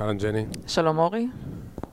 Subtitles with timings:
[0.00, 0.46] אהלן ג'ני.
[0.66, 1.26] שלום אורי.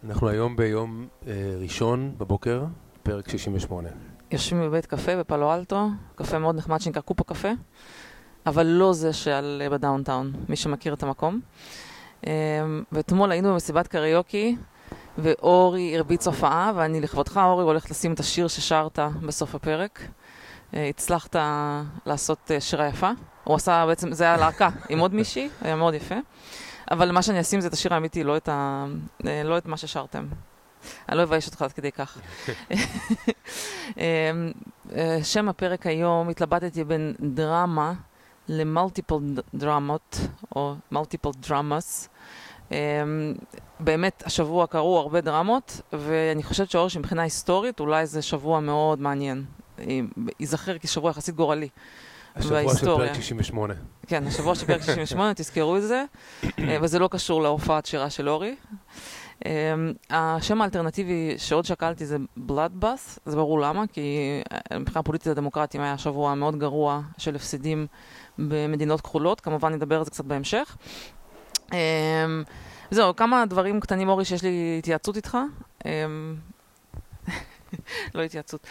[0.03, 2.63] אנחנו היום ביום אה, ראשון בבוקר,
[3.03, 3.89] פרק 68.
[4.31, 7.49] יושבים בבית קפה בפלו אלטו, קפה מאוד נחמד שנקרא Coupa Cafe,
[8.45, 11.39] אבל לא זה שעל אה, ב downtown, מי שמכיר את המקום.
[12.27, 12.31] אה,
[12.91, 14.55] ואתמול היינו במסיבת קריוקי,
[15.17, 20.01] ואורי הרביץ הופעה, ואני לכבודך, אורי, הולכת לשים את השיר ששרת בסוף הפרק.
[20.73, 21.35] אה, הצלחת
[22.05, 23.11] לעשות אה, שירה יפה.
[23.43, 26.15] הוא עשה בעצם, זה היה להקה עם עוד מישהי, היה מאוד יפה.
[26.91, 28.85] אבל מה שאני אשים זה את השיר האמיתי, לא את, ה...
[29.27, 30.27] אה, לא את מה ששרתם.
[31.09, 32.17] אני לא אבייש אותך עד כדי כך.
[33.97, 34.31] אה,
[34.95, 37.93] אה, שם הפרק היום, התלבטתי בין דרמה
[38.49, 39.15] למולטיפל
[39.53, 40.19] דרמות,
[40.55, 42.09] או מולטיפל דרמאס.
[43.79, 49.45] באמת, השבוע קרו הרבה דרמות, ואני חושבת שאור שמבחינה היסטורית, אולי זה שבוע מאוד מעניין.
[50.39, 51.69] ייזכר כשבוע יחסית גורלי.
[52.35, 53.73] השבוע של פרק 68.
[54.07, 56.03] כן, השבוע של פרק 68, תזכרו את זה,
[56.81, 58.55] וזה לא קשור להופעת שירה של אורי.
[60.09, 64.17] השם האלטרנטיבי שעוד שקלתי זה Bloodbath, זה ברור למה, כי
[64.79, 67.87] מבחינה פוליטית הדמוקרטים היה שבוע מאוד גרוע של הפסדים
[68.37, 70.77] במדינות כחולות, כמובן נדבר על זה קצת בהמשך.
[72.91, 75.37] זהו, כמה דברים קטנים, אורי, שיש לי התייעצות איתך.
[78.15, 78.67] לא התייעצות.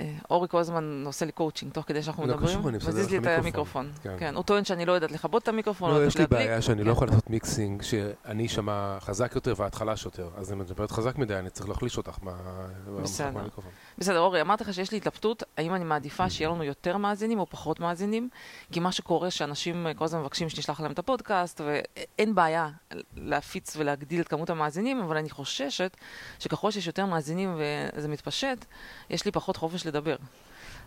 [0.00, 2.58] אה, אורי כל הזמן עושה לי קואוצ'ינג תוך כדי שאנחנו לא מדברים.
[2.74, 3.92] מזיז לי את המיקרופון.
[4.02, 4.16] כן.
[4.18, 5.90] כן, הוא טוען שאני לא יודעת לכבות את המיקרופון.
[5.90, 6.26] לא, יודעת יש לי.
[6.26, 6.90] בעיה שאני לא כן.
[6.90, 10.28] יכול לעשות mixing, שאני אשמע חזק יותר ואת חלש יותר.
[10.36, 12.18] אז אם את מדברת חזק מדי, אני צריך להחליש אותך.
[12.22, 13.70] מהמיקרופון.
[13.98, 17.46] בסדר, אורי, אמרתי לך שיש לי התלבטות, האם אני מעדיפה שיהיה לנו יותר מאזינים או
[17.46, 18.28] פחות מאזינים,
[18.72, 22.68] כי מה שקורה שאנשים אה, כל הזמן מבקשים שנשלח להם את הפודקאסט, ואין בעיה
[23.16, 25.96] להפיץ ולהגדיל את כמות המאזינים, אבל אני חוששת
[26.38, 28.64] שככל שיש יותר מאזינים וזה מתפשט,
[29.10, 30.16] יש לי פחות חופש לדבר.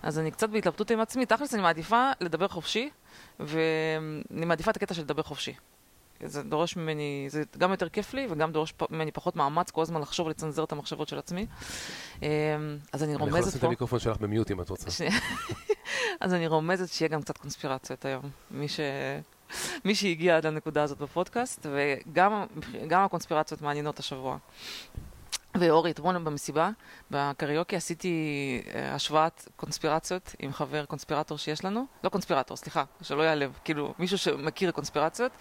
[0.04, 2.90] אז אני קצת בהתלבטות עם עצמי, תכלס אני מעדיפה לדבר חופשי,
[3.40, 5.54] ואני מעדיפה את הקטע של לדבר חופשי.
[6.24, 10.02] זה דורש ממני, זה גם יותר כיף לי וגם דורש ממני פחות מאמץ כל הזמן
[10.02, 11.46] לחשוב ולצנזר את המחשבות של עצמי.
[12.22, 12.28] אמ,
[12.94, 15.08] אז אני אני יכול רומזת לשים את פה, המיקרופון שלך במיוט אם את רוצה.
[16.22, 18.30] אז אני רומזת שיהיה גם קצת קונספירציות היום.
[18.52, 18.80] מי, ש...
[19.86, 22.46] מי שהגיע עד לנקודה הזאת בפודקאסט, וגם
[22.88, 24.38] גם הקונספירציות מעניינות השבוע.
[25.60, 26.70] ואורי, אתמול במסיבה,
[27.12, 28.12] בקריוקי, עשיתי
[28.76, 31.86] אה, השוואת קונספירציות עם חבר קונספירטור שיש לנו.
[32.04, 35.32] לא קונספירטור, סליחה, שלא יעלב, כאילו מישהו שמכיר קונספירציות,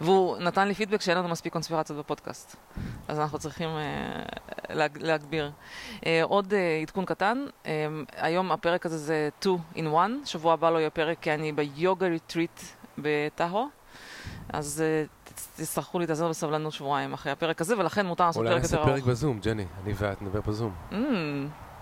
[0.00, 2.56] והוא נתן לי פידבק שאין לנו מספיק קונספירציות בפודקאסט.
[3.08, 3.70] אז אנחנו צריכים
[4.70, 5.50] להג, להגביר.
[6.06, 7.86] אה, עוד אה, עדכון קטן, אה,
[8.16, 12.06] היום הפרק הזה זה 2 in 1, שבוע הבא לא יהיה פרק כי אני ביוגה
[12.06, 12.60] retreat
[12.98, 13.68] בטאהו.
[14.48, 15.04] אז אה,
[15.56, 19.00] תצטרכו להתאזר בסבלנות שבועיים אחרי הפרק הזה, ולכן מותר לעשות אולי פרק נעשה יותר ארוך.
[19.00, 19.64] פרק בזום, ג'ני.
[19.84, 20.72] אני ואת נדבר בזום.
[20.90, 20.94] Mm,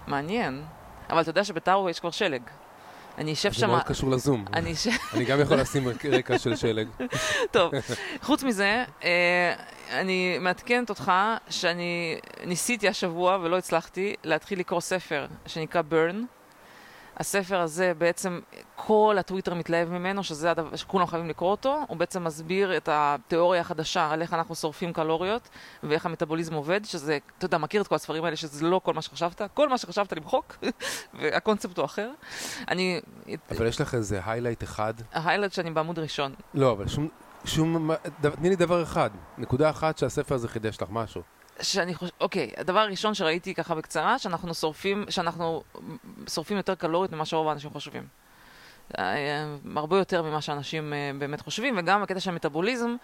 [0.06, 0.64] מעניין.
[1.10, 2.42] אבל אתה יודע שבטארו יש כבר שלג.
[3.18, 3.66] אני אשב זה שם...
[3.66, 4.44] מאוד קשור לזום.
[4.52, 4.90] אני אשב...
[5.14, 6.88] אני גם יכול לשים רקע של שלג.
[7.50, 7.72] טוב,
[8.22, 9.54] חוץ מזה, אה,
[9.90, 11.12] אני מעדכנת אותך
[11.48, 16.39] שאני ניסיתי השבוע ולא הצלחתי להתחיל לקרוא ספר שנקרא Burn.
[17.20, 18.40] הספר הזה בעצם,
[18.76, 23.60] כל הטוויטר מתלהב ממנו, שזה הדבר שכולם חייבים לקרוא אותו, הוא בעצם מסביר את התיאוריה
[23.60, 25.48] החדשה על איך אנחנו שורפים קלוריות
[25.82, 29.02] ואיך המטאבוליזם עובד, שזה, אתה יודע, מכיר את כל הספרים האלה, שזה לא כל מה
[29.02, 30.56] שחשבת, כל מה שחשבת למחוק,
[31.18, 32.10] והקונספט הוא אחר.
[32.68, 33.00] אני,
[33.50, 34.94] אבל יש לך איזה היילייט אחד?
[35.12, 37.08] ההיילד שאני בעמוד ראשון, לא, אבל שום...
[37.44, 37.90] שום...
[38.20, 39.10] תני לי דבר אחד.
[39.38, 41.22] נקודה אחת שהספר הזה חידש לך משהו.
[41.62, 45.62] שאני חושב, אוקיי, הדבר הראשון שראיתי ככה בקצרה, שאנחנו שורפים, שאנחנו
[46.28, 48.06] שורפים יותר קלוריות ממה שרוב האנשים חושבים.
[48.98, 52.96] אה, הרבה יותר ממה שאנשים אה, באמת חושבים, וגם בקטע של מטאבוליזם,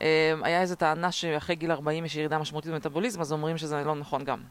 [0.00, 3.94] אה, היה איזו טענה שאחרי גיל 40 יש ירידה משמעותית במטאבוליזם, אז אומרים שזה לא
[3.94, 4.42] נכון גם.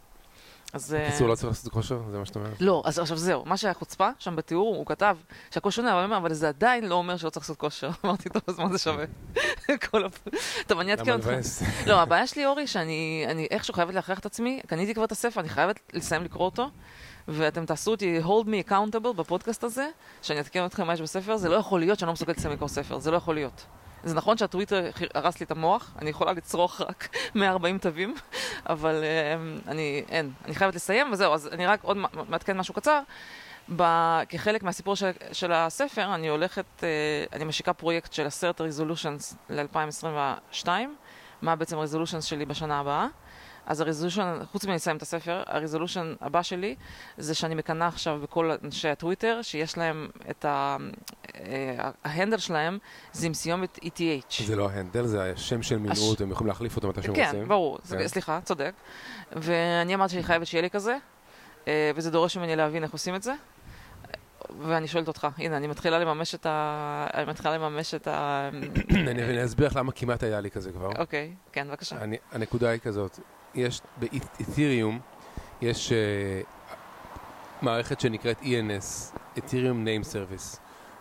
[0.73, 0.93] אז...
[0.93, 2.01] אה, בקיצור, לא צריך לעשות כושר?
[2.11, 2.61] זה מה שאת אומרת?
[2.61, 5.17] לא, אז עכשיו זהו, מה שהיה חוצפה שם בתיאור, הוא כתב
[5.51, 7.89] שהכל שונה, אבל הוא אומר, אבל זה עדיין לא אומר שלא צריך לעשות כושר.
[8.05, 9.05] אמרתי, טוב, אז מה זה שווה?
[9.89, 10.19] כל הפ...
[10.67, 11.29] טוב, אני אעדכן אותך.
[11.85, 15.41] לא, הבעיה שלי, אורי, שאני אני איכשהו חייבת להכריח את עצמי, קניתי כבר את הספר,
[15.41, 16.69] אני חייבת לסיים לקרוא אותו,
[17.27, 19.87] ואתם תעשו אותי hold me accountable בפודקאסט הזה,
[20.21, 22.69] שאני אעדכן אתכם מה יש בספר, זה לא יכול להיות שאני לא מסוגלת לסיים לקרוא
[22.69, 23.65] ספר, זה לא יכול להיות.
[24.07, 28.15] זה נכון שהטוויטר הרס לי את המוח, אני יכולה לצרוך רק 140 תווים,
[28.69, 31.97] אבל uh, אני, אין, אני חייבת לסיים, וזהו, אז אני רק עוד
[32.29, 33.01] מעדכן משהו קצר.
[33.75, 33.83] ב,
[34.29, 36.83] כחלק מהסיפור של, של הספר, אני הולכת, uh,
[37.35, 40.67] אני משיקה פרויקט של עשרת ה-resolutions ל-2022,
[41.41, 43.07] מה בעצם ה-resolutions שלי בשנה הבאה.
[43.67, 46.75] אז הרזולושן, חוץ מלסיים את הספר, הרזולושן הבא שלי
[47.17, 50.77] זה שאני מקנאה עכשיו בכל אנשי הטוויטר, שיש להם את ה...
[51.35, 52.77] אה, ההנדל שלהם
[53.13, 54.43] זה עם סיומת ETH.
[54.45, 57.25] זה לא ההנדל, זה השם של מילאות, הם יכולים להחליף אותו מתי שהם רוצים.
[57.41, 57.83] כן, ברור, כן.
[57.83, 58.71] זה- סליחה, צודק.
[59.31, 60.97] ואני אמרתי שאני חייבת שיהיה לי כזה,
[61.67, 63.33] אה, וזה דורש ממני להבין איך עושים את זה.
[64.61, 67.07] ואני שואלת אותך, הנה, אני מתחילה לממש את ה...
[67.13, 68.49] אני מתחילה לממש את ה...
[69.11, 70.89] אני אסביר לך למה כמעט היה לי כזה כבר.
[70.99, 71.95] אוקיי, כן, בבקשה.
[72.31, 73.19] הנקודה היא כזאת,
[73.57, 74.99] יש באתיריום,
[75.61, 76.45] יש uh,
[77.61, 80.57] מערכת שנקראת ENS, Ethereum Name Service,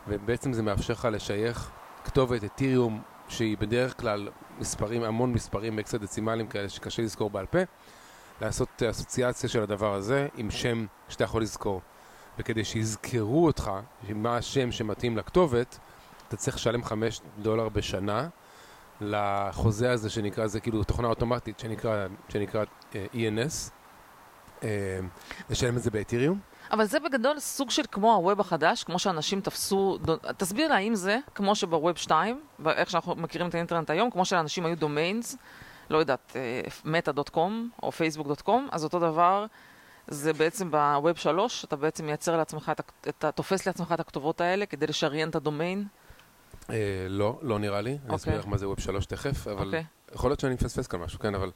[0.09, 1.71] ובעצם זה מאפשר לך לשייך
[2.05, 7.59] כתובת אתיריום שהיא בדרך כלל מספרים, המון מספרים אקסדצימליים כאלה שקשה לזכור בעל פה,
[8.41, 11.81] לעשות אסוציאציה של הדבר הזה עם שם שאתה יכול לזכור.
[12.39, 13.71] וכדי שיזכרו אותך,
[14.15, 15.79] מה השם שמתאים לכתובת,
[16.29, 18.29] אתה צריך לשלם 5 דולר בשנה
[19.01, 23.71] לחוזה הזה שנקרא, זה כאילו תוכנה אוטומטית שנקרא, שנקרא uh, ENS.
[24.61, 24.65] Uh,
[25.51, 26.39] לשלם את זה באתיריום.
[26.71, 29.99] אבל זה בגדול סוג של כמו הווב החדש, כמו שאנשים תפסו,
[30.37, 34.67] תסביר לה האם זה כמו שבווב 2, ואיך שאנחנו מכירים את האינטרנט היום, כמו שלאנשים
[34.67, 35.37] היו דומיינס,
[35.91, 36.37] לא יודעת,
[36.85, 39.47] מטא.קום או פייסבוק.קום, אז אותו דבר,
[40.09, 42.73] זה בעצם בווב 3, אתה בעצם מייצר לעצמך,
[43.09, 45.85] אתה תופס לעצמך את הכתובות האלה כדי לשריין את הדומיין.
[46.71, 49.85] אה, לא, לא נראה לי, אני אסביר לך מה זה ווב 3 תכף, אבל אוקיי.
[50.15, 51.51] יכול להיות שאני מפספס כאן משהו, כן, אבל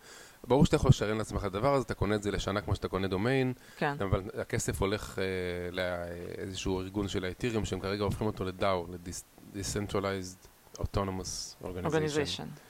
[0.47, 2.89] ברור שאתה יכול לשריין לעצמך את הדבר הזה, אתה קונה את זה לשנה כמו שאתה
[2.89, 3.95] קונה דומיין, כן.
[4.01, 5.25] אבל הכסף הולך אה,
[5.73, 10.49] לאיזשהו ארגון של האתיריום, שהם כרגע הופכים אותו לדאו, ל-Decentralized
[10.79, 12.61] Autonomous Organization.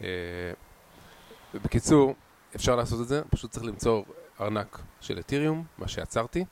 [0.00, 0.06] אה,
[1.54, 2.14] בקיצור,
[2.56, 4.02] אפשר לעשות את זה, פשוט צריך למצוא
[4.40, 6.44] ארנק של אתיריום, מה שיצרתי,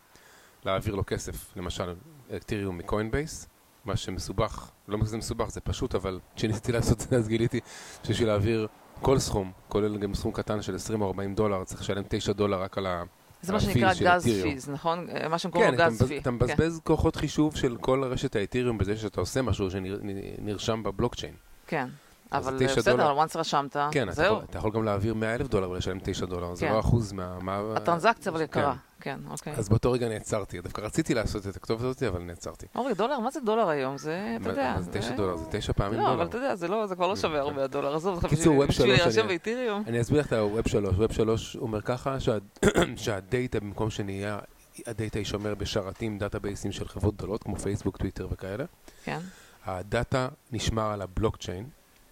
[0.64, 1.94] להעביר לו כסף, למשל
[2.36, 3.48] אתיריום מקוינבייס,
[3.84, 7.60] מה שמסובך, לא זה מסובך, זה פשוט, אבל כשניסיתי לעשות את זה אז גיליתי
[8.04, 8.66] שבשביל להעביר
[9.02, 12.62] כל סכום, כולל גם סכום קטן של 20 או 40 דולר, צריך לשלם 9 דולר
[12.62, 13.02] רק על ה...
[13.42, 15.06] זה מה שנקרא גז פיז, נכון?
[15.30, 16.18] מה שהם קוראים כן, גז אתה, פי.
[16.18, 21.34] אתה מבזבז כוחות חישוב של כל רשת האתיריום בזה שאתה עושה משהו שנרשם בבלוקצ'יין.
[21.66, 21.88] כן.
[22.32, 23.24] אבל תשע בסדר, דולר.
[23.24, 24.34] once רשמת, כן, אתה זהו.
[24.34, 26.72] יכול, אתה יכול גם להעביר 100 אלף דולר ולשלם 9 דולר, זה כן.
[26.72, 27.38] לא אחוז מה...
[27.40, 28.72] מה הטרנזקציה אבל יקרה.
[28.72, 28.89] כן.
[29.00, 29.52] כן, אוקיי.
[29.56, 32.66] אז באותו רגע נעצרתי, דווקא רציתי לעשות את הכתובת הזאת, אבל נעצרתי.
[32.74, 33.18] אורי, דולר?
[33.20, 33.98] מה זה דולר היום?
[33.98, 34.72] זה, אתה יודע.
[34.76, 35.36] מה זה 9 דולר?
[35.36, 36.14] זה 9 פעמים לא, דולר.
[36.14, 37.96] אבל אתה יודע, זה לא- זה כבר לא שווה הרבה הדולר.
[37.96, 39.82] עזוב, אותך, בשביל- Web שלוש להירשם אני- ב Ethereum.
[39.86, 40.96] אני אסביר לך את ה-Web 3.
[40.96, 42.38] Web 3 אומר ככה שה-
[42.96, 44.38] שהדאטה, במקום שנהיה,
[44.86, 48.64] הדאטה יישמר בשרתים, דאטאבייסים של חברות גדולות, כמו פייסבוק, טוויטר וכאלה.
[49.04, 49.18] כן,
[49.66, 51.66] הדאטה נשמר על הבלוקצ'יין,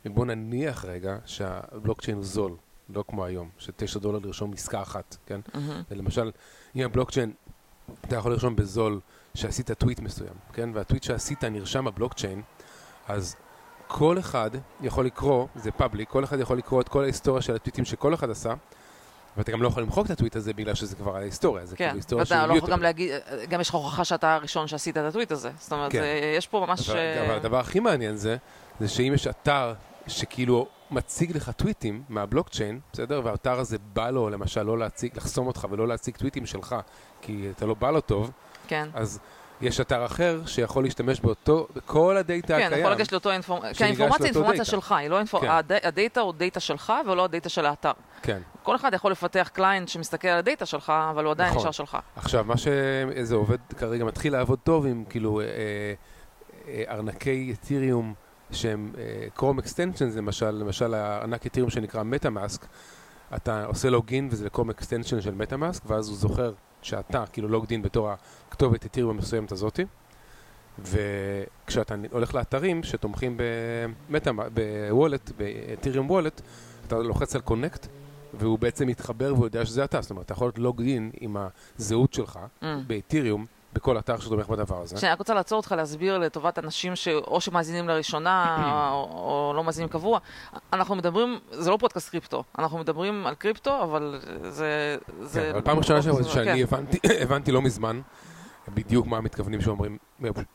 [0.07, 2.53] ובוא נניח רגע שהבלוקצ'יין הוא זול,
[2.95, 5.41] לא כמו היום, ש-9 דולר לרשום עסקה אחת, כן?
[5.55, 5.83] מהמם.
[5.91, 6.31] למשל,
[6.77, 7.33] אם הבלוקצ'יין,
[8.05, 9.01] אתה יכול לרשום בזול
[9.35, 10.71] שעשית טוויט מסוים, כן?
[10.75, 12.43] והטוויט שעשית נרשם בבלוקצ'יין,
[13.09, 13.37] אז
[13.87, 14.51] כל אחד
[14.81, 18.31] יכול לקרוא, זה public, כל אחד יכול לקרוא את כל ההיסטוריה של הטוויטים שכל אחד
[18.31, 18.55] עשה,
[19.37, 21.85] ואתה גם לא יכול למחוק את הטוויט הזה בגלל שזה כבר על ההיסטוריה, זה כן,
[21.85, 22.71] כאילו היסטוריה ואתה לא יכול.
[22.71, 23.11] גם להגיד,
[23.49, 25.51] גם יש לך הוכחה שאתה הראשון שעשית את הטוויט הזה.
[25.59, 25.99] זאת אומרת, כן.
[26.01, 26.89] זה- יש פה ממש...
[26.91, 28.37] אבל, אה, אבל הדבר הכי מעניין זה,
[28.81, 29.75] זה שאם יש אתר
[30.07, 33.21] שכאילו מציג לך טוויטים מהבלוקצ'יין, בסדר?
[33.25, 36.77] והאתר הזה בא לו למשל לא להציג, לחסום אותך ולא להציג טוויטים שלך,
[37.23, 38.31] כי אתה לא בא לו טוב,
[38.69, 38.89] כן.
[38.95, 39.19] אז
[39.61, 42.81] יש אתר אחר שיכול להשתמש באותו, בכל הדאטה כן, הקיים.
[42.81, 44.65] יכול לגשת לאותו אינפורמציה, כי האינפורמציה היא אינפורמציה.
[44.65, 45.41] שלך, היא לא אינפור...
[45.41, 45.49] כן.
[45.51, 47.93] הד- הדאטה הוא דאטה שלך ולא הדאטה של האתר.
[48.23, 48.41] כן.
[48.63, 51.61] כל אחד יכול לפתח client שמסתכל על הדאטה שלך, אבל הוא עדיין נכון.
[51.61, 51.99] נשאר שלך.
[52.17, 55.47] עכשיו, מה שזה עובד כרגע, מתחיל לעבוד טוב עם כאילו אה,
[56.69, 58.15] אה, ארנקי Ethereum
[58.53, 58.93] שהם
[59.35, 62.67] Chrome extension, למשל, למשל הארנק Ethereum שנקרא MetaMask,
[63.37, 66.53] אתה עושה login וזה Chrome extension של MetaMask, ואז הוא זוכר
[66.83, 68.11] שאתה כאילו logged in בתור
[68.49, 69.85] הכתובת Ethereum המסוימת הזאתי.
[70.79, 73.37] וכשאתה הולך לאתרים שתומכים
[74.91, 76.41] בוולט, באתיריום וולט,
[76.87, 77.87] אתה לוחץ על קונקט,
[78.35, 80.01] והוא בעצם מתחבר והוא יודע שזה אתה.
[80.01, 81.37] זאת אומרת, אתה יכול להיות לוגד אין עם
[81.79, 82.65] הזהות שלך Mm.
[82.87, 85.01] באתיריום, בכל אתר שתומך בדבר הזה.
[85.01, 88.57] שאני רק רוצה לעצור אותך להסביר לטובת אנשים שאו שמאזינים לראשונה
[88.93, 90.19] או, או לא מאזינים קבוע.
[90.73, 94.97] אנחנו מדברים, זה לא פודקאסט קריפטו, אנחנו מדברים על קריפטו, אבל זה...
[95.23, 98.01] זה כן, אבל פעם ראשונה שאני כן, הבנתי, הבנתי לא מזמן
[98.75, 99.99] בדיוק מה מתכוונים שאומרים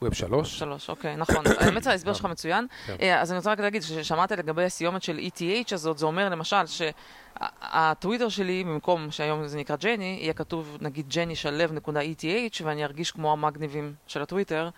[0.02, 0.60] ווב שלוש.
[0.60, 1.44] שלוש, אוקיי, נכון.
[1.60, 2.68] האמת ההסבר שלך מצוין.
[2.88, 2.96] כן.
[3.02, 5.42] אה, אז אני רוצה רק להגיד, ששמעת לגבי הסיומת של ETH
[5.74, 11.36] הזאת, זה אומר למשל שהטוויטר שלי, במקום שהיום זה נקרא ג'ני, יהיה כתוב נגיד ג'ני
[11.36, 12.26] שלו.ETH,
[12.64, 14.70] ואני ארגיש כמו המגניבים של הטוויטר.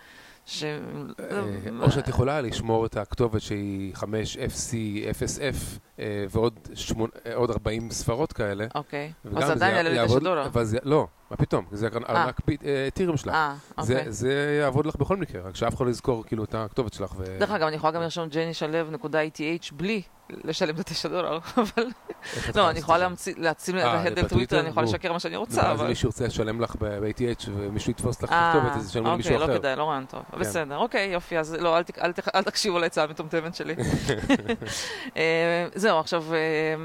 [0.48, 0.63] ש...
[0.63, 1.42] אה,
[1.82, 4.72] או שאת יכולה לשמור את הכתובת שהיא 5 FC
[5.12, 5.56] 0F
[6.00, 8.65] אה, ועוד שמונה- אה, עוד 40 ספרות כאלה.
[8.75, 9.12] אוקיי.
[9.36, 10.48] אז עדיין יעלה לי 9 יעבוד- דולר.
[10.84, 12.41] לא, מה פתאום, זה ארנק
[12.88, 13.34] אתיריום שלך.
[13.34, 14.12] אה, זה, אוקיי.
[14.12, 17.13] זה יעבוד לך בכל מקרה, רק שאף אחד לא יזכור כאילו את הכתובת שלך.
[17.17, 17.38] ו...
[17.39, 21.86] דרך אגב, אני יכולה גם לרשום ג'ני שלו.ETH בלי לשלם את ה-9 דולר, אבל...
[22.55, 24.27] לא, אני יכולה להמציא- להציל אה, את בטוויטר?
[24.27, 24.86] טוויטר, אני יכולה.
[24.86, 25.36] לשקר מה שאני?
[25.36, 25.88] רוצה, אבל...
[25.88, 29.46] מישהו ירצה לשלם לך ב-ATH ומישהו יתפוס לך את אה, הכתובת, אז ישלמו למישהו אוקיי,
[29.46, 29.53] אחר.
[29.53, 30.24] לא כדאי, לא רעיון טוב.
[30.32, 30.39] כן.
[30.39, 31.77] בסדר, אוקיי, יופי, אז לא,
[32.36, 33.75] אל תקשיבו לעצה המטומטמת שלי.
[35.17, 36.75] אה, זהו, עכשיו, אה,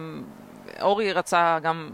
[0.83, 1.91] אורי רצה גם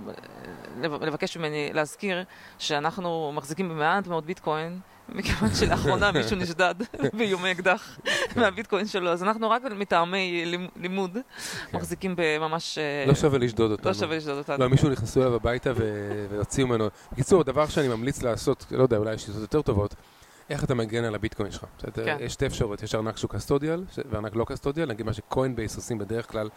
[0.82, 2.24] לבקש ממני להזכיר
[2.58, 6.74] שאנחנו מחזיקים במעט מאוד ביטקוין, מכיוון שלאחרונה מישהו נשדד
[7.12, 7.98] באיומי אקדח
[8.36, 11.18] מהביטקוין שלו, אז אנחנו רק מטעמי לימ- לימוד
[11.72, 12.78] מחזיקים בממש...
[12.78, 13.88] אה, לא שווה לשדוד אותנו.
[13.88, 14.58] לא שווה לשדוד אותנו.
[14.58, 15.72] לא, מישהו נכנסו אליו הביתה
[16.30, 16.88] והוציאו ממנו.
[17.12, 19.94] בקיצור, דבר שאני ממליץ לעשות, לא יודע, אולי יש שיטות יותר טובות,
[20.50, 21.64] איך אתה מגן על הביטקוין שלך.
[21.94, 22.16] כן.
[22.20, 25.98] יש שתי אפשרויות, יש ארנק שהוא קסטודיאל וארנק לא custodial, נגיד מה ש Coinbase עושים
[25.98, 26.48] בדרך כלל,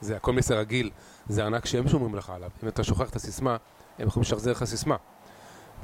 [0.00, 0.90] זה ה Coinbase הרגיל,
[1.28, 2.50] זה ארנק שהם שומרים לך עליו.
[2.62, 3.56] אם אתה שוכח את הסיסמה,
[3.98, 4.96] הם יכולים לשחזר לך סיסמה.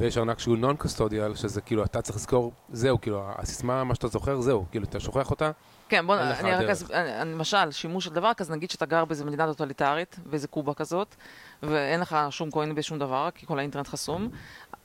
[0.01, 4.09] ויש ארנק שהוא non custodial, שזה כאילו אתה צריך לזכור, זהו, כאילו הסיסמה, מה שאתה
[4.09, 5.51] זוכר, זהו, כאילו אתה שוכח אותה,
[5.89, 9.47] כן, בוא, אני רק אני- למשל, שימוש של דבר כזה, נגיד שאתה גר באיזה מדינה
[9.47, 11.15] טוטליטרית, באיזה קובה כזאת,
[11.63, 14.29] ואין לך שום coin בשום דבר, כי כל האינטרנט חסום,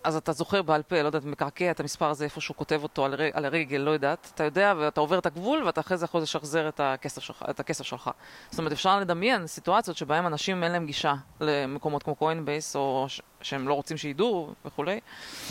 [0.03, 3.05] אז אתה זוכר בעל פה, לא יודעת, מקרקע את המספר הזה איפה שהוא כותב אותו
[3.05, 6.05] על, הר- על הרגל, לא יודעת, אתה יודע, ואתה עובר את הגבול, ואתה אחרי זה
[6.05, 7.43] יכול לשחזר את הכסף שלך.
[7.49, 8.09] את הכסף שלך.
[8.49, 13.21] זאת אומרת, אפשר לדמיין סיטואציות שבהן אנשים אין להם גישה למקומות כמו קוינבייס, או ש...
[13.41, 14.99] שהם לא רוצים שידעו וכולי.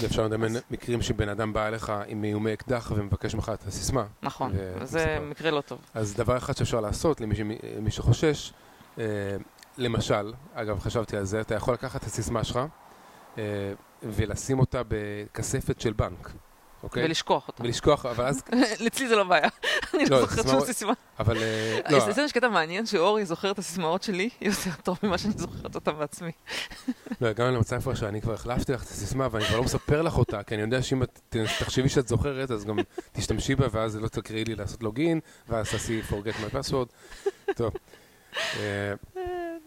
[0.00, 4.04] ואפשר לדמיין מקרים שבן אדם בא אליך עם איומי אקדח ומבקש ממך את הסיסמה.
[4.22, 5.20] נכון, ו- זה מספר.
[5.30, 5.78] מקרה לא טוב.
[5.94, 8.52] אז דבר אחד שאפשר לעשות למי, שמי- מי שחושש,
[8.98, 9.04] אה,
[9.78, 12.60] למשל, אגב חשבתי על זה, אתה יכול לקחת את הסיסמה שלך
[14.02, 16.30] ולשים אותה בכספת של בנק,
[16.82, 17.04] אוקיי?
[17.04, 17.62] ולשכוח אותה.
[17.62, 18.42] ולשכוח, אבל אז,
[18.86, 19.48] אצלי זה לא בעיה.
[19.94, 20.92] אני לא, לא זוכרת שום סיסמה.
[21.18, 25.18] אבל אה, לא, אצלנו יש קטע מעניין שאורי זוכר את הסיסמאות שלי יותר טוב ממה
[25.18, 26.32] שאני זוכרת אותן בעצמי.
[27.20, 30.18] לא, הגענו למצב כבר שאני כבר החלפתי לך את הסיסמה ואני כבר לא מספר לך
[30.18, 32.78] אותה, כי אני יודע שאם את תחשבי שאת זוכרת, אז גם
[33.12, 36.88] תשתמשי בה ואז לא תקראי לי לעשות לוגין, ואז תעשי forget my password.
[37.56, 37.72] טוב.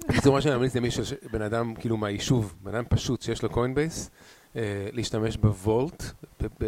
[0.08, 4.10] בקיצור, מה שאני ממליץ למי שבן אדם, כאילו מהיישוב, בן אדם פשוט שיש לו קוינבייס,
[4.56, 6.04] אה, להשתמש בוולט,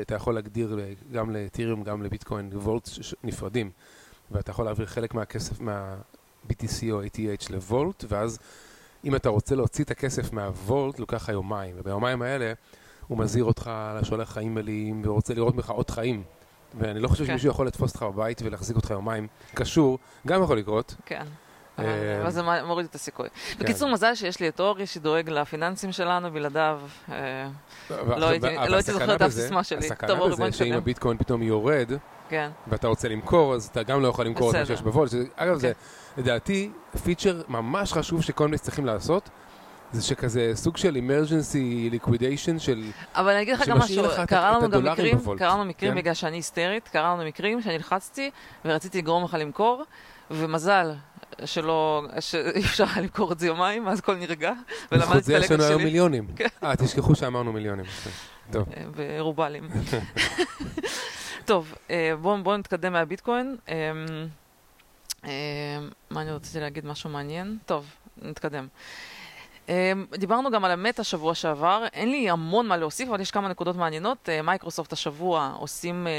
[0.02, 0.80] אתה יכול להגדיר
[1.12, 2.90] גם לאתיריום, גם לביטקוין, וולט
[3.24, 3.72] נפרדים,
[4.32, 8.40] ואתה יכול להעביר חלק מהכסף מה-BTC או ATH לוולט, ואז
[9.06, 12.54] אם אתה רוצה להוציא את הכסף מהוולט, לוקח לך יומיים, וביומיים האלה
[13.08, 13.72] הוא מזהיר אותך,
[14.04, 16.24] שולח לך אימיילים, ורוצה לראות ממך עוד חיים.
[16.80, 17.32] ואני לא חושב כן.
[17.32, 20.96] שמישהו יכול לתפוס אותך בבית ולהחזיק אותך יומיים קשור, גם יכול לקרות.
[21.06, 21.26] כן.
[21.80, 23.28] אה, אבל זה מוריד את הסיכוי.
[23.60, 26.80] בקיצור, מזל שיש לי את אורי שדואג לפיננסים שלנו, בלעדיו
[27.12, 27.48] אה,
[28.18, 29.78] לא הייתי- לא הייתי זוכרת את בזה- הסיסמה שלי.
[29.78, 30.74] הסכנה בזה שאם.
[30.74, 31.92] הביטקוין פתאום יורד,
[32.30, 32.50] כן.
[32.68, 34.66] ואתה רוצה למכור, אז אתה גם לא יכול למכור את מה.
[34.66, 35.12] שיש בוולט.
[35.36, 35.72] אגב, זה
[36.16, 36.22] כן.
[36.22, 36.72] לדעתי
[37.04, 39.30] פיצ'ר ממש חשוב שקונבייס צריכים לעשות,
[39.92, 41.58] זה שכזה סוג של emergency
[41.96, 42.84] liquidation של...
[43.16, 45.18] אבל אני אגיד לך גם משהו, קרה לנו גם מקרים.
[45.38, 45.98] קרה לנו מקרים כן.
[45.98, 48.32] בגלל שאני היסטרית, קרה לנו מקרים שאני לחצתי
[48.66, 49.84] ורציתי לגרום לך למכור,
[50.32, 50.92] ומזל
[51.46, 54.54] שלא, שאי אפשר היה למכור את זה יומיים, אז הכל נרגע,
[54.92, 55.84] ולמדתי בזכות את זה יש הלקח לנו היום שלי.
[55.90, 56.28] מיליונים.
[56.36, 56.48] כן.
[56.64, 57.86] אה, תשכחו שאמרנו מיליונים.
[58.52, 58.68] טוב.
[58.78, 59.70] אה, ורובלים.
[61.46, 63.56] טוב, אה, בואו בוא נתקדם מהביטקוין.
[63.70, 63.92] אה,
[66.10, 66.86] מה אני רציתי להגיד?
[66.86, 67.58] משהו מעניין?
[67.66, 67.86] טוב,
[68.22, 68.68] נתקדם.
[69.70, 73.48] אה, דיברנו גם על המטה שבוע שעבר, אין לי המון מה להוסיף, אבל יש כמה
[73.48, 74.30] נקודות מעניינות.
[74.30, 76.12] אה, מייקרוסופט השבוע עושים, אה,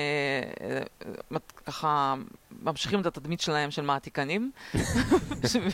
[1.32, 2.14] אה, ככה,
[2.62, 4.50] ממשיכים את התדמית שלהם של מעתיקנים,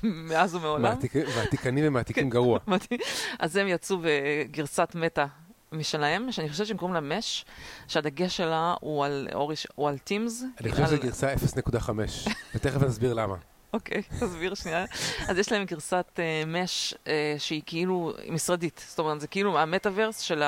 [0.03, 0.83] מאז ומעולם.
[0.83, 2.59] מעתיק- מעתיקנים ומעתיקים גרוע.
[2.67, 3.01] מדהים.
[3.39, 5.25] אז הם יצאו בגרסת מטא
[5.73, 7.45] משלהם, שאני חושבת שהם קוראים לה מש,
[7.89, 10.45] שהדגש שלה הוא על, אוריש, הוא על טימס.
[10.61, 11.91] אני חושב שזו גרסה 0.5,
[12.55, 13.35] ותכף נסביר למה.
[13.73, 14.85] אוקיי, תסביר שנייה.
[15.29, 16.95] אז יש להם גרסת מש
[17.39, 18.85] שהיא כאילו משרדית.
[18.89, 20.43] זאת אומרת, זה כאילו המטאוורס של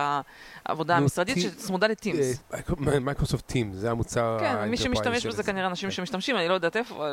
[0.67, 2.43] העבודה המשרדית שצמודה ל Teams.
[2.55, 2.61] אה,
[3.01, 5.43] מייקרוסופט Team, זה המוצר כן, מי שמשתמש בזה זה.
[5.43, 7.07] כנראה אנשים שמשתמשים, אני לא יודעת איפה.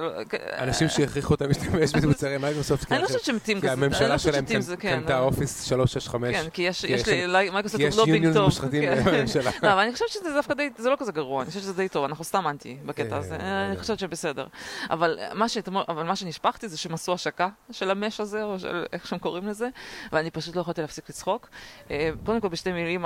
[0.58, 2.86] אנשים שהכריחו אותם להשתמש במוצרי מייקרוסופט.
[2.88, 3.68] כי אני לא חושבת שהם כי.
[3.68, 4.46] אני לא הממשלה חושבת שלהם
[4.80, 6.36] כן, קנתה אה, Office 365.
[6.36, 8.46] כן, כי יש כי יש יש לי, כי מייקרוסופט יש לובינג טוב.
[8.46, 9.03] מושחתים כן.
[9.06, 9.51] בממשלה.
[9.62, 12.03] אבל אני חושבת שזה דווקא די, זה לא כזה גרוע, אני חושבת שזה די טוב,
[12.06, 13.77] אנחנו סתם אנטי בקטע אה, הזה, אני.
[13.77, 14.48] חושבת שבסדר.
[14.89, 18.60] אבל מה שאתמול- אבל מה שנשפכתי זה שהם עשו השקה של ה Mesh הזה, או
[18.60, 19.70] של איך שהם קוראים לזה,
[20.12, 21.50] ואני פשוט לא יכולתי להפסיק לצחוק.
[21.91, 23.05] אה, קודם כל, בשתי מילים,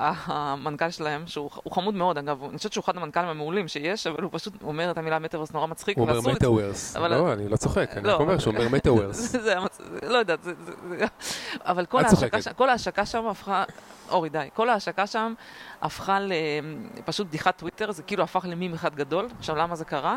[0.00, 4.22] המנכ"ל שלהם, שהוא הוא חמוד מאוד, אגב, אני חושבת שהוא אחד המנכ"לים המעולים שיש, אבל
[4.22, 6.96] הוא פשוט אומר את המילה מטאוורס נורא מצחיק, הוא אומר מטאוורס.
[6.96, 8.14] לא, אני לא צוחק, אני לא.
[8.14, 9.34] רק אומר שהוא אומר מטאוורס.
[10.02, 10.38] לא יודעת,
[11.60, 12.42] אבל כל ההשקה.
[12.42, 13.64] שם- כל ההשקה שם הפכה,
[14.10, 15.34] אורי די, כל ההשקה שם
[15.82, 16.18] הפכה
[16.98, 19.28] לפשוט בדיחת טוויטר, זה כאילו הפך למים אחד גדול.
[19.38, 20.16] עכשיו למה זה קרה?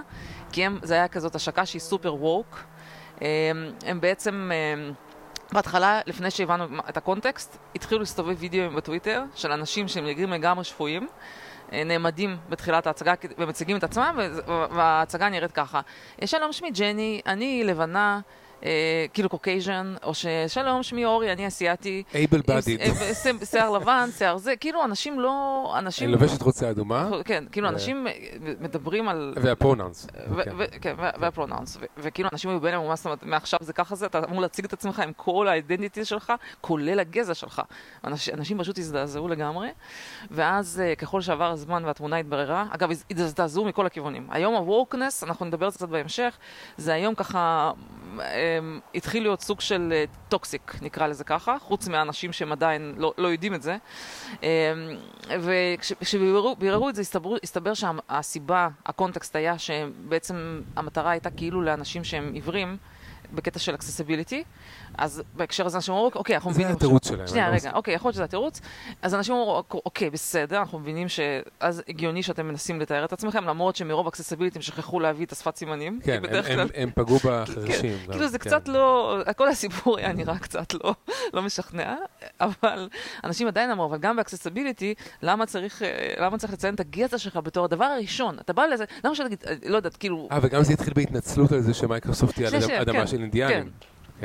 [0.52, 2.63] כי הם, זה היה כזאת השקה שהיא סופר ווק.
[3.86, 4.52] הם בעצם...
[5.52, 11.08] בהתחלה, לפני שהבנו את הקונטקסט, התחילו להסתובב וידאוים בטוויטר של אנשים שהם נראים לגמרי שפויים,
[11.74, 14.20] אה, נעמדים בתחילת ההצגה ומציגים את עצמם,
[14.72, 15.82] וההצגה נראית ככה:
[16.26, 18.20] שלום, שמי ג'ני, אני לבנה,
[19.13, 22.03] כאילו Caucasian, או ששלום, שמי אורי, אני אסיאתי.
[22.13, 22.82] able bodied.
[22.82, 22.89] אה,
[23.46, 25.34] שיער לבן, שיער זה, כאילו אנשים לא...
[25.77, 26.05] אנשים...
[26.10, 28.08] אני לובשת חולצה אדומה, כן, כאילו אנשים
[28.60, 29.34] מדברים על...
[29.42, 30.08] וה pronouns.
[30.43, 30.51] כן.
[30.82, 34.20] כן, וה pronouns, וכאילו אנשים היו ביניהם, מה זאת אומרת, מעכשיו זה ככה זה, אתה
[34.29, 37.62] אמור להציג את עצמך עם כל ה identity שלך, כולל הגזע שלך.
[38.05, 39.70] אנש- אנשים פשוט הזדעזעו לגמרי,
[40.32, 44.27] ואז אה, ככל שעבר הזמן והתמונה התבררה, אגב, הז- הזדעזעו מכל הכיוונים.
[44.32, 46.38] היום ה wokeness, אנחנו נדבר על זה קצת בהמשך,
[46.77, 47.72] זה היום ככה,
[48.96, 53.54] התחיל להיות סוג של toxic, נקרא לזה ככה, חוץ מהאנשים שהם עדיין לא, לא יודעים
[53.54, 53.78] את זה.
[54.44, 54.48] אמ,
[55.40, 62.78] וכשביררו את זה, הסתבר, הסתבר שהסיבה, הקונטקסט היה שבעצם המטרה הייתה כאילו לאנשים שהם עיוורים,
[63.34, 64.44] בקטע של accessibility,
[64.98, 66.75] אז בהקשר הזה אנשים אמרו, אוקיי, אנחנו זה מבינים...
[66.75, 67.28] התירוץ שלהם.
[67.28, 68.62] שנייה, לא רגע, אוקיי, יכול להיות שזה התירוץ.
[69.02, 73.75] אז אנשים אמרו, אוקיי, בסדר, אנחנו מבינים שאז הגיוני שאתם מנסים לתאר את עצמכם, למרות
[73.75, 76.00] שמרוב accessibility הם שכחו להביא את השפת סימנים.
[76.04, 76.22] כן,
[76.75, 77.98] הם- פגעו בחרשים.
[78.06, 78.50] גם, כאילו זה כן.
[78.50, 80.94] קצת לא, כל הסיפור היה נראה קצת לא,
[81.34, 81.96] לא משכנע,
[82.42, 82.90] אבל
[83.24, 87.18] אנשים עדיין אמרו, אבל גם ב accessibility, למה צריך, אה, למה צריך לציין את הגזע
[87.18, 88.38] שלך בתור הדבר הראשון?
[88.40, 91.52] אתה בא לזה, למה שאני אגיד, אה, לא יודעת, כאילו, אה, וגם זה התחיל בהתנצלות
[91.52, 93.72] על זה שמייקרוסופט היא על אדמה כן, של אינדיאנים.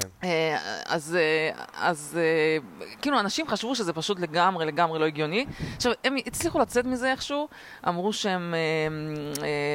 [0.01, 0.09] כן.
[0.25, 2.59] אה, אז, אה, אז אה,
[3.03, 5.47] כאילו אנשים חשבו שזה פשוט לגמרי לגמרי לא הגיוני.
[5.77, 7.49] עכשיו, הם הצליחו לצאת מזה איכשהו,
[7.89, 8.55] אמרו שהם,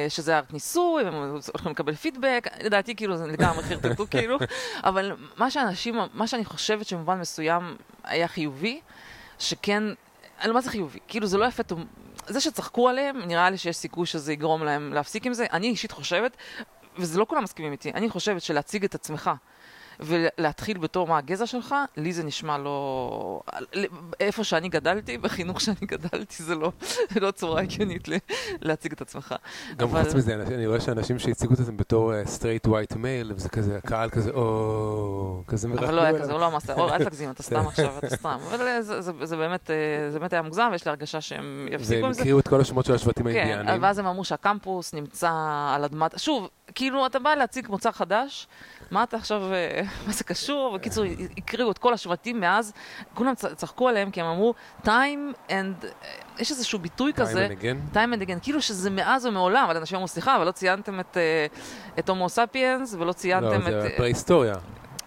[0.08, 1.14] שזה רק ניסוי, הם
[1.52, 4.38] הולכים לקבל פידבק, לדעתי כאילו זה לגמרי חרטטו כאילו,
[4.84, 8.80] אבל מה שאנשים, מה שאני חושבת שבמובן מסוים היה חיובי,
[9.38, 9.82] שכן,
[10.44, 10.98] אה, מה זה חיובי?
[11.08, 11.62] כאילו זה לא יפה,
[12.26, 15.46] זה שצחקו עליהם, נראה לי שיש סיכוי שזה יגרום להם להפסיק עם זה.
[15.52, 16.36] אני אישית חושבת,
[16.98, 19.30] וזה לא כולם מסכימים איתי, אני חושבת שלהציג את עצמך
[20.00, 23.40] ולהתחיל בתור מה הגזע שלך, לי זה נשמע לא...
[24.20, 26.72] איפה שאני גדלתי, בחינוך שאני גדלתי, זה לא,
[27.20, 28.08] לא צורה הגיונית
[28.60, 29.34] להציג את עצמך.
[29.76, 33.32] גם אבל- חוץ מזה, אני- אני רואה שאנשים שהציגו את עצמם בתור straight white male,
[33.36, 36.18] וזה כזה, הקהל כזה, או, כזה מרחמים אבל לא היה.
[36.20, 38.38] כזה, הוא לא אמר, "אור, אל תגזים, אתה סתם עכשיו, אתה סתם.
[38.50, 39.76] אבל אה, זה- זה זה באמת אה,
[40.10, 42.20] זה באמת היה מוגזם, ויש לי הרגשה שהם יפסיקו והם עם זה.
[42.20, 43.82] הקריאו את כל השמות של השבטים כן, האינדיאנים.
[43.82, 45.30] ואז הם אמרו שהקמפוס נמצא
[45.74, 46.18] על אדמת...
[46.18, 48.46] שוב, כאילו, אתה בא להציג מוצר חדש,
[48.90, 50.74] מה אתה עכשיו, אה, מה זה קשור?
[50.74, 51.04] בקיצור,
[51.36, 52.72] הקריאו את כל השבטים מאז,
[53.14, 54.54] כולם צחקו עליהם כי הם אמרו,
[54.84, 55.52] time and...
[55.84, 55.88] אה,
[56.38, 57.96] יש איזשהו ביטוי כזה, Time and again.
[57.96, 61.16] time and again, כאילו שזה מאז ומעולם, אבל אנשים אמרו, סליחה, אבל לא ציינתם את,
[61.16, 61.46] אה,
[61.98, 63.82] את הומו ספיאנס, ולא ציינתם לא, את...
[63.82, 64.54] זה אה, פרה-היסטוריה.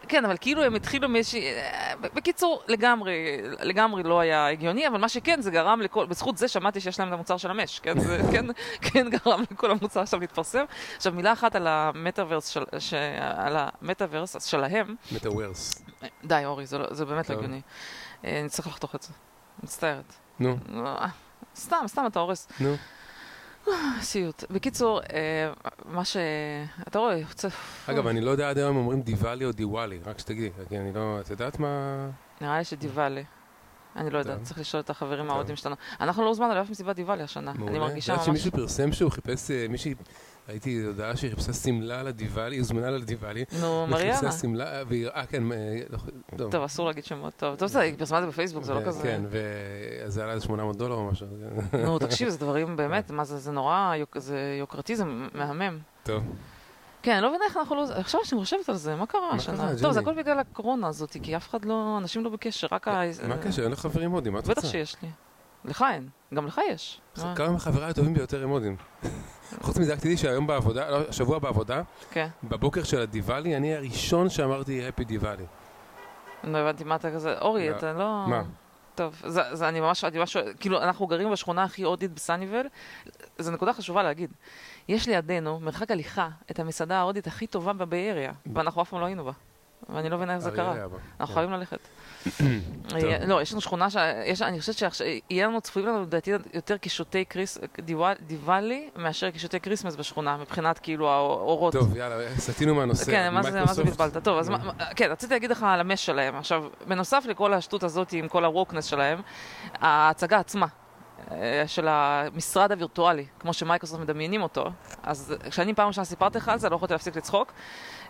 [0.08, 1.54] כן, אבל כאילו הם התחילו מאיזושהי...
[1.54, 6.06] אה, בקיצור, לגמרי, לגמרי לא היה הגיוני, אבל מה שכן, זה גרם לכל...
[6.06, 8.00] בזכות זה שמעתי שיש להם את המוצר של המש, כן?
[8.00, 8.46] זה כן,
[8.82, 10.66] כן גרם לכל המוצר עכשיו להתפרסם.
[10.96, 12.64] עכשיו, מילה אחת על המטאוורס של...
[12.80, 12.94] ש...
[13.20, 14.96] על המטאוורס שלהם.
[15.12, 15.82] מטאוורס.
[16.24, 17.36] די, אורי, זה, לא, זה באמת לא.
[17.36, 17.62] הגיוני.
[18.26, 19.14] אה, אני צריך לחתוך את זה.
[19.64, 20.14] מצטערת.
[20.40, 21.08] נו, אה,
[21.56, 22.48] סתם, סתם אתה הורס.
[22.60, 22.76] נו.
[24.02, 24.44] סיוט.
[24.50, 25.54] בקיצור, אה,
[25.86, 26.18] מה ש...
[26.88, 27.48] אתה רואה, יוצא...
[27.88, 30.94] אגב, אני לא יודע עד היום אם אומרים דיוואלי או דיוואלי, רק שתגידי, כי אני
[30.94, 31.20] לא...
[31.20, 32.06] את יודעת מה...
[32.42, 33.24] נראה לי שדיוואלי.
[33.96, 34.44] אני לא יודעת.
[34.44, 35.30] צריך לשאול את החברים.
[35.30, 35.76] ההודים שלנו.
[36.00, 37.52] אנחנו לא הוזמנו לאף מסיבת דיוואלי השנה.
[37.52, 37.80] אני.
[37.80, 38.40] מרגישה את יודעת ממש...
[38.42, 39.96] שמישהו פרסם שהוא חיפש, אה, מישהי,
[40.50, 43.46] ראיתי הודעה שהיא חיפשה שמלה לדיוואלי, היא הוזמנה לדיוואלי.
[43.62, 44.18] נו, מריאנה.
[44.18, 45.58] וחיפשה שמלה, והיא, אה, כן, אה,
[45.90, 47.34] לא- טוב, אסור להגיד שמות.
[47.38, 49.04] טוב, טוב, בסדר, היא פרסמה את זה בפייסבוק, זה לא כזה...
[49.04, 51.28] כן, ואז זה עלה איזה 800 דולר או משהו.
[51.84, 55.80] נו, תקשיב, זה דברים באמת, מה זה, זה נורא, זה יוקרתי, זה מהמם.
[56.04, 56.24] טוב.
[57.02, 57.84] כן, אני לא מבינה איך אנחנו לא...
[57.96, 59.72] עכשיו שאני חושבת על זה, מה קרה השנה?
[59.82, 60.00] טוב, זה?
[60.00, 61.98] הכל בגלל הקורונה הזאת, כי אף אחד לא...
[62.02, 63.02] אנשים לא בקשר, רק ה...
[63.28, 63.64] מה הקשר?
[63.64, 64.62] אין לך חברים הודים, מה את רוצה?
[64.62, 65.10] בטח שיש לי.
[65.68, 67.02] לך אין, גם לך יש.
[67.18, 67.36] מה?
[67.36, 68.76] כמה מחבריי הטובים ביותר הם הודים.
[69.62, 74.30] חוץ מזה, רק תדעי שהיום בעבודה, לא, השבוע בעבודה, כן, בבוקר של הדיוואלי, אני הראשון
[74.30, 75.46] שאמרתי הפי דיוואלי.
[76.44, 77.40] לא הבנתי מה אתה כזה...
[77.40, 77.72] אורי.
[77.72, 78.26] אתה לא...
[78.28, 78.44] מה?
[78.96, 82.66] טוב, זה, זה אני ממש, אני ממש, כאילו, אנחנו גרים בשכונה הכי הודית בסאניווייל,
[83.40, 84.34] זו נקודה חשובה להגיד.
[84.88, 89.00] יש לידינו, מרחק הליכה, את המסעדה ההודית הכי טובה ב Bay Area, ואנחנו אף פעם
[89.00, 89.32] לא היינו בה.
[89.90, 90.76] ואני לא מבינה איך זה קרה.
[91.20, 91.34] אנחנו כן.
[91.34, 91.80] חייבים ללכת.
[92.96, 93.96] אה, לא, יש לנו שכונה, ש...
[94.26, 99.60] יש, אני חושבת שיהיה לנו, צפויים לנו לדעתי יותר קישוטי קריס, דיוואל- דיוואלי מאשר קישוטי
[99.60, 101.74] כריסמס בשכונה, מבחינת כאילו האורות.
[101.74, 103.06] טוב, יאללה, סטינו מהנושא.
[103.06, 103.84] כן, מה זה, מה זה.
[103.84, 104.18] בלבלת?
[104.24, 104.52] טוב, אז
[104.96, 106.36] כן, רציתי להגיד לך על המש שלהם.
[106.36, 109.22] עכשיו, בנוסף לכל השטות הזאת עם כל הווקנס שלהם,
[109.74, 110.66] ההצגה עצמה.
[111.32, 114.66] אה, של המשרד הווירטואלי, כמו שמייקרוסופט מדמיינים אותו,
[115.04, 117.52] אז כשאני פעם ראשונה סיפרתי לך על זה, לא יכולתי להפסיק לצחוק.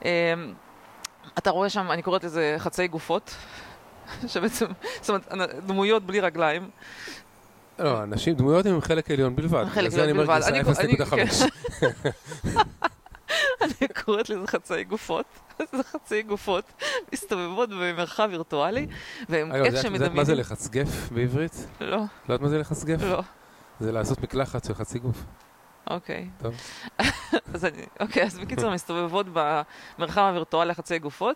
[0.06, 0.34] אה,
[1.38, 3.36] אתה רואה שם, אני קוראת לזה חצאי גופות,
[4.28, 4.65] שבעצם,
[5.02, 6.70] זאת אומרת, דמויות בלי רגליים.
[7.80, 9.65] לא, אנשים, דמויות הם חלק עליון בלבד.
[9.65, 10.41] חלק עליון בלבד.
[10.48, 11.76] אני אומר גרסה 0.5.
[13.62, 15.26] אני קוראת לזה חצאי גופות,
[15.60, 16.63] זה חצאי גופות,
[17.13, 18.88] מסתובבות במרחב וירטואלי,
[19.30, 20.36] והם את איך שהם את יודעת מה זה.
[20.36, 21.67] לחצגף בעברית?
[21.82, 23.02] לא, לא יודעת מה זה לחצגף?
[23.02, 23.22] לא.
[23.80, 25.24] זה לעשות מקלחת של חצי גוף.
[25.89, 26.28] אוקיי.
[26.41, 26.56] טוב.
[27.54, 31.36] אז אני, אוקיי, אז בקיצור, מסתובבות במרחב הווירטואלי חצי גופות,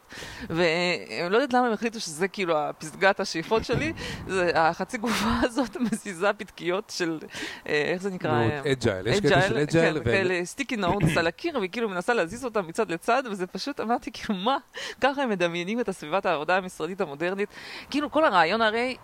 [0.50, 3.94] ולא יודעת למה הם החליטו שזה כאילו פסגת השאיפות שלי,
[4.28, 7.20] זה החצי גופה הזאת מזיזה פתקיות של,
[7.68, 8.44] אה, איך זה נקרא?
[8.72, 9.98] agile, יש קטע של agile.
[9.98, 13.80] כן, כאלה sticky notes על הקיר, והיא כאילו מנסה להזיז אותם מצד לצד, וזה פשוט,
[13.80, 14.58] אמרתי, כאילו, מה?
[15.02, 17.50] ככה הם מדמיינים את הסביבת העבודה המשרדית המודרנית.
[17.90, 18.98] כאילו, כל הרעיון הרי.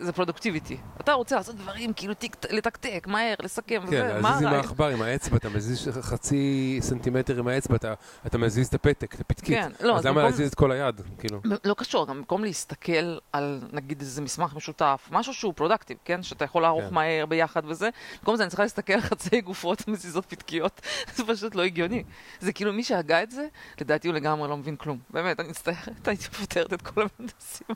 [0.00, 0.76] זה productivity.
[1.00, 2.36] אתה רוצה לעשות דברים, כאילו, תק...
[2.50, 4.61] לתקתק, מהר, לסכם, כן, וזה, מה הרעיון?
[4.62, 7.94] העכבר, עם האצבע, אתה מזיז חצי סנטימטר עם האצבע, אתה-
[8.26, 9.58] אתה מזיז את הפתק, את הפתקית.
[9.58, 11.00] כן, לא, אז למה במקום- להזיז את כל היד?
[11.18, 11.40] כאילו.
[11.64, 16.22] לא קשור, גם במקום להסתכל על נגיד איזה מסמך משותף, משהו שהוא productive, כן?
[16.22, 16.94] שאתה יכול לערוך כן.
[16.94, 20.80] מהר ביחד וזה, במקום זה אני צריכה להסתכל על חצי גופות מזיזות פתקיות,
[21.16, 22.02] זה פשוט לא הגיוני.
[22.40, 23.46] זה כאילו מי שהגה את זה,
[23.80, 24.98] לדעתי הוא לגמרי לא מבין כלום.
[25.10, 27.66] באמת, אני מצטערת, הייתי פותרת את כל המהנדסים.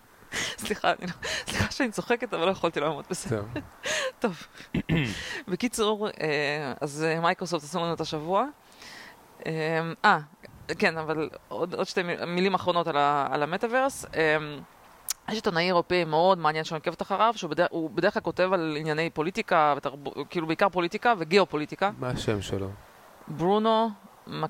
[0.59, 1.13] סליחה, אני לא,
[1.47, 3.29] סליחה שאני צוחקת, אבל לא יכולתי לעמוד בזה.
[3.29, 3.45] זהו.
[4.19, 4.47] טוב.
[5.49, 8.45] בקיצור, אה, אז אה, מייקרוסופט עשו לנו את השבוע.
[9.47, 9.53] אה,
[10.05, 10.19] אה,
[10.79, 14.07] כן, אבל עוד, עוד שתי מיל- מילים אחרונות על, ה, על המטאוורס.
[15.29, 19.11] יש עיתונאי אירופאי מאוד מעניין שאני עוקבת אחריו, שהוא בדרך, בדרך כלל כותב על ענייני
[19.11, 19.95] פוליטיקה, ותרב,
[20.31, 21.91] כאילו בעיקר פוליטיקה וגיאופוליטיקה.
[21.99, 22.69] מה השם שלו?
[23.29, 23.91] ברונו
[24.31, 24.45] מ-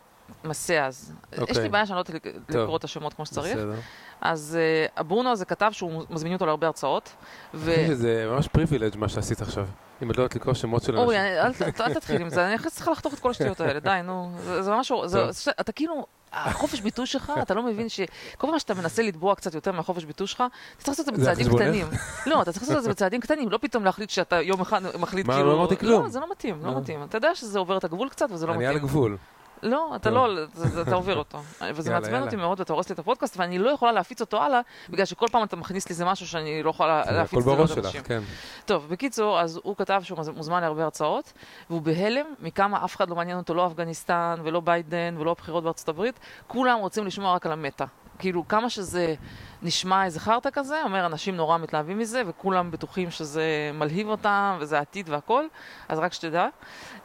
[0.44, 1.12] מסיאז.
[1.32, 1.68] יש לי אוקיי.
[1.68, 3.56] בעיה שאני לא יודעת לק- לקרוא את השמות כמו שצריך.
[3.56, 3.74] בסדר.
[4.20, 4.58] אז
[4.98, 7.08] uh, ברונו הזה כתב שהוא מזמין אותו להרבה הרצאות.
[7.54, 7.74] ו...
[7.88, 9.66] שזה ממש פריבילג' מה שעשית עכשיו.
[10.02, 11.66] אם את לא יודעת לקרוא שמות של אורי, אנשים.
[11.66, 14.00] אני- אל תתחיל עם זה, אני אחרי זה צריכה לחתוך את כל השטויות האלה, די,
[14.04, 14.30] נו.
[14.44, 14.92] זה זה ממש...
[15.06, 15.30] זה-.
[15.32, 16.06] זה- אתה כאילו...
[16.32, 18.06] החופש ביטוי שלך, אתה לא מבין שכל
[18.46, 20.40] פעם שאתה מנסה לתבוע קצת יותר מהחופש ביטוי שלך,
[20.76, 21.56] אתה צריך לעשות את זה זה בצעדים?
[21.56, 21.86] קטנים.
[22.26, 25.26] לא, אתה צריך לעשות את זה בצעדים קטנים, לא פתאום להחליט שאתה יום אחד מחליט
[25.26, 25.48] מה, כאילו...
[25.48, 26.02] לא אמרתי כלום.
[26.02, 26.80] לא, זה לא מתאים, לא.
[26.80, 27.02] מתאים.
[27.02, 28.84] אתה יודע שזה עובר את הגבול קצת וזה לא אני על מתאים.
[28.88, 29.16] הגבול.
[29.62, 30.10] לא, אתה.
[30.10, 31.38] לא, זה- אתה עובר אותו.
[31.74, 32.22] וזה מעצבן.
[32.22, 35.26] אותי מאוד, ואתה הורס לי את הפודקאסט, ואני לא יכולה להפיץ אותו הלאה, בגלל שכל
[35.32, 38.02] פעם אתה מכניס לי איזה משהו שאני לא יכולה להפיץ את זה לעוד אנשים.
[38.02, 38.20] כן.
[38.64, 41.32] טוב, בקיצור, אז הוא כתב שהוא מוזמן להרבה הרצאות,
[41.70, 45.88] והוא בהלם מכמה אף אחד לא מעניין אותו, לא אפגניסטן, ולא ביידן, ולא הבחירות בארצות
[45.88, 47.84] הברית, כולם רוצים לשמוע רק על המטא.
[48.18, 49.14] כאילו, כמה שזה
[49.62, 54.78] נשמע איזה חרטא כזה, אומר, אנשים נורא מתלהבים מזה, וכולם בטוחים שזה מלהיב אותם, וזה
[54.78, 55.44] העתיד והכל,
[55.88, 56.46] אז רק שתדע.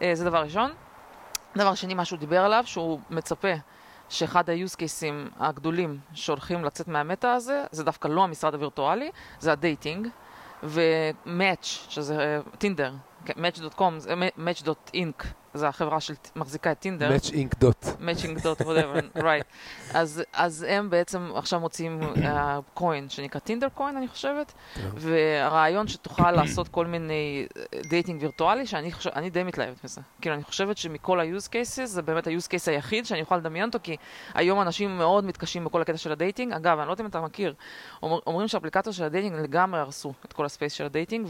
[0.01, 0.71] אה, זה דבר ראשון.
[1.55, 3.53] דבר שני, מה שהוא דיבר עליו, שהוא מצפה
[4.09, 9.51] שאחד ה use cases הגדולים שהולכים לצאת מהמטא הזה, זה דווקא לא המשרד הווירטואלי, זה
[9.51, 10.07] ה dating,
[10.63, 12.93] ו-Match, שזה טינדר,
[13.27, 17.15] Match.com, זה Match.inc, זה החברה שמחזיקה את טינדר.
[17.15, 17.85] Match Inc dot.
[17.99, 19.45] Matching dot, whatever, right.
[19.93, 21.99] אז, אז הם בעצם עכשיו מוציאים
[22.73, 24.53] coin שנקרא טינדר coin, אני חושבת.
[24.95, 27.47] והרעיון שתוכל לעשות כל מיני
[27.89, 30.01] dating וירטואלי, שאני חושב, אני די מתלהבת מזה.
[30.21, 33.39] כאילו, אני חושבת שמכל ה use cases, זה באמת ה use case היחיד שאני יכולה
[33.39, 33.97] לדמיין אותו, כי
[34.33, 36.53] היום אנשים מאוד מתקשים בכל הקטע של ה dating.
[36.53, 37.53] אגב, אני לא יודעת אם אתה מכיר,
[38.03, 41.27] אומר, אומרים שהאפליקציות של ה dating לגמרי הרסו את כל ה space של ה dating,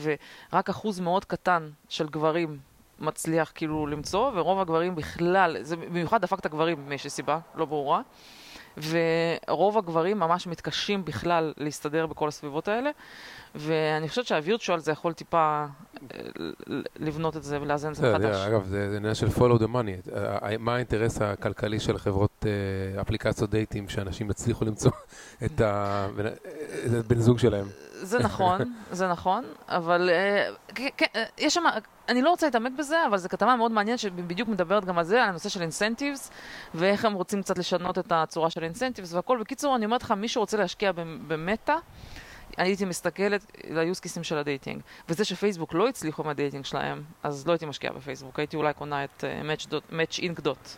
[0.51, 2.70] ורק אחוז מאוד קטן של גברים
[3.01, 8.01] מצליח כאילו למצוא, ורוב הגברים בכלל, זה במיוחד דפק את הגברים מאיזושהי סיבה, לא ברורה.
[8.77, 12.89] ורוב הגברים ממש מתקשים בכלל להסתדר בכל הסביבות האלה,
[13.55, 15.65] ואני חושבת שהווירטואל זה יכול טיפה
[16.13, 16.19] אה,
[16.95, 18.47] לבנות את זה ולאזן את זה בסדר, מחדש.
[18.47, 20.15] אגב, זה עניין של follow the money.
[20.15, 24.91] אה, מה האינטרס הכלכלי של חברות אה, אפליקציות דייטים, שאנשים יצליחו למצוא
[25.45, 27.67] את הבן זוג שלהם?
[28.01, 28.61] זה נכון,
[28.91, 31.63] זה נכון, אבל אה, כן, אה, יש שם,
[32.11, 35.23] אני לא רוצה להתעמק בזה, אבל זו כתבה מאוד מעניינת שבדיוק מדברת גם על זה,
[35.23, 36.31] על הנושא של incentives,
[36.75, 39.37] ואיך הם רוצים קצת לשנות את הצורה של incentives והכל.
[39.41, 41.75] בקיצור, אני אומרת לך, מי שרוצה להשקיע במ- במטא,
[42.57, 44.81] אני הייתי מסתכלת ל use caseים של ה dating.
[45.09, 49.03] וזה שפייסבוק לא הצליחו מה dating שלהם, אז לא הייתי משקיעה בפייסבוק, הייתי אולי קונה
[49.03, 49.67] את אה, Match
[50.43, 50.77] dot.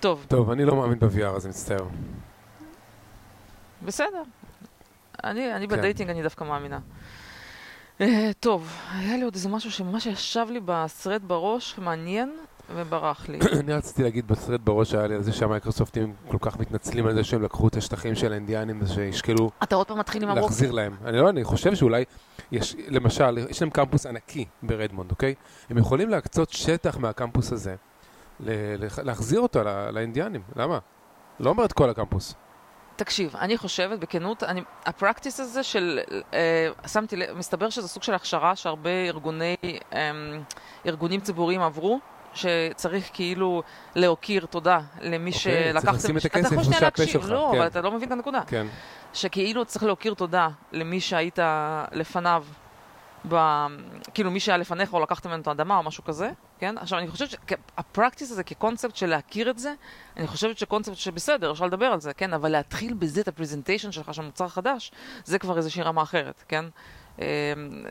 [0.00, 1.84] טוב, טוב, אני לא מאמין ב-VR, אז מצטער.
[3.84, 4.22] בסדר.
[5.24, 5.76] אני, אני כן.
[5.76, 6.78] ב dating אני דווקא מאמינה.
[8.02, 12.36] אה, טוב, היה לי עוד איזה משהו שממש ישב לי בסרט בראש, מעניין,
[12.74, 13.38] וברח לי.
[13.60, 17.24] אני רציתי להגיד בסרט בראש שהיה לי על זה שהמייקרוסופטים כל כך מתנצלים על זה
[17.24, 20.50] שהם לקחו את השטחים של האינדיאנים ושישקלו אתה עוד פעם מתחיל עם הברוק.
[20.50, 20.96] להחזיר להם.
[21.04, 22.04] אני לא, אני חושב שאולי,
[22.52, 25.34] יש, למשל, יש להם קמפוס ענקי ברדמונד, אוקיי?
[25.70, 27.74] הם יכולים להקצות שטח מהקמפוס הזה,
[29.02, 29.60] להחזיר אותו
[29.92, 30.40] לאינדיאנים.
[30.56, 30.78] למה?
[31.40, 32.34] לא אומר את כל הקמפוס.
[33.04, 36.00] תקשיב, אני חושבת בכנות, אני, הפרקטיס הזה של,
[36.34, 39.56] אה, שמתי לב, מסתבר שזה סוג של הכשרה שהרבה ארגוני,
[39.92, 40.10] אה,
[40.86, 42.00] ארגונים ציבוריים עברו.
[42.34, 43.62] שצריך כאילו
[43.94, 45.92] להוקיר תודה למי אוקיי, שלקחתם...
[45.92, 47.58] צריך לשים את אתה הכסף יכול שנייה להקשיב, לא, כן.
[47.58, 48.40] אבל אתה לא מבין את הנקודה.
[48.46, 48.66] כן.
[49.12, 51.38] שכאילו צריך להוקיר תודה למי שהיית
[51.92, 52.44] לפניו,
[53.28, 53.66] ב...
[54.14, 56.30] כאילו מי שהיה לפניך או לקחת ממנו את האדמה או משהו כזה,
[56.62, 56.78] כן?
[56.78, 59.74] עכשיו אני חושבת שהפרקטיס הזה כקונספט של להכיר את זה,
[60.16, 62.32] אני חושבת שקונספט שבסדר, אפשר לדבר על זה, כן?
[62.32, 64.92] אבל להתחיל בזה את הפרזנטיישן שלך של מוצר חדש,
[65.24, 66.64] זה כבר איזושהי רמה אחרת, כן?
[67.20, 67.26] אה,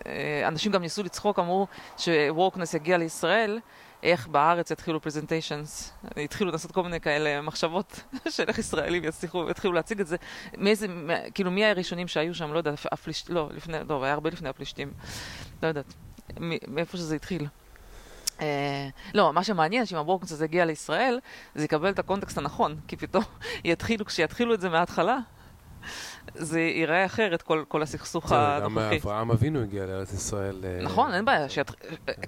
[0.06, 3.60] אה, אנשים גם ניסו לצחוק, אמרו שוורקנס יגיע לישראל,
[4.04, 8.04] איך בארץ יתחילו פרזנטיישנס, התחילו לעשות כל מיני כאלה מחשבות
[8.36, 10.18] של איך ישראלים יצליחו והתחילו להציג את זה.
[10.58, 10.88] מאיזה,
[11.34, 14.94] כאילו מי הראשונים שהיו שם, לא יודעת, הפלישתים, לא, לפני, לא, היה הרבה לפני הפלישתים,
[15.64, 15.94] לא יודעת,
[16.68, 17.48] מאיפה שזה התחיל.
[18.42, 18.44] Uh,
[19.14, 21.20] לא, מה שמעניין שאם הברוקנס הזה יגיע לישראל,
[21.56, 23.24] זה יקבל את הקונטקסט הנכון, כי פתאום
[23.64, 25.18] יתחילו, כשיתחילו את זה מההתחלה,
[26.36, 28.64] זה ייראה אחרת, כל, כל הסכסוך הנוכחי.
[28.64, 30.56] גם אברהם אבינו הגיע לארץ ישראל.
[30.64, 31.50] אה, נכון, אין בעיה.
[31.50, 31.72] שית...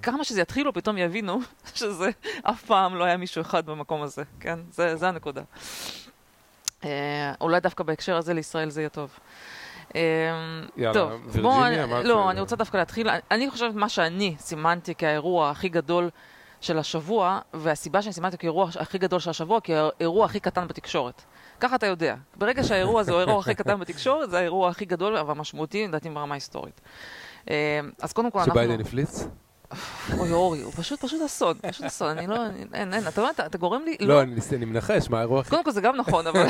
[0.02, 1.40] כמה שזה יתחילו, פתאום יבינו
[1.76, 2.10] שזה
[2.44, 4.60] אף פעם לא היה מישהו אחד במקום הזה, כן?
[4.72, 5.42] זה, זה הנקודה.
[6.86, 9.20] אה, אולי דווקא בהקשר הזה לישראל זה יהיה טוב.
[9.96, 10.02] אה,
[10.78, 13.08] יאללה, טוב, וירג'יניה, בוא, לא, אני רוצה דווקא להתחיל.
[13.32, 16.10] אני חושבת מה שאני סימנתי כאירוע הכי גדול
[16.62, 21.22] של השבוע, והסיבה שאני סימנתי כאירוע הכי גדול של השבוע, כי האירוע הכי קטן בתקשורת.
[21.60, 22.16] ככה אתה יודע.
[22.36, 26.34] ברגע שהאירוע הזה הוא האירוע הכי קטן בתקשורת, זה האירוע הכי גדול והמשמעותי, לדעתי, ברמה
[26.34, 26.82] ההיסטורית.
[27.50, 28.54] אה, אז קודם כל אנחנו...
[28.54, 29.28] שביידן הפליץ?
[30.18, 32.36] אוי אורי, הוא פשוט פשוט אסון, פשוט אסון, אני לא,
[32.74, 35.50] אין, אין, אתה יודע, אתה גורם לי, לא, אני מנחש, מה האירוע הכי...
[35.50, 36.46] קודם כל זה גם נכון, אבל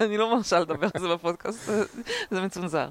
[0.00, 1.70] אני לא מרשה לדבר על זה בפודקאסט,
[2.30, 2.88] זה מצונזר.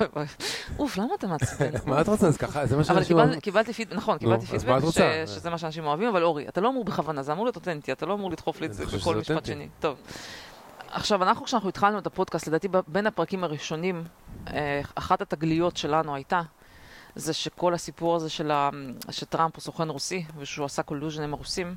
[0.78, 1.70] אוף, למה אתה מעצבן?
[1.86, 2.26] מה את רוצה?
[2.26, 3.32] אז ככה, זה מה שאנשים אוהבים.
[3.32, 4.80] אבל קיבלתי פידבק, נכון, קיבלתי פידבק
[5.26, 8.06] שזה מה שאנשים אוהבים, אבל אורי, אתה לא אמור בכוונה, זה אמור להיות אותנטי, אתה
[8.06, 9.68] לא אמור לדחוף לי את זה בכל משפט שני.
[9.80, 9.96] טוב.
[10.90, 14.04] עכשיו, אנחנו, כשאנחנו התחלנו את הפודקאסט, לדעתי בין הפרקים הראשונים,
[14.48, 16.40] אה, אחת התגליות שלנו הייתה
[17.14, 18.70] זה שכל הסיפור הזה של ה...
[19.10, 21.74] שטראמפ הוא סוכן רוסי, ושהוא עשה collusion עם הרוסים,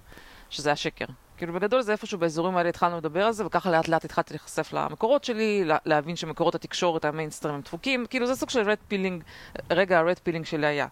[0.49, 1.05] שזה היה שקר.
[1.37, 4.73] כאילו בגדול זה איפשהו באזורים האלה התחלנו לדבר על זה, וככה לאט לאט התחלתי להיחשף
[4.73, 9.23] למקורות שלי, להבין שמקורות התקשורת, המיינסטרים הם דפוקים, כאילו זה סוג של red pilling,
[9.69, 10.87] רגע ה red pilling שלי היה.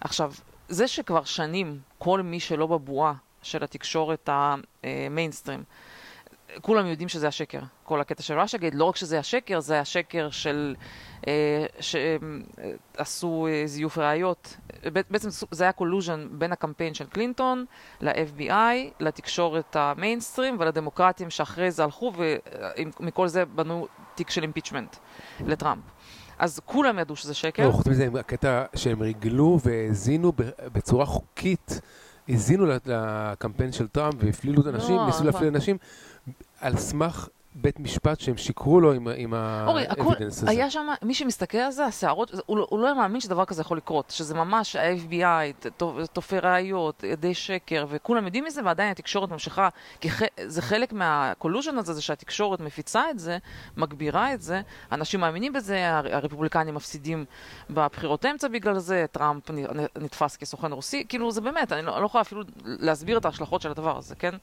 [0.00, 0.32] עכשיו,
[0.68, 5.64] זה שכבר שנים כל מי שלא בבועה של התקשורת המיינסטרים,
[6.60, 10.74] כולם יודעים שזה השקר, כל הקטע של Russiagate, לא רק שזה השקר, זה השקר של...
[11.26, 14.56] אה, שעשו אה, זיוף ראיות.
[15.10, 17.64] בעצם זה היה collusion בין הקמפיין של קלינטון
[18.00, 22.12] ל-FBI, לתקשורת המיינסטרים ולדמוקרטים שאחרי זה הלכו
[23.00, 24.96] ומכל זה בנו תיק של impeachment
[25.40, 25.82] לטראמפ.
[26.38, 27.66] אז כולם ידעו שזה שקר.
[27.66, 30.32] לא, חוץ מזה, הקטע שהם ריגלו והאזינו
[30.72, 31.80] בצורה חוקית,
[32.28, 35.76] האזינו לקמפיין של טראמפ והפלילו את האנשים, לא, ניסו להפליל אנשים.
[36.60, 40.50] על סמך בית משפט שהם שיקרו לו עם ה evidence הזה.
[40.50, 43.76] היה שם, מי שמסתכל על זה, השערות, הוא, לא, הוא לא מאמין שדבר כזה יכול
[43.76, 45.68] לקרות, שזה ממש ה-FBI,
[46.12, 49.68] זיופי ראיות, עדי שקר, וכולם יודעים מזה, ועדיין התקשורת ממשיכה,
[50.00, 53.38] כי ח, זה חלק מה collusion הזה, זה שהתקשורת מפיצה את זה,
[53.76, 54.60] מגבירה את זה,
[54.92, 57.24] אנשים מאמינים בזה, הרפובליקנים מפסידים
[57.70, 59.50] בבחירות אמצע בגלל זה, טראמפ
[59.98, 63.70] נתפס כסוכן רוסי, כאילו זה באמת, אני לא, לא יכולה אפילו להסביר את ההשלכות של
[63.70, 64.34] הדבר הזה, כן?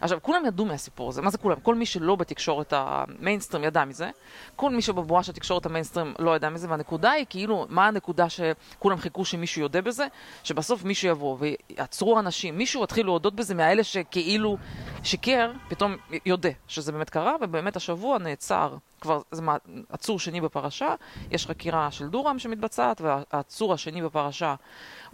[0.00, 1.56] עכשיו, כולם ידעו מהסיפור הזה, מה זה כולם?
[1.60, 2.53] כל מי שלא בתקשורת...
[2.60, 2.72] התקשורת
[3.18, 4.10] המיינסטרים ידע מזה,
[4.56, 8.98] כל מי שבבואה של התקשורת המיינסטרים לא ידע מזה, והנקודה היא כאילו, מה הנקודה שכולם
[8.98, 10.06] חיכו שמישהו יודה בזה?
[10.44, 14.56] שבסוף מישהו יבוא ויעצרו אנשים, מישהו יתחיל להודות בזה מהאלה שכאילו
[15.02, 18.76] שיקר, פתאום יודה שזה באמת קרה, ובאמת השבוע נעצר.
[19.00, 19.42] כבר זה
[19.88, 20.94] עצור שני בפרשה,
[21.30, 24.54] יש חקירה של דורם שמתבצעת, והעצור השני בפרשה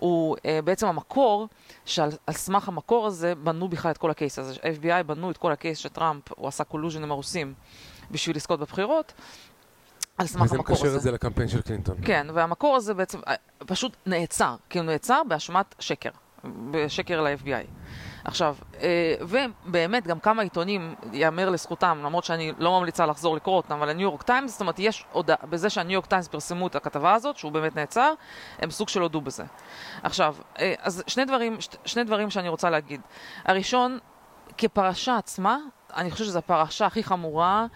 [0.01, 1.49] הוא uh, בעצם המקור,
[1.85, 4.55] שעל סמך המקור הזה בנו בכלל את כל ה case הזה.
[4.63, 7.55] ה-FBI בנו את כל ה case שטראמפ, הוא עשה collusion עם הרוסים
[8.11, 9.13] בשביל לזכות בבחירות.
[10.19, 10.85] על סמך המקור הזה.
[10.85, 11.97] וזה מקשר את זה לקמפיין של קלינטון.
[12.05, 13.35] כן, והמקור הזה בעצם אה,
[13.67, 16.11] פשוט נעצר, כי הוא נעצר באשמת שקר,
[16.71, 17.67] בשקר ל-FBI.
[18.25, 23.75] עכשיו, אה, ובאמת גם כמה עיתונים, ייאמר לזכותם, למרות שאני לא ממליצה לחזור לקרוא אותם,
[23.75, 27.15] אבל הניו יורק טיימס, זאת אומרת, יש הודעה, בזה שהניו יורק טיימס פרסמו את הכתבה
[27.15, 28.15] הזאת, שהוא באמת נעצר,
[28.59, 29.45] הם סוג של הודו בזה.
[30.03, 33.01] עכשיו, אה, אז שני דברים, שני דברים שאני רוצה להגיד.
[33.45, 33.99] הראשון,
[34.59, 35.59] כפרשה עצמה,
[35.97, 37.67] אני חושבת שזו הפרשה הכי חמורה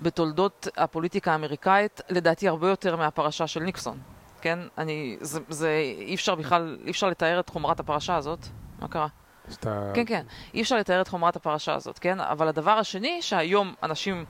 [0.00, 3.98] בתולדות הפוליטיקה האמריקאית, לדעתי הרבה יותר מהפרשה של ניקסון.
[4.40, 4.58] כן?
[4.78, 8.38] אני, זה, זה, אי אפשר בכלל, אי אפשר לתאר את חומרת הפרשה הזאת.
[8.80, 9.06] מה קרה?
[9.50, 9.90] שאתה...
[9.94, 10.22] כן, כן.
[10.54, 12.20] אי אפשר לתאר את חומרת הפרשה הזאת, כן?
[12.20, 14.24] אבל הדבר השני, שהיום אנשים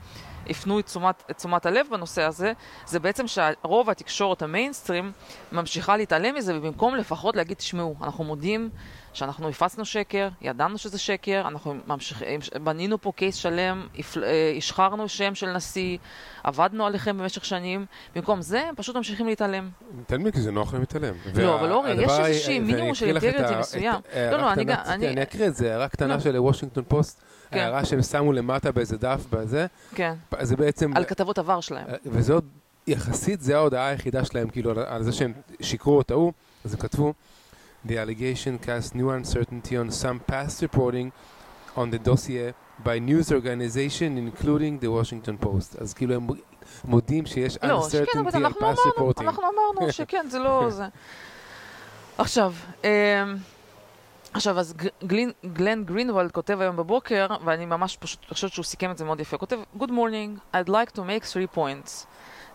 [0.49, 2.53] הפנו את תשומת, את תשומת הלב בנושא הזה,
[2.85, 5.11] זה בעצם שרוב התקשורת המיינסטרים
[5.51, 8.69] ממשיכה להתעלם מזה, ובמקום לפחות להגיד, תשמעו, אנחנו מודים
[9.13, 13.87] שאנחנו הפצנו שקר, ידענו שזה שקר, אנחנו ממשיכים, בנינו פה case שלם,
[14.23, 15.97] אה, השחרנו שם של נשיא,
[16.43, 19.69] עבדנו עליכם במשך שנים, במקום זה הם פשוט ממשיכים להתעלם.
[19.97, 21.15] מתעלמים כי זה נוח להם להתעלם.
[21.35, 24.01] לא, אבל אורי, יש איזושהי מינימום של integrity מסוים.
[24.15, 25.07] לא, לא, אני...
[25.07, 26.19] אני אקריא את זה, הערה קטנה לא.
[26.19, 27.23] של וושינגטון פוסט.
[27.53, 27.59] כן.
[27.59, 30.13] הערה שהם שמו למטה באיזה דף בזה, כן.
[30.41, 30.97] זה בעצם...
[30.97, 31.87] על כתבות עבר שלהם.
[31.87, 32.45] אה, עוד,
[32.87, 36.31] יחסית זה ההודעה היחידה שלהם, כאילו, על, על זה שהם שיקרו או טעו,
[36.65, 37.13] אז הם כתבו,
[37.87, 41.11] The allegation cast new uncertainty on some past reporting
[41.75, 45.81] on the dossier by news organization, including the Washington Post.
[45.81, 46.27] אז כאילו הם
[46.85, 49.21] מודים שיש לא, uncertainty על past reporting.
[49.21, 50.85] אנחנו אמרנו שכן, זה לא זה.
[52.17, 52.89] עכשיו, אמ,
[54.33, 58.97] עכשיו, אז גלן, גלן גרינוולד כותב היום בבוקר, ואני ממש פשוט חושבת שהוא סיכם את
[58.97, 59.35] זה מאוד יפה.
[59.35, 62.05] הוא כותב, Good morning, I'd like to make three points.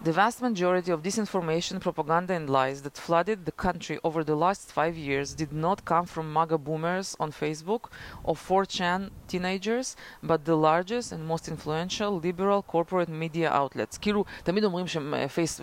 [0.00, 4.70] The vast majority of disinformation, propaganda, and lies that flooded the country over the last
[4.70, 7.90] five years did not come from MAGA boomers on Facebook
[8.22, 13.98] or 4chan teenagers, but the largest and most influential liberal corporate media outlets.
[13.98, 15.61] כאילו, תמיד אומרים שפייס...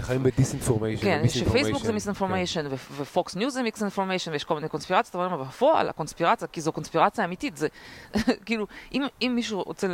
[0.00, 1.04] חיים ב disinformation.
[1.04, 6.48] כן, שפייסבוק זה misinformation, ופוקס ניוז זה misinformation, ויש כל מיני קונספירציות, אבל בפועל הקונספירציה,
[6.48, 7.68] כי זו קונספירציה אמיתית, זה
[8.46, 9.86] כאילו, אם מישהו רוצה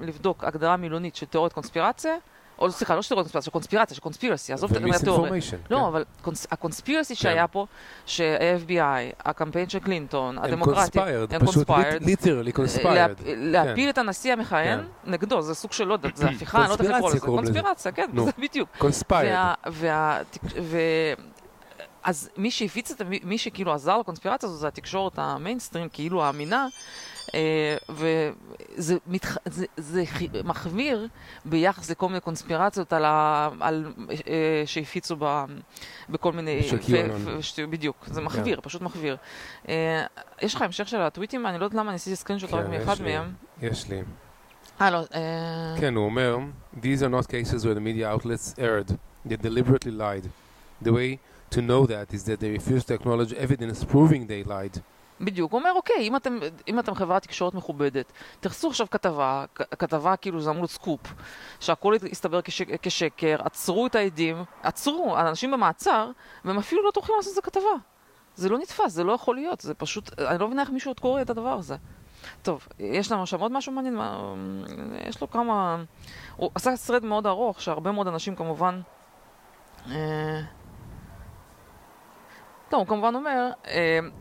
[0.00, 2.16] לבדוק הגדרה מילונית של תיאוריית קונספירציה,
[2.62, 5.32] או סליחה, לא של קונספירציה, של קונספירציה, של conspiracy, עזוב את התיאוריה.
[5.70, 5.84] לא, כן.
[5.84, 6.04] אבל
[6.50, 7.66] ה conspiracy שהיה פה,
[8.06, 13.14] שה-FBI, הקמפיין של קלינטון, הדמוקרטים, הם conspired, literally conspired.
[13.26, 16.88] להפיל את הנשיא המכהן נגדו, זה סוג של, לא יודעת, זה הפיכה, אני לא יודעת
[16.90, 17.20] לקרוא לזה.
[17.20, 18.68] קונספירציה, כן, זה בדיוק.
[18.78, 19.54] conspired.
[22.04, 26.66] אז מי שהפיץ את, מי שכאילו עזר לקונספירציה הזו זה התקשורת המיינסטרים, כאילו האמינה.
[27.34, 29.36] אה, וזה מתח...
[29.44, 30.04] זה, זה
[30.44, 31.08] מחמיר
[31.44, 33.48] ביחס לכל מיני קונספירציות על ה...
[33.60, 33.92] על...
[34.10, 35.44] אה, שהפיצו ב...
[36.10, 36.60] בכל מיני...
[37.58, 37.70] ו...
[37.70, 38.26] בדיוק, זה כן.
[38.26, 38.60] מחוויר, yeah.
[38.60, 39.16] פשוט מחוויר.
[39.68, 40.04] אה,
[40.42, 41.46] יש לך המשך של הטוויטים?
[41.46, 43.32] אני לא יודעת למה אני עשיתי סקרינשוט כן, רק מאחד מהם.
[43.62, 44.02] יש לי.
[44.80, 45.02] אה, לא.
[45.80, 46.38] כן, הוא אומר,
[46.74, 48.98] These are not cases where the media outlets erred.
[49.26, 50.30] They deliberately lied.
[50.82, 51.18] The way
[51.50, 54.82] to know that is that they refuse to acknowledge evidence proving they lied.
[55.22, 60.16] בדיוק, הוא אומר, אוקיי, אם אתם, אם אתם חברת תקשורת מכובדת, תחסו עכשיו כתבה, כתבה
[60.16, 61.00] כאילו זה אמור סקופ,
[61.60, 66.10] שהכל יסתבר כשק, כשקר, עצרו את העדים, עצרו, אנשים במעצר,
[66.44, 67.70] והם אפילו לא טורחים לעשות את זה כתבה.
[68.34, 71.00] זה לא נתפס, זה לא יכול להיות, זה פשוט, אני לא מבינה איך מישהו עוד
[71.00, 71.76] קורא את הדבר הזה.
[72.42, 74.34] טוב, יש לנו עכשיו עוד משהו מעניין, מה,
[75.08, 75.82] יש לו כמה...
[76.36, 78.80] הוא עשה סרט מאוד ארוך, שהרבה מאוד אנשים כמובן...
[79.90, 80.40] אה,
[82.72, 83.68] לא, הוא כמובן אומר, uh,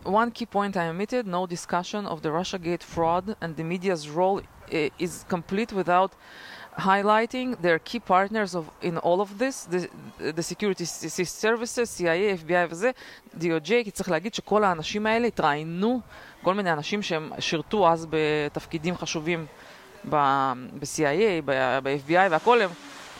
[0.05, 4.09] one key point I omitted, no discussion of the Russia Gate fraud and the media's
[4.09, 6.11] role uh, is complete without
[6.77, 9.79] highlighting their key partners of, in all of this, the,
[10.37, 10.85] the security
[11.43, 12.91] services, CIA, FBI וזה,
[13.39, 16.01] DOJ, כי צריך להגיד שכל האנשים האלה התראיינו,
[16.41, 19.45] כל מיני אנשים שהם שירתו אז בתפקידים חשובים
[20.09, 22.69] ב-CIA, ב-FBI והכל, הם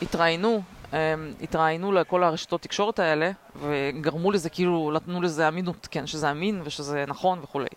[0.02, 0.62] התראיינו
[1.42, 7.06] התראיינו לכל הרשתות תקשורת האלה, וגרמו לזה, כאילו, נתנו לזה אמינות, כן, שזה אמין ושזה
[7.08, 7.68] נכון וכולי.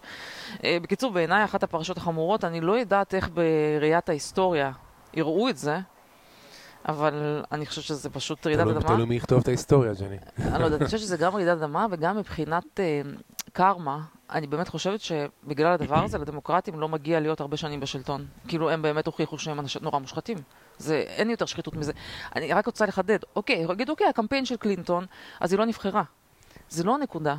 [0.64, 4.72] אה, בקיצור, בעיניי אחת הפרשות החמורות, אני לא יודעת איך בראיית ההיסטוריה
[5.14, 5.78] יראו את זה,
[6.88, 8.80] אבל אני חושבת שזה פשוט רעידת אדמה.
[8.80, 10.16] תלוי מי יכתוב את ההיסטוריה, ג'ני.
[10.38, 13.02] אני לא יודעת, אני חושבת שזה גם רעידת אדמה וגם מבחינת אה,
[13.52, 14.00] קרמה,
[14.30, 18.26] אני באמת חושבת שבגלל הדבר הזה לדמוקרטים לא מגיע להיות הרבה שנים בשלטון.
[18.48, 20.38] כאילו הם באמת הוכיחו שהם אנשים נורא מושחתים.
[20.78, 21.92] זה, אין יותר שחיתות מזה.
[22.36, 25.06] אני רק רוצה לחדד, אוקיי, יגיד אוקיי, הקמפיין של קלינטון,
[25.40, 26.02] אז היא לא נבחרה.
[26.68, 27.36] זה לא הנקודה.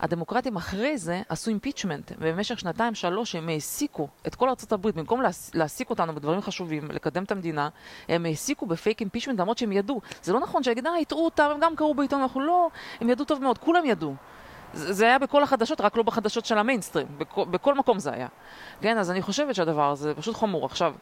[0.00, 5.22] הדמוקרטים אחרי זה עשו impeachment, ובמשך שנתיים, שלוש, הם העסיקו את כל ארה"ב, במקום
[5.54, 7.68] להעסיק אותנו בדברים חשובים, לקדם את המדינה,
[8.08, 10.00] הם העסיקו ב fake impeachment, למרות שהם ידעו.
[10.22, 12.68] זה לא נכון שיגיד, אה, הטעו אותם, הם גם קראו בעיתון, אנחנו לא,
[13.00, 14.14] הם ידעו טוב מאוד, כולם ידעו.
[14.72, 18.28] זה היה בכל החדשות, רק לא בחדשות של המיינסטרים, בכל, בכל מקום זה היה.
[18.80, 20.66] כן, אז אני חושבת שהדבר הזה פשוט חמור.
[20.66, 20.94] עכשיו,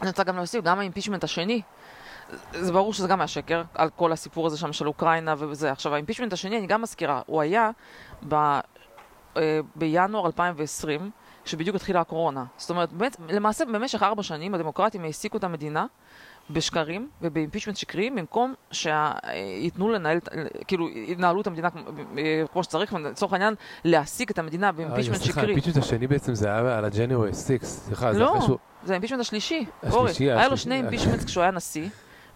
[0.00, 1.62] אני רוצה גם להוסיף, גם האימפישמנט השני,
[2.52, 5.72] זה ברור שזה גם היה שקר, על כל הסיפור הזה שם של אוקראינה וזה.
[5.72, 7.70] עכשיו, האימפישמנט השני, אני גם מזכירה, הוא היה
[8.28, 11.10] ב, אה, בינואר 2020,
[11.44, 12.44] כשבדיוק התחילה הקורונה.
[12.56, 15.86] זאת אומרת, באמת, למעשה במשך ארבע שנים הדמוקרטים העסיקו את המדינה
[16.52, 20.18] בשקרים ובאימפיצ'מנט שקריים, במקום שייתנו לנהל,
[20.66, 21.68] כאילו, ינהלו את המדינה
[22.52, 25.44] כמו שצריך, לצורך העניין, להעסיק את המדינה ב impeachment שקרי.
[25.44, 28.50] ה impeachment השני בעצם זה היה על ה January 6, סליחה, זה אחרי שהוא...
[28.50, 29.64] לא, זה ה impeachment השלישי.
[29.82, 31.88] השלישי, היה לו שני impeachment כשהוא היה נשיא.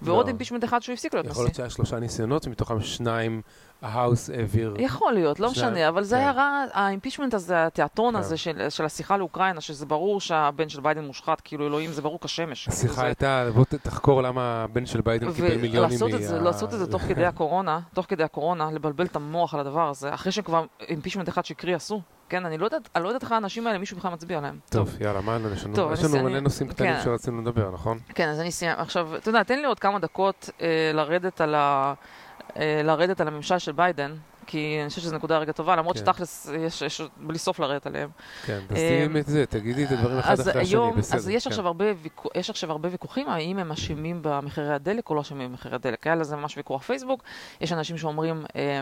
[0.05, 0.69] ועוד impeachment לא.
[0.69, 1.33] אחד שהוא הפסיק להיות נשיא.
[1.33, 3.43] יכול להיות שהיה שלושה ניסיונות, מתוכם שניים
[3.83, 4.75] ה House העביר...
[4.79, 6.23] יכול להיות, לא משנה, אבל זה כן.
[6.23, 8.71] היה רע, ה impeachment הזה, התיאטרון הזה כן.
[8.71, 12.69] של השיחה לאוקראינה, שזה ברור שהבן של ביידן מושחת, כאילו אלוהים, זה ברור כשמש.
[12.69, 16.39] השיחה הייתה, בוא תחקור למה הבן של ביידן קיבל מיליונים מה...
[16.39, 20.15] לעשות את זה תוך כדי הקורונה, תוך כדי הקורונה, לבלבל את המוח על הדבר הזה,
[20.15, 22.01] אחרי שכבר impeachment אחד שקרי עשו.
[22.29, 24.59] כן, אני לא יודעת, אני לא יודעת איך האנשים האלה, מישהו בכלל מצביע עליהם.
[24.71, 25.49] טוב, יאללה, מה לנו?
[25.49, 27.01] לנו יש לנו מלא נושאים קטנים כן.
[27.05, 27.99] שרצינו לדבר, נכון?
[28.15, 28.73] כן, אז אני אסיים.
[28.79, 31.95] עכשיו, אתה יודע, תן לי עוד כמה דקות אה, לרדת על ה...
[32.57, 34.15] אה, לרדת על הממשל של ביידן,
[34.47, 36.03] כי אני חושבת שזו נקודה רגע טובה, למרות כן.
[36.03, 38.11] שתכלס יש, יש בלי סוף לרדת עליהם.
[38.45, 41.19] כן, תשימי את זה, תגידי את הדברים אחד אחרי השני, בסדר.
[41.19, 41.51] אז יש, כן.
[41.51, 45.51] עכשיו הרבה ויכוח, יש עכשיו הרבה ויכוחים, האם הם אשמים במחירי הדלק או לא אשמים
[45.51, 46.07] במחירי הדלק.
[46.07, 47.23] היה לזה ממש ויכוח פייסבוק,
[47.61, 48.45] יש אנשים שאומרים...
[48.57, 48.81] אה,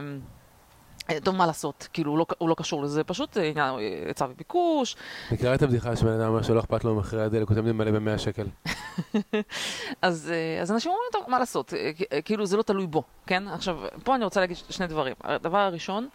[1.24, 1.88] טוב, מה לעשות?
[1.92, 3.74] כאילו, הוא לא, הוא לא קשור לזה, פשוט אה, עניין
[4.06, 4.96] היצע וביקוש.
[5.32, 8.18] מכירה את הבדיחה שבן אדם אומר שלא אכפת לו ממחירי הדלק, הוא תמיד מלא ב-100
[8.18, 8.46] שקל.
[10.02, 11.72] אז, אה, אז אנשים אומרים, טוב, מה לעשות?
[12.24, 13.48] כאילו, זה לא תלוי בו, כן?
[13.48, 15.14] עכשיו, פה אני רוצה להגיד שני דברים.
[15.24, 16.08] הדבר הראשון,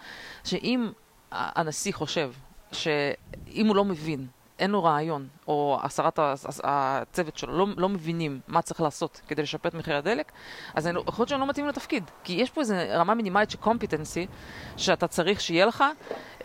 [0.44, 0.90] שאם
[1.32, 2.32] הנשיא חושב
[2.72, 4.28] שאם הוא לא מבין,
[4.60, 6.34] אין לו רעיון, או עשרת ה-
[6.64, 10.32] הצוות שלו לא, לא מבינים מה צריך לעשות כדי לשפר את מחירי הדלק,
[10.76, 12.04] אז לא- יכול להיות שהם לא מתאימים לתפקיד.
[12.24, 14.28] כי יש פה איזו רמה מינימלית של competency,
[14.78, 15.84] שאתה צריך שיהיה לך,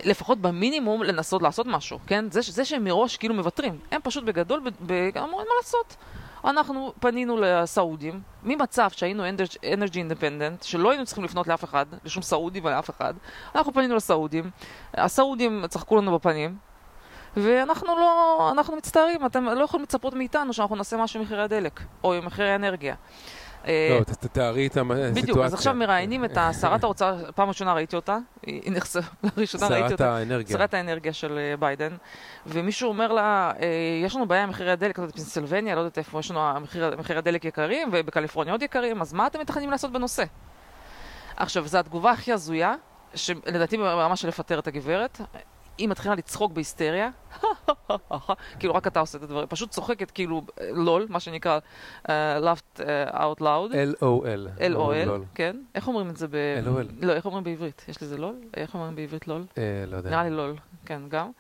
[0.05, 2.31] לפחות במינימום, לנסות לעשות משהו, כן?
[2.31, 3.79] זה, זה שהם מראש כאילו מוותרים.
[3.91, 5.97] הם פשוט בגדול, ב- אומרים מה לעשות.
[6.45, 9.23] אנחנו פנינו לסעודים, ממצב שהיינו
[9.73, 13.15] energy independent, שלא היינו צריכים לפנות לאף אחד, לשום סעודי ולאף אחד,
[13.55, 14.51] אנחנו פנינו לסעודים,
[14.95, 16.57] הסעודים צחקו לנו בפנים,
[17.37, 21.81] ואנחנו לא, אנחנו מצטערים, אתם לא יכולים לצפות מאיתנו שאנחנו נעשה משהו עם מחירי הדלק,
[22.05, 22.95] או עם מחירי האנרגיה.
[23.67, 25.23] אה, לא, תתארי את הסיטואציה.
[25.23, 29.01] בדיוק, אז עכשיו מראיינים את שרת האוצר, פעם ראשונה ראיתי אותה, היא נחשפה,
[29.37, 30.17] לראשונה ראיתי שרת אותה.
[30.17, 30.57] האנרגיה.
[30.57, 31.97] שרת האנרגיה של אה, ביידן,
[32.47, 33.67] ומישהו אומר לה, אה,
[34.05, 36.61] יש לנו בעיה עם מחירי הדלק, לא יודעת, פנסילבניה, לא יודעת איפה, יש לנו
[36.99, 40.25] מחירי הדלק יקרים, ובקליפורניה עוד יקרים, אז מה אתם מתכננים לעשות בנושא?
[41.37, 42.75] עכשיו, זו התגובה הכי הזויה,
[43.15, 45.21] שלדעתי ברמה של לפטר את הגברת,
[45.79, 47.11] היא מתחילה לצחוק בהיסטריה,
[48.59, 51.59] כאילו רק אתה עושה את הדברים, פשוט צוחקת כאילו לול, מה שנקרא
[52.05, 52.09] uh,
[52.43, 54.61] laughed uh, out loud, LOL.
[54.75, 55.09] LOL.
[55.35, 56.37] כן, איך אומרים את זה ב...
[56.65, 56.93] LOL.
[57.01, 57.85] לא, איך אומרים בעברית?
[57.89, 58.35] יש לזה לול?
[58.57, 59.45] איך אומרים בעברית לול?
[59.59, 60.11] אה, לא יודע.
[60.11, 60.57] נראה לי לול,
[60.87, 61.31] כן, גם.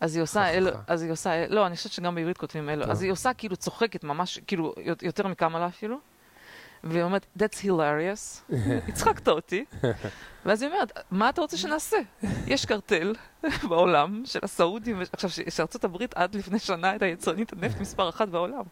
[0.00, 0.50] אז היא עושה.
[0.50, 2.84] אל, אז היא עושה, לא, אני חושבת שגם בעברית כותבים אלו.
[2.84, 5.96] אז היא עושה כאילו צוחקת ממש, כאילו, יותר מקמאלה אפילו,
[6.84, 8.52] והיא אומרת, that's hilarious,
[8.88, 9.64] הצחקת אותי,
[10.46, 11.96] ואז היא אומרת, מה אתה רוצה שנעשה?
[12.46, 13.14] יש קרטל
[13.68, 18.62] בעולם של הסעודים, עכשיו, שארצות הברית עד לפני שנה הייתה יצרנית הנפט מספר אחת בעולם,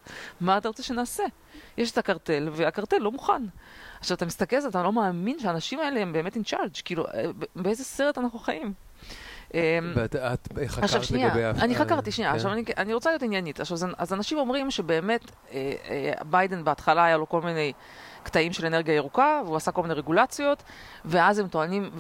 [0.40, 1.24] מה אתה רוצה שנעשה?
[1.76, 3.42] יש את הקרטל, והקרטל לא מוכן.
[4.00, 7.06] עכשיו, אתה מסתכל על זה, אתה לא מאמין שהאנשים האלה הם באמת in charge, כאילו,
[7.06, 7.24] אה,
[7.56, 8.72] באיזה סרט אנחנו חיים?
[9.54, 11.60] אמ, ואת את חקרת עכשיו שנייה, לגבי...
[11.60, 12.36] אני חקרתי שנייה, כן.
[12.36, 13.60] עכשיו אני, אני רוצה להיות עניינית.
[13.60, 17.72] עכשיו, אז, אז אנשים אומרים שבאמת אה, אה, ביידן בהתחלה היה לו כל מיני
[18.22, 20.62] קטעים של אנרגיה ירוקה, והוא עשה כל מיני רגולציות,
[21.04, 21.90] ואז הם טוענים,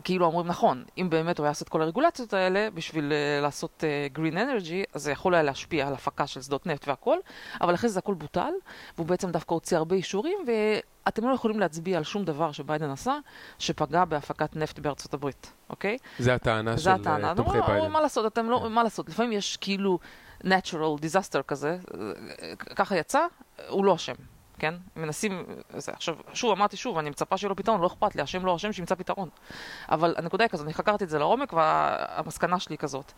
[0.00, 3.84] וכאילו אומרים, נכון, אם באמת הוא היה עושה את כל הרגולציות האלה בשביל אה, לעשות
[3.84, 7.18] אה, green energy, אז זה יכול היה להשפיע על הפקה של שדות נפט והכל,
[7.60, 8.52] אבל אחרי זה הכל בוטל,
[8.96, 13.18] והוא בעצם דווקא הוציא הרבה אישורים, ואתם לא יכולים להצביע על שום דבר שביידן עשה,
[13.58, 15.98] שפגע בהפקת נפט בארצות הברית, אוקיי?
[16.18, 17.34] זה הטענה של זה אה, הטענה.
[17.34, 17.90] תומכי לא, ביידן.
[17.90, 18.72] מה לעשות, אתם לא, כן.
[18.72, 19.98] מה לעשות, לפעמים יש כאילו
[20.44, 21.78] natural disaster כזה,
[22.76, 23.26] ככה יצא,
[23.68, 24.14] הוא לא אשם,
[24.58, 24.74] כן?
[24.96, 25.44] מנסים,
[25.76, 28.56] זה, עכשיו, שוב, אמרתי שוב, אני מצפה שיהיה לו פתרון, לא אכפת לי, אשם לא
[28.56, 29.28] אשם, שימצא פתרון.
[29.88, 33.12] אבל הנקודה היא כזאת, אני חקרתי את זה לעומק, והמסקנה שלי היא כזאת.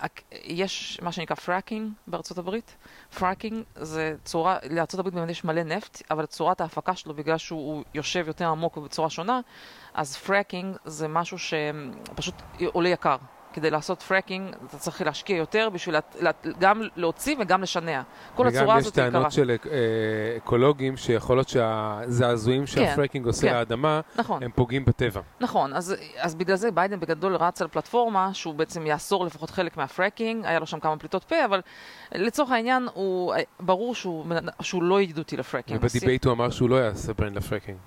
[0.00, 2.76] הק- יש מה שנקרא fracking בארצות הברית.
[3.18, 7.84] fracking זה צורה, לארצות הברית באמת יש מלא נפט, אבל צורת ההפקה שלו, בגלל שהוא
[7.94, 9.40] יושב יותר עמוק ובצורה שונה,
[9.94, 12.34] אז fracking זה משהו שפשוט
[12.72, 13.16] עולה יקר.
[13.58, 18.02] כדי לעשות fracking, אתה צריך להשקיע יותר בשביל לה, לה, גם להוציא וגם לשנע.
[18.34, 19.10] כל הצורה וגם יש הזאת יקרה.
[19.10, 19.56] טענות של אה,
[20.36, 23.54] אקולוגים שיכול להיות שהזעזועים שה fracking עושה כן.
[23.54, 25.20] לאדמה, נכון, הם פוגעים בטבע.
[25.40, 25.72] נכון.
[25.72, 29.88] אז, אז בגלל זה ביידן בגדול רץ על פלטפורמה שהוא בעצם יאסור לפחות חלק מה
[29.88, 31.60] fracking, היה לו שם כמה פליטות פה, אבל
[32.12, 34.26] לצורך העניין, הוא, ברור שהוא,
[34.62, 35.78] שהוא לא ידידותי ל fracking.
[35.82, 37.78] וב debate הוא אמר שהוא לא יעשה ban ל fracking.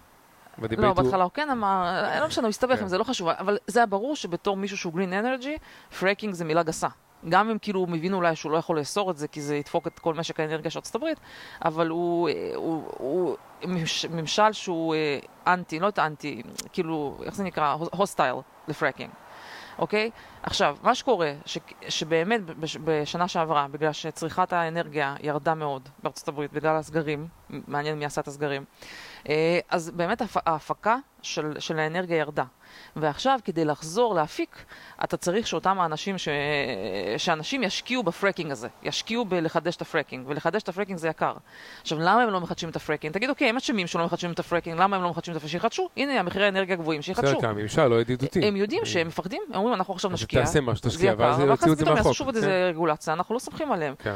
[0.58, 0.96] לא, ב debate.
[0.96, 2.82] בהתחלה הוא כן אמר, לא משנה, הוא הסתבך.
[2.82, 5.58] עם זה, לא חשוב, אבל זה היה ברור שבתור מישהו שהוא green energy,
[6.00, 6.88] fracking זה מילה גסה.
[7.30, 9.88] גם אם כאילו הוא מבין אולי שהוא לא יכול לאסור את זה, כי זה ידפוק
[9.88, 11.20] את כל משק האנרגיה של ארצות הברית,
[11.66, 13.36] אבל הוא, אה, הוא, הוא
[13.66, 15.20] מש- ממשל שהוא אה,
[15.54, 16.42] אנטי, לא את האנטי,
[16.74, 17.76] כאילו, איך זה נקרא?
[17.92, 18.36] hostile
[18.68, 19.10] ל fracking.
[19.80, 20.12] אוקיי?
[20.44, 21.58] עכשיו, מה שקורה, ש,
[21.90, 28.06] שבאמת בש, בשנה שעברה, בגלל שצריכת האנרגיה ירדה מאוד בארצות הברית, בגלל הסגרים, מעניין מי
[28.06, 28.88] עשה את הסגרים, אה,
[29.70, 32.44] אז באמת ההפ- ההפקה של, של האנרגיה ירדה.
[32.96, 34.66] ועכשיו, כדי לחזור להפיק,
[35.04, 36.28] אתה צריך שאותם האנשים, ש...
[37.18, 41.08] שאנשים ישקיעו ב fracking הזה, ישקיעו בלחדש את ה fracking, ולחדש את ה fracking זה
[41.08, 41.34] יקר.
[41.82, 43.14] עכשיו, למה הם לא מחדשים את ה fracking?
[43.14, 45.39] תגיד, אוקיי, הם אשמים שלא מחדשים את ה fracking, למה הם לא מחדשים את ה
[45.39, 45.52] fracking?
[45.52, 47.28] שיחדשו, הנה, המחירי האנרגיה גבוהים, שיחדשו.
[47.28, 48.48] בסדר, כמה ממשל לא ידידותי.
[48.48, 51.78] הם יודעים שהם מפחדים, הם אומרים, אנחנו עכשיו נשקיע, תעשה משהו, תשקיע, ואז יוציאו את
[51.78, 52.14] זה מהחוק.
[52.14, 53.96] שוב כן, איזה רגולציה, אנחנו לא סומכים עליהם.
[54.00, 54.16] כן.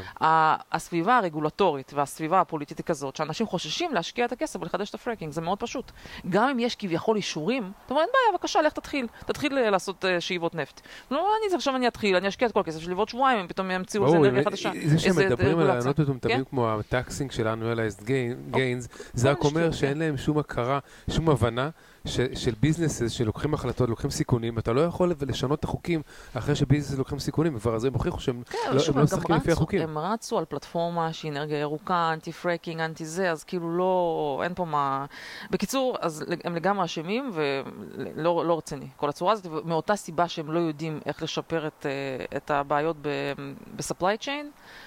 [0.71, 5.31] הסביבה הרגולטורית והסביבה הפוליטית היא כזאת, שאנשים חוששים להשקיע את הכסף ולחדש את ה fracking,
[5.31, 5.91] זה מאוד פשוט.
[6.29, 10.05] גם אם יש כביכול אישורים, אתה אומר, אין בעיה, בבקשה, לך תתחיל, תתחיל אה, לעשות
[10.05, 10.81] אה, שאיבות נפט.
[11.11, 13.71] לא, אני עכשיו אני אתחיל, אני אשקיע את כל הכסף שלי, ועוד שבועיים הם פתאום
[13.71, 14.71] ימציאו איזה אנרגיה אם- חדשה.
[14.85, 16.17] זה שהם איזה מדברים על כן?
[16.19, 19.97] תמיד כמו ה taxing של unrealized gain- gains, זה רק אומר שאין כן.
[19.99, 20.79] להם שום הכרה,
[21.09, 21.69] שום הבנה
[22.05, 26.01] ש- של businesses שלוקחים החלטות, לוקחים סיכונים, ואתה לא יכול לשנות את החוקים
[26.33, 29.35] אחרי ש businesses לוקחים סיכונים, וכבר אז הם הוכיחו שהם כן, לא- הם לא משחקים
[29.35, 29.81] לפי רצו, החוקים.
[29.81, 34.53] הם רצו על פלטפורמה שהיא אנרגיה ירוקה, אנטי fracking, אנטי זה, אז כאילו לא, אין
[34.55, 35.05] פה מה...
[35.51, 40.59] בקיצור, אז הם לגמרי אשמים ולא לא רציני, כל הצורה הזאת, מאותה סיבה שהם לא
[40.59, 44.45] יודעים איך לשפר את, אה, את הבעיות ב-supply chain,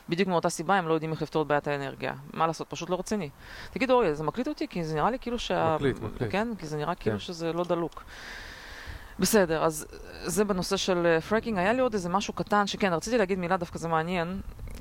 [0.09, 2.15] בדיוק מאותה סיבה הם לא יודעים איך לפתור את בעיית האנרגיה.
[2.33, 3.31] מה לעשות, פשוט לא רציני.
[3.71, 4.69] תגיד אורי, זה מקליט אותי?
[4.69, 5.75] כי זה נראה לי כאילו שה...
[5.75, 6.33] מקליט, מקליט.
[6.33, 6.49] כן?
[6.59, 7.25] כי זה נראה כאילו כן.
[7.25, 8.05] שזה לא דלוק.
[9.19, 9.87] בסדר, אז
[10.25, 11.59] זה בנושא של פרקינג.
[11.59, 14.41] היה לי עוד איזה משהו קטן, שכן, רציתי להגיד מילה, דווקא זה מעניין.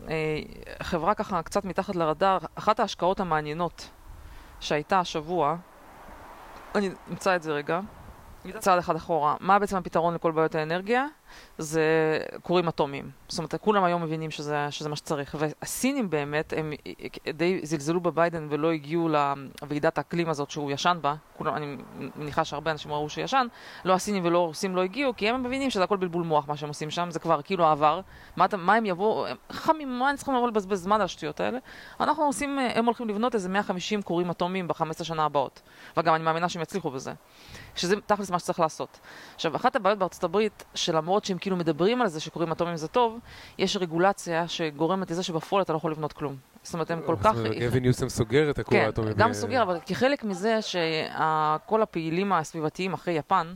[0.10, 0.40] אה,
[0.84, 3.90] חברה ככה קצת מתחת לרדאר, אחת ההשקעות המעניינות
[4.60, 5.56] שהייתה השבוע,
[6.76, 7.80] אני אמצא את זה רגע,
[8.60, 9.36] צעד אחד אחורה.
[9.40, 11.06] מה בעצם הפתרון לכל בעיות האנרגיה?
[11.58, 11.84] זה
[12.44, 13.10] כורים אטומיים.
[13.28, 15.36] זאת אומרת, כולם היום מבינים שזה, שזה מה שצריך.
[15.40, 16.74] והסינים באמת, הם
[17.34, 21.16] די זלזלו בביידן ולא הגיעו לוועידת האקלים הזאת שהוא ישן בה.
[21.38, 21.78] כולם, אני
[22.16, 23.48] מניחה שהרבה אנשים ראו שישן.
[23.86, 26.70] לא הסינים ולא הרוסים לא הגיעו, כי הם מבינים שזה הכל בלבול מוח מה שהם
[26.70, 28.02] עושים שם, זה כבר כאילו עבר.
[28.36, 31.58] מה, מה הם יבואו, חמים, מה הם צריכים לבוא לבזבז זמן על השטויות האלה?
[32.00, 35.62] אנחנו עושים, הם הולכים לבנות איזה 150 כורים אטומיים ב-15 שנה הבאות.
[35.98, 37.14] וגם אני מאמינה שהם יצליחו בזה.
[37.78, 39.00] שזה תכלס מה שצריך לעשות.
[39.36, 43.20] עכשיו, אחת הבעיות בארצות הברית, שלמרות שהם כאילו מדברים על זה שקוראים אטומים זה טוב,
[43.58, 46.36] יש רגולציה שגורמת לזה שבפועל אתה לא יכול לבנות כלום.
[46.64, 47.36] זאת אומרת, הם כל כך...
[47.60, 49.12] גבי ניוסם סוגר את הכור האטומי.
[49.12, 53.54] כן, גם סוגר, אבל כחלק מזה שכל הפעילים הסביבתיים אחרי יפן,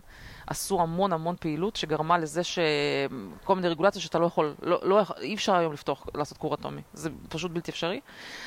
[0.47, 5.33] עשו המון המון פעילות שגרמה לזה שכל מיני רגולציות שאתה לא יכול, לא, לא, אי
[5.33, 6.81] אפשר היום לפתוח, לעשות כור אטומי.
[6.93, 7.99] זה פשוט בלתי אפשרי.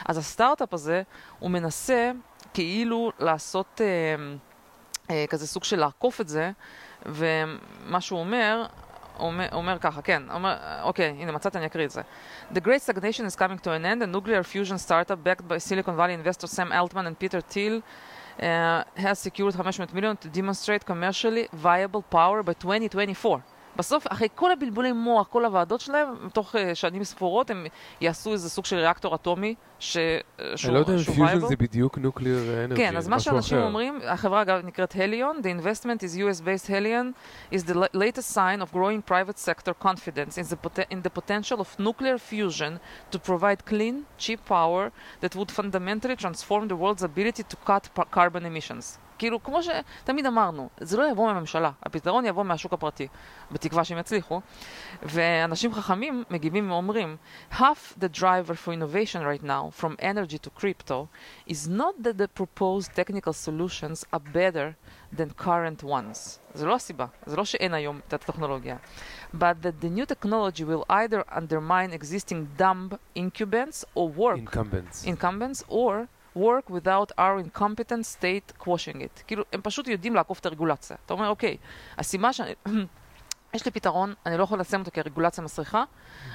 [0.06, 1.02] אז הסטארט-אפ הזה,
[1.38, 2.10] הוא מנסה
[2.54, 4.34] כאילו לעשות אה, אה,
[5.28, 6.50] כזה סוג של לעקוף את זה,
[7.06, 8.66] ומה שהוא אומר,
[9.18, 12.02] אומר, אומר ככה, כן, אומר, אוקיי, הנה מצאתי, אני אקריא את זה.
[12.52, 14.02] The great stagnation is coming to an end.
[14.02, 17.80] A nuclear fusion startup backed by Silicon Valley investors Sam Altman and Peter Thiel
[18.40, 23.42] uh, has secured 500 million to demonstrate commercially viable power by 2024.
[23.76, 27.66] בסוף, אחרי כל הבלבולי מוח, כל הוועדות שלהם, תוך uh, שנים ספורות הם
[28.00, 29.96] יעשו איזה סוג של reactor אטומי ש...
[30.38, 34.42] אני לא יודע אם פיוז'ן זה בדיוק nuclear energy, כן, אז מה שאנשים אומרים, החברה
[34.42, 37.14] אגב נקראת Helion, the investment is US-based Helion
[37.54, 41.68] is the latest sign of growing private sector confidence in the, in the potential of
[41.78, 42.72] nuclear fusion
[43.10, 48.44] to provide clean, cheap power that would fundamentally transform the world's ability to cut carbon
[48.46, 48.98] emissions.
[49.18, 53.08] כאילו, כמו שתמיד אמרנו, זה לא יבוא מהממשלה, הפתרון יבוא מהשוק הפרטי,
[53.50, 54.40] בתקווה שהם יצליחו.
[55.02, 57.16] ואנשים חכמים מגיבים ואומרים,
[57.52, 61.08] half the driver for innovation right now, from energy to crypto,
[61.48, 64.76] is not that the proposed technical solutions are better
[65.16, 66.38] than current ones.
[66.54, 68.76] זה לא הסיבה, זה לא שאין היום את הטכנולוגיה.
[69.34, 74.38] But that the new technology will either undermine existing dumb incumbents or work...
[74.38, 75.04] Incumbents.
[75.04, 79.22] Incumbents, or work without our incompetent state quashing it.
[79.26, 80.96] כאילו, הם פשוט יודעים לעקוף את הרגולציה.
[81.06, 81.56] אתה אומר, אוקיי,
[81.98, 82.54] הסיבה שאני...
[83.54, 85.84] יש לי פתרון, אני לא יכול לשים אותו כי הרגולציה מסריחה,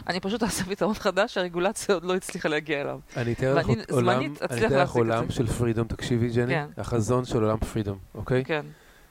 [0.07, 2.99] אני פשוט אעשה פתרון חדש שהרגולציה עוד לא הצליחה להגיע אליו.
[3.17, 6.67] אני אתאר לך עולם, אני אתאר לך עולם של freedom, תקשיבי ג'ני, כן.
[6.77, 8.45] החזון של עולם freedom, אוקיי?
[8.45, 8.65] כן.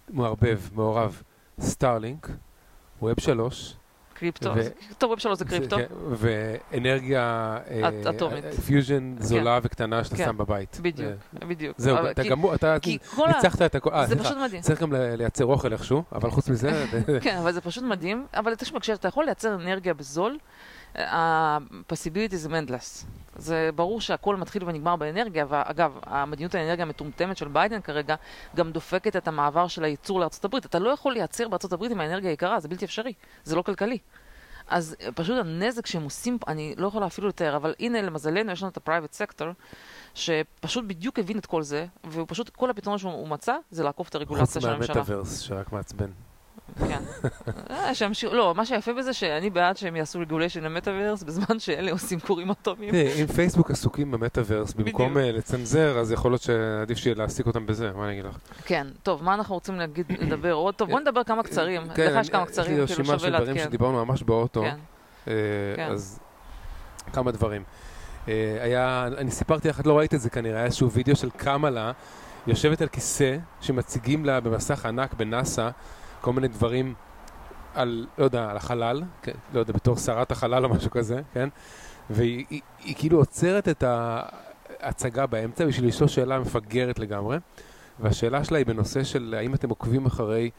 [0.08, 1.22] מערבב, מעורב,
[1.60, 2.28] Starlink,
[3.02, 3.74] Web שלוש,
[4.18, 4.50] קריפטו,
[4.98, 5.76] טוב, Web שלוש זה קריפטו.
[5.76, 7.56] כן, ואנרגיה
[8.10, 8.44] אטומית.
[8.66, 10.78] פיוז'ן זולה וקטנה שאתה שם בבית.
[10.82, 11.78] בדיוק, בדיוק.
[11.78, 12.76] זהו, אתה גמור, אתה
[13.26, 13.90] ניצחת את הכל.
[14.06, 14.62] זה פשוט מדהים.
[14.62, 16.86] צריך גם לייצר אוכל איכשהו, אבל חוץ מזה...
[17.22, 18.26] כן, אבל זה פשוט מדהים.
[18.34, 20.38] אבל תשמע, כשאתה יכול לייצר אנרגיה בזול,
[20.96, 23.04] ה-possibility זה endless.
[23.38, 28.14] זה ברור שהכל מתחיל ונגמר באנרגיה, ואגב, המדיניות האנרגיה המטומטמת של ביידן כרגע
[28.56, 30.66] גם דופקת את המעבר של הייצור לארצות הברית.
[30.66, 33.12] אתה לא יכול לייצר בארצות הברית עם האנרגיה היקרה, זה בלתי אפשרי,
[33.44, 33.98] זה לא כלכלי.
[34.68, 38.70] אז פשוט הנזק שהם עושים, אני לא יכולה אפילו לתאר, אבל הנה למזלנו יש לנו
[38.70, 39.48] את ה private sector,
[40.14, 44.14] שפשוט בדיוק הבין את כל זה, והוא פשוט, כל הפתרון שהוא מצא זה לעקוף את
[44.14, 44.86] הרגולציה של הממשלה.
[44.86, 46.10] חוץ מהמטאוורס שרק מעצבן.
[46.88, 47.02] כן.
[47.70, 47.90] אה,
[48.32, 52.94] לא, מה שיפה בזה שאני בעד שהם יעשו רגוליישן למטאוורס בזמן שאלה עושים כורים אטומיים.
[52.94, 57.92] אם פייסבוק עסוקים במטאוורס במקום אה, לצנזר, אז יכול להיות שעדיף שיהיה להעסיק אותם בזה,
[57.92, 58.38] מה אני אגיד לך?
[58.64, 60.74] כן, טוב, מה אנחנו רוצים להגיד, לדבר עוד?
[60.74, 61.82] טוב, בוא נדבר כמה קצרים.
[61.94, 63.12] כן, לך יש כמה קצרים, כאילו שווה לעדכן.
[63.12, 64.64] יש לי רשימה של דברים שדיברנו ממש באוטו.
[65.24, 65.88] כן.
[65.90, 66.18] אז
[67.12, 67.62] כמה דברים.
[68.60, 71.92] היה, אני סיפרתי לך, את לא ראית את זה כנראה, היה איזשהו וידאו של קמאלה
[72.46, 75.70] יושבת על כיסא שמציגים לה במסך ענק בנאסא
[76.20, 76.94] כל מיני דברים
[77.74, 81.48] על, לא יודע, על החלל, כן, לא יודע, בתור שרת החלל או משהו כזה, כן?
[82.10, 83.84] והיא היא, היא כאילו עוצרת את
[84.80, 87.38] ההצגה באמצע בשביל לשאול שאלה מפגרת לגמרי,
[88.00, 90.50] והשאלה שלה היא בנושא של האם אתם עוקבים אחרי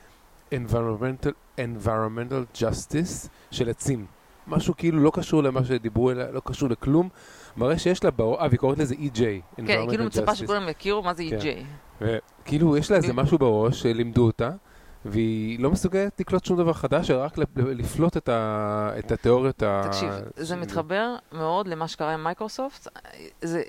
[0.54, 4.06] environmental, environmental justice של עצים.
[4.48, 7.10] משהו כאילו לא קשור למה שדיברו אליה, לא קשור לכלום,
[7.58, 9.20] מראה שיש לה אה, והיא קוראת לזה EJ,
[9.68, 11.42] כן, כאילו מצפה שכולם יכירו מה זה EJ.
[11.42, 11.64] כן.
[12.02, 14.50] וכאילו יש לה איזה משהו בראש שלימדו אותה.
[15.06, 19.82] והיא לא מסוגלת לקלוט שום דבר חדש, אלא רק לפלוט את, ה, את התיאוריות ה...
[19.86, 22.88] תקשיב, זה מתחבר מאוד למה שקרה עם מייקרוסופט.
[23.42, 23.62] זה,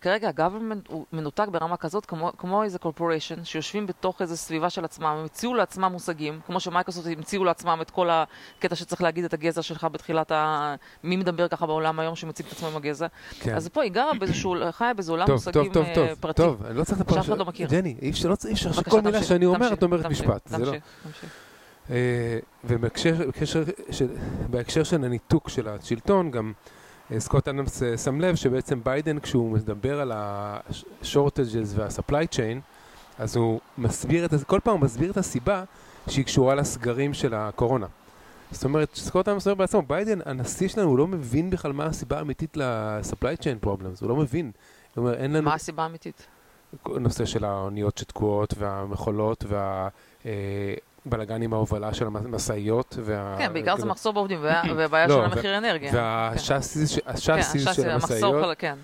[0.00, 4.70] כרגע ה government הוא מנותק ברמה כזאת, כמו, כמו איזה corporation, שיושבים בתוך איזו סביבה
[4.70, 9.24] של עצמם, הם המציאו לעצמם מושגים, כמו שמייקרוסופט המציאו לעצמם את כל הקטע שצריך להגיד
[9.24, 10.74] את הגזע שלך בתחילת ה...
[11.04, 13.06] מי מדבר ככה בעולם היום שמציג את עצמו עם הגזע?
[13.40, 13.54] כן.
[13.54, 16.42] אז פה היא גרה באיזשהו, חיה באיזה עולם מושגים טוב, טוב, פרטי.
[16.42, 17.68] טוב, טוב, אני לא צריך שאף אחד לא מכיר.
[17.68, 18.34] ג'ני, אי אפשר
[18.72, 20.48] שכל מילה שאני אומר, את אומרת משפט.
[20.48, 21.30] תמשיך, לא- תמשיך.
[21.90, 23.30] אה, ובהקשר
[23.90, 24.08] של,
[24.50, 26.52] בהקשר של הניתוק של השלטון, גם
[27.12, 32.60] אה, סקוט אדמס אה, שם לב שבעצם ביידן, כשהוא מדבר על ה-shortages וה-supply chain,
[33.18, 35.64] אז הוא מסביר, את, כל פעם הוא מסביר את הסיבה
[36.08, 37.86] שהיא קשורה לסגרים של הקורונה.
[38.50, 42.18] זאת אומרת, סקוט אדמס אומר בעצמו, ביידן, הנשיא שלנו, הוא לא מבין בכלל מה הסיבה
[42.18, 44.50] האמיתית ל-supply chain problems, הוא לא מבין.
[44.94, 45.42] הוא אומר, אין לנו...
[45.42, 46.26] מה הסיבה האמיתית?
[46.86, 49.88] נושא של האוניות שתקועות והמכולות וה...
[50.26, 50.30] אה,
[51.06, 52.94] בלאגן עם ההובלה של המשאיות.
[53.02, 53.34] וה...
[53.38, 55.90] כן, בעיקר זה כאילו- מחסור בעובדים וה- והבעיה לא, של המחיר אנרגיה.
[55.94, 58.76] והשאסיס כן, השאסיס השאסי, של המחסור המשאיות, חלק- כן.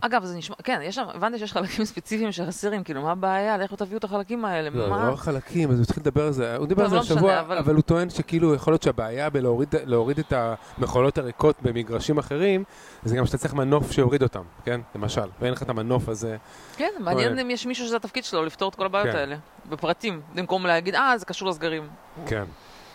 [0.00, 3.56] אגב, זה נשמע, כן, יש שם, הבנתי שיש חלקים ספציפיים שחסרים, כאילו, מה הבעיה?
[3.58, 5.10] לכו תביאו את החלקים האלה, לא, מה?
[5.10, 7.58] לא חלקים, אז הוא התחיל לדבר על זה, הוא דיבר על זה לא השבוע, אבל-
[7.58, 10.32] אבל הוא טוען שכאילו יכול להיות שהבעיה בלהוריד להוריד את
[10.78, 12.64] המכולות הריקות במגרשים אחרים,
[13.04, 14.80] זה גם שאתה צריך מנוף שיוריד אותם, כן?
[14.94, 16.36] למשל, ואין לך את המנוף הזה.
[16.76, 19.16] כן, מעניין אם יש מישהו שזה התפקיד שלו, לפתור את כל הבעיות כן.
[19.16, 19.36] האלה,
[19.68, 21.88] בפרטים, במקום להגיד, אה, זה קשור לסגרים.
[22.26, 22.44] כן.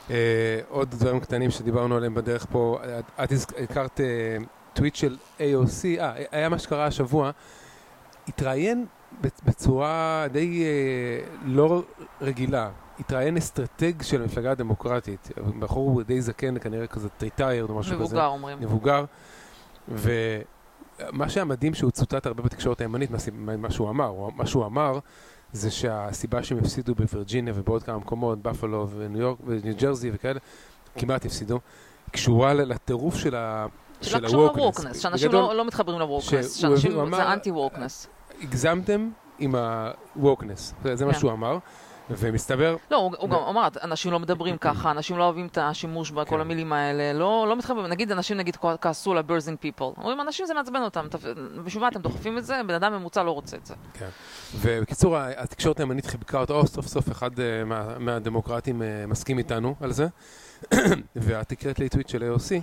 [0.10, 0.16] אה,
[0.70, 4.06] עוד דברים קטנים שדיברנו עליהם בדרך פה, את- את הזכ- הכרת אה,
[4.74, 7.32] טוויט של AOC, אה, היה מה שקרה השבוע,
[8.28, 8.86] התראיין
[9.22, 10.68] בצ- בצורה די אה,
[11.46, 11.84] לא
[12.22, 12.70] רגילה,
[13.00, 18.04] התראיין אסטרטג של המפלגה הדמוקרטית, בחור די זקן, כנראה כזה retired או משהו כזה.
[18.04, 18.60] מבוגר, אומרים.
[18.60, 19.06] מבוגר,
[19.88, 23.10] ומה שהיה מדהים שהוא צוטט הרבה בתקשורת הימנית,
[23.58, 25.00] מה שהוא אמר, הוא- מה שהוא אמר
[25.54, 30.40] זה שהסיבה שהם הפסידו בווירג'יניה ובעוד כמה מקומות, בפלו וניו יורק וניו ג'רזי וכאלה,
[30.98, 31.60] כמעט הפסידו,
[32.12, 33.66] קשורה לטירוף של ה...
[34.02, 38.08] שלא קשור ל-wokeness, שאנשים לא לא מתחברים ל-wokeness, שהוא- שאנשים, אמר- זה אנטי-wokeness.
[38.42, 41.20] הגזמתם עם ה-wokeness, זה זה מה כן.
[41.20, 41.58] שהוא אמר,
[42.10, 46.36] ומסתבר, לא, הוא גם אמר, אנשים לא מדברים ככה, אנשים לא אוהבים את השימוש בכל
[46.36, 46.42] כן.
[46.42, 50.54] המילים האלה, לא לא מתחברים, נגיד אנשים נגיד כעסו על ה-bursing people, אומרים אנשים זה
[50.54, 51.08] מעצבן אותם,
[51.64, 53.74] בשביל מה אתם דוחפים את זה, בן אדם ממוצע לא רוצה את זה.
[53.94, 54.08] כן.
[54.56, 59.76] ובקיצור, התקשורת הימנית חיבקה אותו, או סוף סוף אחד אה, מה- מהדמוקרטים אה, מסכים איתנו
[59.82, 60.08] על זה,
[61.16, 62.62] ואת הקראת לי טוויט של AOC,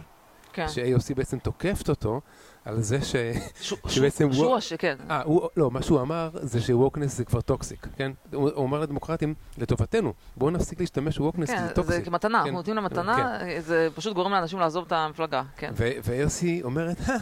[0.58, 0.68] כן.
[0.68, 2.20] ש-AOC בעצם תוקפת אותו
[2.64, 3.14] על זה ש...
[3.60, 4.96] שהוא- שבעצם שהוא הוא- הש- כן.
[5.10, 8.12] אה, הוא, לא, מה שהוא אמר זה ש wokeness זה כבר toxic, כן?
[8.32, 12.02] הוא, הוא אמר לדמוקרטים, לטובתנו, בואו נפסיק להשתמש ב wokeness כן, זה זה.
[12.02, 12.44] כמתנה, כן.
[12.44, 15.72] אנחנו נותנים לה מתנה, זה פשוט גורם לאנשים לעזוב את המפלגה, כן.
[15.76, 17.16] ו-AOC אומרת, "אה,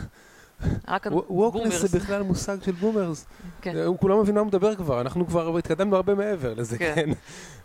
[0.88, 1.90] רק wokeness, boomers.
[1.90, 3.26] זה בכלל מושג של boomers.
[3.60, 3.76] כן.
[3.86, 6.92] הוא כולם מבין מה הוא מדבר כבר, אנחנו כבר התקדמנו הרבה מעבר לזה, כן.
[6.94, 7.10] כן?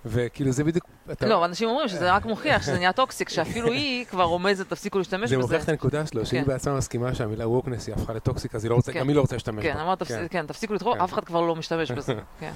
[0.06, 0.86] וכאילו זה בדיוק...
[1.12, 4.98] אתה- לא, אנשים אומרים שזה רק מוכיח שזה נהיה toxic, שאפילו היא כבר רומזת, תפסיקו
[4.98, 5.42] להשתמש זה בזה.
[5.46, 6.48] מוכיח את הנקודה שלו, שהיא כן.
[6.48, 9.00] בעצמה מסכימה שהמילה wokeness היא הפכה ל toxic, אז לא רוצה, כן.
[9.00, 9.96] גם היא לא רוצה להשתמש כן, בה.
[10.30, 11.02] כן, תפסיקו כן.
[11.04, 12.14] אף אחד כבר לא משתמש בזה.
[12.39, 12.52] כן.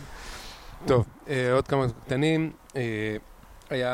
[0.86, 2.51] טוב, אה, עוד כמה קטנים.
[3.70, 3.91] היה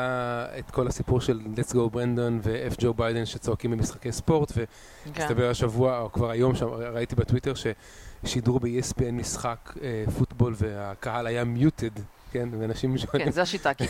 [0.58, 4.64] את כל הסיפור של Let's Go Brandon ו-F Joe Biden שצועקים במשחקי ספורט, כן.
[5.14, 7.52] והסתבר השבוע, או כבר היום, שם, ראיתי בטוויטר
[8.24, 11.90] ששידרו ב-ESPN משחק אה, פוטבול והקהל היה muted,
[12.32, 12.48] כן?
[12.60, 13.74] ואנשים כן, זה השיטה.
[13.74, 13.84] כי-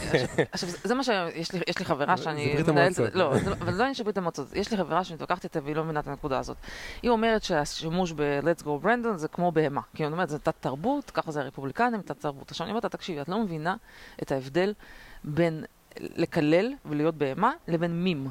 [0.52, 3.14] עכשיו, זה מה שיש לי, יש לי חברה זה שאני ברית מנהלת, המועצות.
[3.14, 5.60] לא, זה לא- אבל זה לא עניין של ברית המועצות, יש לי חברה שמתווכחת איתה
[5.64, 6.56] והיא לא מבינה את הנקודה הזאת.
[7.02, 9.80] היא אומרת שהשימוש ב-Let's Go Brandon זה כמו בהמה.
[9.94, 12.50] כי היא אומרת, זה תת תרבות, ככה זה הרפובליקנים, תת תרבות.
[12.50, 13.76] עכשיו אני אומרת לה, תקשיבי, את לא מבינה
[14.22, 14.72] את ההבדל
[15.24, 15.64] בין
[16.00, 18.28] לקלל ולהיות בהמה לבין מים.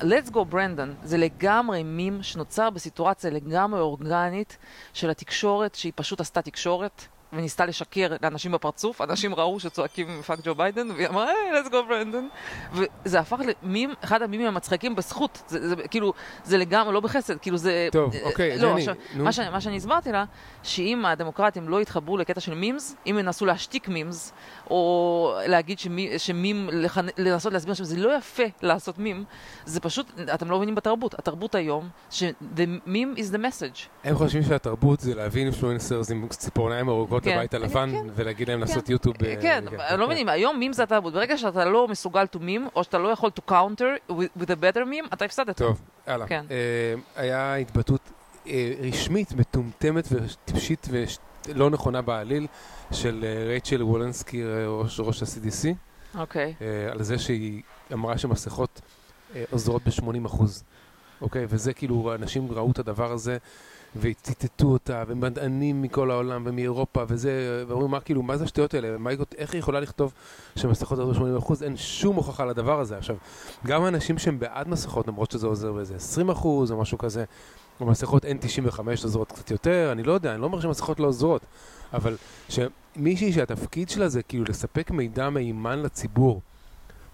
[0.00, 4.58] Let's go ברנדון זה לגמרי מים שנוצר בסיטואציה לגמרי אורגנית
[4.92, 7.02] של התקשורת שהיא פשוט עשתה תקשורת
[7.32, 11.76] וניסתה לשקר לאנשים בפרצוף, אנשים ראו שצועקים fuck Joe Biden והיא אמרה היי, let's go
[11.88, 12.28] Brandon
[12.72, 16.12] וזה הפך למים, אחד המימים המצחיקים בזכות, זה, זה כאילו,
[16.44, 17.88] זה לגמרי לא בחסד, כאילו זה...
[17.92, 19.24] טוב, אה, אוקיי, לא, דני, עכשיו, נו.
[19.24, 20.24] מה, שאני, מה שאני הסברתי לה,
[20.62, 24.32] שאם הדמוקרטים לא יתחברו לקטע של memes, אם ינסו להשתיק memes,
[24.70, 27.06] או להגיד שמי, שמים, לכנ...
[27.18, 29.24] לנסות להסביר שזה לא יפה לעשות memes,
[29.64, 31.14] זה פשוט, אתם לא מבינים בתרבות.
[31.14, 33.88] התרבות היום, ש-the meme is the message.
[34.04, 37.38] הם חושבים שהתרבות זה להביא אינפלואנסרס עם ציפורניים ארוכות כן.
[37.38, 38.06] לבית הלבן, כן.
[38.14, 38.68] ולהגיד להם כן.
[38.68, 39.16] לעשות יוטיוב.
[39.24, 39.64] אה, כן,
[39.96, 41.12] לא מבינים, היום מים זה התרבות.
[41.12, 44.84] ברגע שאתה לא מסוגל to meme, או שאתה לא יכול to counter with, a better
[44.84, 45.56] meme, אתה הפסדת.
[45.56, 46.26] טוב, הלאה.
[46.26, 46.44] כן.
[46.50, 48.00] אה, היה התבטאות
[48.46, 50.88] אה, רשמית, מטומטמת וטיפשית
[51.48, 52.46] ולא נכונה בעליל
[52.92, 55.68] של רייצ'ל וולנסקי, ראש ראש ה-CDC,
[56.14, 56.54] אוקיי.
[56.60, 57.62] אה, על זה שהיא
[57.92, 58.80] אמרה שמסכות
[59.34, 60.64] אה, עוזרות ב-80 אחוז.
[61.20, 61.46] אוקיי?
[61.48, 63.38] וזה כאילו, אנשים ראו את הדבר הזה.
[63.96, 68.98] וציטטו אותה, ומדענים מכל העולם ומאירופה וזה, ואומרים מה כאילו, מה זה השטויות האלה?
[68.98, 70.12] מה, איך היא יכולה לכתוב
[70.56, 71.64] שמסכות עוזרות ב-80%?
[71.64, 72.98] אין שום הוכחה לדבר הזה.
[72.98, 73.16] עכשיו,
[73.66, 75.96] גם אנשים שהם בעד מסכות, למרות שזה עוזר באיזה
[76.30, 77.24] 20% או משהו כזה,
[77.80, 81.42] או מסכות N95 עוזרות קצת יותר, אני לא יודע, אני לא אומר שמסכות לא עוזרות,
[81.92, 82.16] אבל
[82.48, 86.40] שמישהי שהתפקיד שלה זה כאילו לספק מידע מהימן לציבור,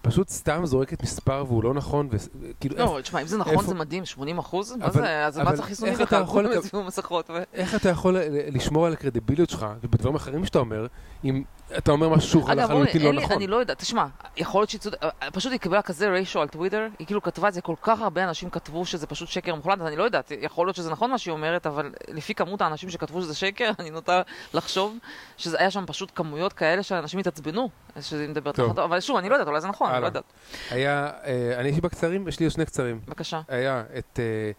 [0.05, 4.05] פשוט סתם זורקת מספר והוא לא נכון, וכאילו, לא, תשמע, אם זה נכון, זה מדהים,
[4.05, 4.75] 80 אחוז?
[4.79, 6.25] מה זה, אז מה צריך חיסונים איך אתה בכלל?
[6.33, 7.29] כולם לקב- יצאו מסכות.
[7.29, 8.17] ו- איך אתה יכול
[8.51, 10.87] לשמור על הקרדיביליות שלך, ובדברים אחרים שאתה אומר,
[11.23, 11.43] אם
[11.77, 13.35] אתה אומר משהו שהוא לחלוטין לא נכון.
[13.35, 14.05] אני לא יודעת, תשמע,
[14.37, 17.53] יכול להיות שהיא צודקת, פשוט היא קיבלה כזה ריישו על טוויטר, היא כאילו כתבה את
[17.53, 20.67] זה, כל כך הרבה אנשים כתבו שזה פשוט שקר מוחלט, אז אני לא יודעת, יכול
[20.67, 24.21] להיות שזה נכון מה שהיא אומרת, אבל לפי כמות האנשים שכתבו שזה שקר, אני נוטה
[24.53, 24.97] לחשוב
[25.37, 27.69] שזה היה שם פשוט כמויות כאלה שאנשים התעצבנו,
[28.01, 28.51] שזה מדבר.
[28.51, 30.05] תחת, אבל שוב, אני לא יודעת, אולי זה נכון, אני לא.
[30.05, 30.23] יודעת.
[30.71, 32.99] היה, אה, אני יש לי בקצרים, יש לי שני קצרים.
[33.07, 33.41] בבקשה.
[33.47, 34.51] היה את, אה, אה,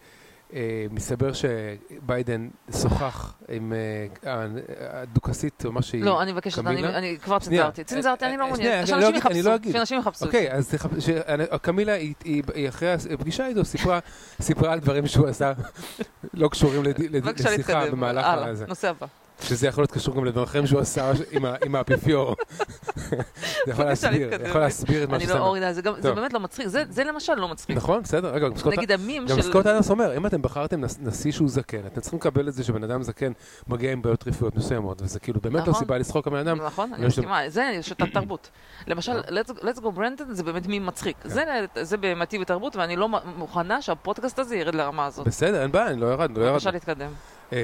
[0.91, 2.47] מסתבר שביידן
[2.81, 4.45] שוחח עם אה, ה-
[5.01, 6.03] הדוכסית, או מה שהיא.
[6.03, 6.83] לא, אני מבקשת, אני?
[6.87, 7.39] אני כבר.
[7.39, 9.71] צנזרתי, צנזרתי, אני לא אה, מעוניינת, אני לא שאנשים אני לא יחפשו.
[9.71, 10.25] שאנשים יחפשו.
[10.25, 10.51] אוקיי.
[10.51, 10.75] אז
[11.61, 12.13] קמילה, היא-
[12.69, 13.61] אחרי הפגישה איתו,
[14.41, 15.53] סיפרה על דברים שהוא עשה,
[16.33, 18.65] לא קשורים לד- לד- בבקשה לשיחה להתקדם, במהלך הלאה, הזה.
[18.67, 19.07] נושא הבא.
[19.41, 21.11] שזה יכול להיות קשור גם אחרים שהוא עשה
[21.65, 22.35] עם האפיפיור.
[23.65, 24.49] זה יכול להסביר, להתקדם.
[24.49, 25.39] יכול להסביר את מה אני שעושה.
[25.39, 26.13] לא אורידה, זה זה.
[26.13, 27.77] באמת לא מצחיק, זה זה למשל לא מצחיק.
[27.77, 28.33] נכון, בסדר.
[28.33, 29.41] רגע, גם סקוט- נגיד המים גם של...
[29.41, 32.83] סקוט אדמס אומר, אם אתם בחרתם נשיא שהוא זקן, אתם צריכים לקבל את זה שבן
[32.83, 33.31] אדם זקן
[33.67, 35.73] מגיע עם בעיות רפואיות מסוימות, וזה כאילו באמת לא נכון.
[35.73, 36.61] סיבה לצחוק על בן אדם.
[36.65, 38.49] נכון, אני מסכימה, זה שיטת תרבות.
[38.87, 39.41] למשל, אה.
[39.41, 41.17] Let's- Go Brandon זה באמת מים מצחיק.
[41.23, 41.29] כן.
[41.29, 41.43] זה-
[41.81, 45.27] זה במטיב בתרבות, ואני לא מוכנה שהפודקאסט הזה ירד לרמה הזאת.
[45.27, 46.51] בסדר, אין בעיה, אני לא ירד, לא ירד.
[46.53, 47.11] בבקשה להתקדם.
[47.53, 47.57] אה,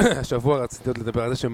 [0.00, 1.48] והשבוע רציתי עוד לדבר על זה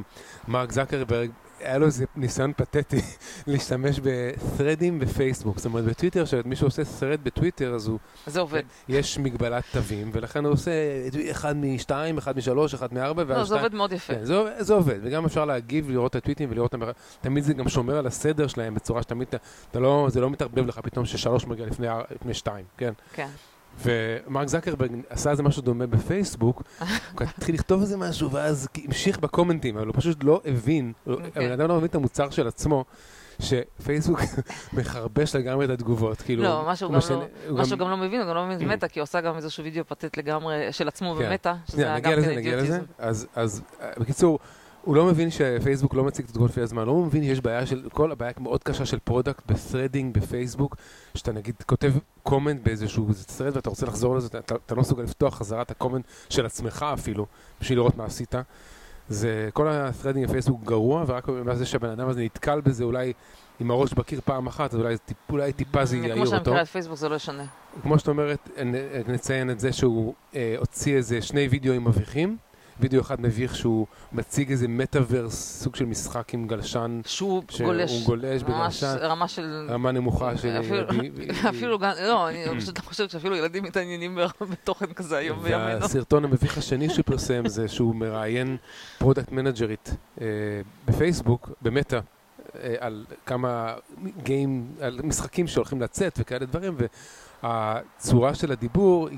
[0.48, 3.00] שמרק זקרברג, היה לו איזה ניסיון פתטי
[3.46, 5.56] להשתמש בת'רדים בפייסבוק.
[5.56, 8.62] זאת אומרת, בטוויטר, כשמישהו עושה thread בטוויטר, אז הוא, זה עובד.
[8.88, 10.70] יש מגבלת תווים, ולכן הוא עושה
[11.30, 13.60] אחד משתיים, אחד משלוש, אחד מארבע, לא, ואז זה שתיים.
[13.64, 14.14] עובד מאוד יפה.
[14.14, 16.74] כן, זה, זה עובד, וגם אפשר להגיב, לראות את הטוויטים ולראות
[17.20, 19.28] תמיד זה גם שומר על הסדר שלהם בצורה שתמיד,
[19.70, 22.92] אתה- לא, זה לא מתערבב לך פתאום ששלוש מגיע לפני, לפני שתיים, כן?
[23.12, 23.28] כן.
[23.82, 26.86] ומרק זקרברג עשה איזה משהו דומה בפייסבוק, הוא
[27.38, 31.40] התחיל לכתוב איזה משהו, ואז המשיך בקומנטים, אבל הוא פשוט לא הבין, הוא- כן.
[31.40, 32.84] הבן אדם לא מבין את המוצר של עצמו,
[33.38, 34.20] שפייסבוק
[34.72, 36.42] מחרבש לגמרי את התגובות, כאילו...
[36.42, 37.16] לא, משהו הוא גם משנה-
[37.48, 39.20] לא- מה שהוא גם- גם לא מבין, הוא גם לא מבין מטה, כי הוא עושה
[39.20, 41.24] גם איזשהו וידאו פתט לגמרי של עצמו כן.
[41.30, 42.62] ומטה, שזה נגיע גם לזה, כן נגיע לזה.
[42.62, 42.84] אידיוטיזם.
[42.98, 44.38] אז, אז אה, בקיצור,
[44.84, 47.88] הוא לא מבין שפייסבוק לא מציג את התגובות לפי הזמן, לא מבין שיש בעיה של,
[47.92, 50.76] כל הבעיה מאוד קשה של product ב threading בפייסבוק,
[51.14, 55.34] שאתה נגיד כותב comment באיזשהו thread ואתה רוצה לחזור לזה, אתה, אתה לא מסוגל לפתוח
[55.38, 57.26] חזרה את ה comment של עצמך אפילו,
[57.60, 58.34] בשביל לראות מה עשית.
[59.08, 63.12] זה, כל ה-threading בפייסבוק גרוע, ורק בגלל זה שהבן אדם הזה נתקל בזה אולי
[63.60, 66.34] עם הראש בקיר פעם אחת, אז אולי, טיפ, אולי טיפה זה יעיר כמו אותו.
[66.34, 67.44] שהמקרה על פייסבוק זה לא ישנה.
[67.82, 68.48] כמו שאת אומרת,
[69.08, 72.36] נציין את זה שהוא אה, הוציא איזה שני וידאוים מביכים.
[72.80, 78.02] וידאו אחד מביך שהוא מציג איזה מטאוורס, סוג של משחק עם גלשן, שהוא שהוא גולש.
[78.06, 79.66] גולש ממש בגלשן, רמה של...
[79.70, 80.60] רמה נמוכה של...
[80.60, 81.12] אפילו- ילדים.
[81.50, 84.18] אפילו גם, לא, אני פשוט לא חושבת שאפילו ילדים מתעניינים
[84.50, 85.80] בתוכן כזה היום בימינו.
[85.80, 88.56] והסרטון המביך השני שהוא פרסם זה שהוא מראיין
[88.98, 90.26] product מנג'רית אה,
[90.86, 92.00] בפייסבוק, במטא,
[92.62, 93.74] אה, על כמה
[94.22, 96.76] גיים, על משחקים שהולכים לצאת וכאלה דברים,
[97.42, 99.08] והצורה של הדיבור,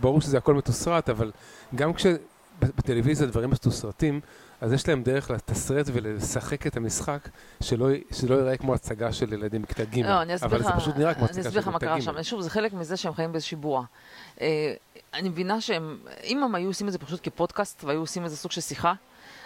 [0.00, 1.30] ברור שזה הכל מתוסרט, אבל
[1.74, 1.92] גם
[2.60, 4.20] כשבטלוויזיה דברים מתוסרטים,
[4.60, 7.28] אז יש להם דרך לתסרט ולשחק את המשחק,
[7.62, 10.96] שלא, שלא ייראה כמו הצגה של ילדים בכיתה ג', לא, אני אבל לך, זה פשוט
[10.96, 12.00] נראה כמו אני הצגה של אסביר לך מה קרה ג'.
[12.00, 12.22] שם.
[12.22, 13.82] שוב, זה חלק מזה שהם חיים באיזושהי בועה.
[14.40, 14.74] אה,
[15.14, 18.52] אני מבינה שהם, אם הם היו עושים את זה פשוט כפודקאסט, והיו עושים איזה סוג
[18.52, 18.94] של שיחה,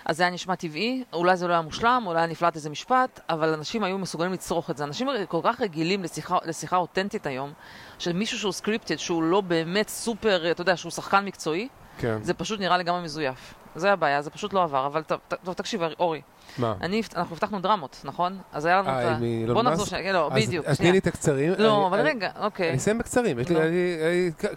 [0.05, 3.21] אז זה היה נשמע טבעי, אולי זה לא היה מושלם, אולי היה נפלט איזה משפט,
[3.29, 4.85] אבל אנשים היו מסוגלים לצרוך את זה.
[4.85, 7.53] אנשים כל כך רגילים לשיחה, לשיחה אותנטית היום,
[7.99, 11.69] של מישהו שהוא סקריפטד, שהוא לא באמת סופר, אתה יודע, שהוא שחקן מקצועי,
[12.01, 13.55] כן, זה פשוט נראה לגמרי מזויף.
[13.75, 14.87] זה הבעיה, זה פשוט לא עבר.
[14.87, 16.21] אבל טוב, תקשיב, אורי,
[16.59, 16.75] מה?
[16.81, 18.39] אני, אנחנו הבטחנו דרמות, נכון?
[18.53, 19.17] אז היה לנו את אה, ה...
[19.17, 19.87] עם אילון בוא נחזור?
[19.87, 20.93] שנייה, לא, בדיוק, אז תני.
[20.93, 21.53] לי את הקצרים.
[21.59, 22.69] לא, אבל רגע, אוקיי.
[22.69, 23.61] אני אסיים בקצרים, יש לי, לא.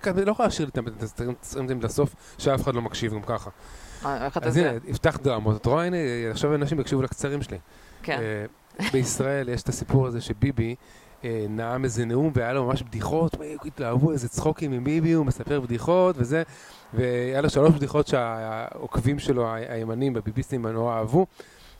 [0.07, 3.49] אני, לא יכול להשאיר את זה לסוף, שאף אחד לא מקשיב גם ככה.
[4.05, 4.57] אה, אז?
[4.57, 5.97] הנה, יפתח דרמות, את רואה, הנה,
[6.31, 7.57] עכשיו אנשים יקשיבו לקצרים שלי.
[8.03, 8.19] כן.
[8.21, 8.45] אה,
[8.93, 10.75] בישראל יש את הסיפור הזה שביבי
[11.49, 16.15] נאם איזה נאום והיה לו ממש בדיחות, התלהבו איזה צחוקים עם ביבי, הוא מספר בדיחות
[16.19, 16.43] וזה,
[16.93, 21.25] והיה לו שלוש בדיחות שהעוקבים שלו, הימנים, הביביסטים, נורא אהבו,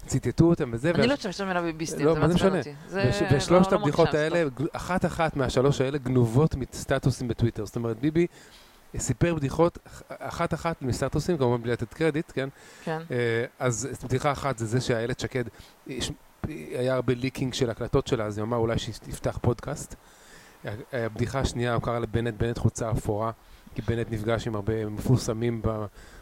[0.08, 0.89] ציטטו אותם וזה.
[0.89, 2.58] אני לא חושבת שאתה ביביסטים, לא, זה מה זה מעצבן?
[2.58, 2.74] אותי.
[2.94, 3.02] לא-
[3.38, 7.66] ושלושת לא הבדיחות האלה, אחת-אחת מהשלוש האלה גנובות מסטטוסים בטוויטר.
[7.66, 8.28] זאת אומרת, ביבי
[8.98, 9.78] סיפר בדיחות
[10.10, 12.50] אחת-אחת מסטטוסים, כמובן בלי לתת קרדיט, כן?
[12.84, 13.00] כן.
[13.12, 15.44] אה, אז בדיחה אחת זה זה שאיילת שקד,
[15.88, 16.12] יש-
[16.48, 19.96] היה הרבה ליקינג של הקלטות שלה, אז היא אמרה אולי שיפתח פודקאסט.
[20.94, 23.32] הבדיחה השנייה, הוא קרא לבנט, בנט חוצה אפורה,
[23.76, 25.62] כי בנט נפגש עם הרבה מפורסמים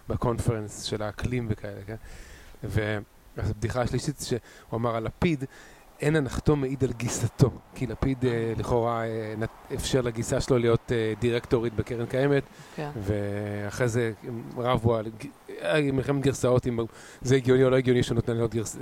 [0.10, 1.96] בקונפרנס של האקלים וכאלה, כן?
[2.64, 4.40] ואז הבדיחה השלישית, שהוא
[4.74, 5.44] אמר על לפיד,
[6.02, 9.34] אין הנחתו מעיד על גיסתו, כי לפיד אה, לכאורה אה,
[9.76, 12.44] אפשר לגיסה שלו להיות אה, דירקטורית בקרן קיימת,
[12.76, 12.90] כן.
[12.96, 15.06] ואחרי זה הם רבו על
[15.62, 16.80] היה מלחמת גרסאות אם
[17.22, 18.82] זה הגיוני או לא הגיוני שנותן להיות גרס, אה,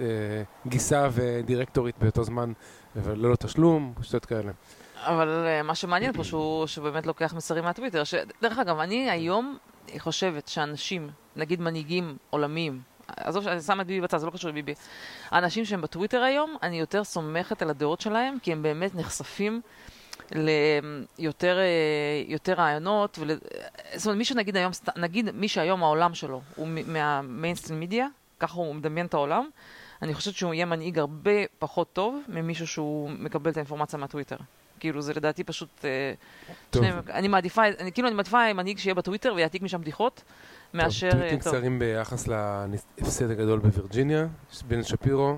[0.68, 2.54] גיסה ודירקטורית באותו זמן,
[2.96, 4.52] וללא תשלום, שטויות כאלה.
[5.06, 8.04] אבל אה, מה שמעניין פה שהוא שהוא באמת לוקח מסרים מהטוויטר.
[8.04, 9.58] ש- דרך אגב, אני היום
[9.98, 12.82] חושבת שאנשים, נגיד מנהיגים עולמיים,
[13.18, 14.74] עזוב שאני שמה את ביבי בצד, זה לא קשור לביבי.
[15.32, 19.62] האנשים שהם בטוויטר היום, אני יותר סומכת על הדעות שלהם, כי הם באמת נחשפים
[20.32, 21.64] ליותר אה,
[22.28, 23.20] יותר רעיונות.
[23.20, 23.32] ול...
[23.96, 28.08] זאת אומרת, מי שנגיד היום, נגיד מי שהיום העולם שלו הוא מהמיינסטרים מידיה,
[28.40, 29.50] ככה הוא מדמיין את העולם,
[30.02, 34.38] אני חושבת שהוא יהיה מנהיג הרבה פחות טוב ממישהו שהוא מקבל את האינפורמציה מהטוויטר.
[34.80, 35.86] כאילו, זה לדעתי פשוט...
[35.86, 36.14] אה,
[36.70, 36.84] טוב.
[36.84, 40.24] שני, אני מעדיפה, אני, כאילו, אני מעדיפה מנהיג שיהיה בטוויטר ויעתיק משם בדיחות,
[40.74, 41.12] מאשר...
[41.12, 41.54] טוב, אה, טוויטים טוב.
[41.54, 44.28] קצרים ביחס להפסד הגדול בווירג'יניה,
[44.68, 45.38] בן שפירו.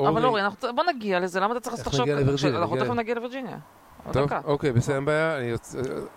[0.00, 0.42] אבל אורי,
[0.74, 2.00] בוא נגיע לזה, למה אתה צריך?
[2.00, 2.60] נגיע לווירג'יניה?
[2.60, 3.56] אנחנו תכף נגיע לווירג'יניה.
[4.12, 4.30] טוב.
[4.44, 5.36] אוקיי, בסדר, אין בעיה,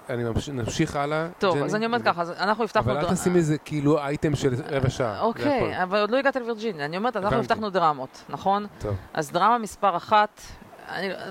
[0.10, 0.24] אני
[0.54, 1.28] נמשיך הלאה.
[1.40, 1.58] טוב.
[1.58, 2.92] אז אני אומרת ככה, אנחנו הבטחנו...
[2.92, 5.22] אבל אל תשימי איזה כאילו אייטם של רבע שעה.
[5.22, 5.84] אוקיי.
[5.84, 6.86] אבל עוד לא הגעת לווירג'יניה.
[6.86, 7.38] אני אומרת, אנחנו.
[7.38, 8.68] הבטחנו דרמות, נכון?
[8.80, 8.96] טוב.
[9.14, 10.42] אז דרמה מספר אחת,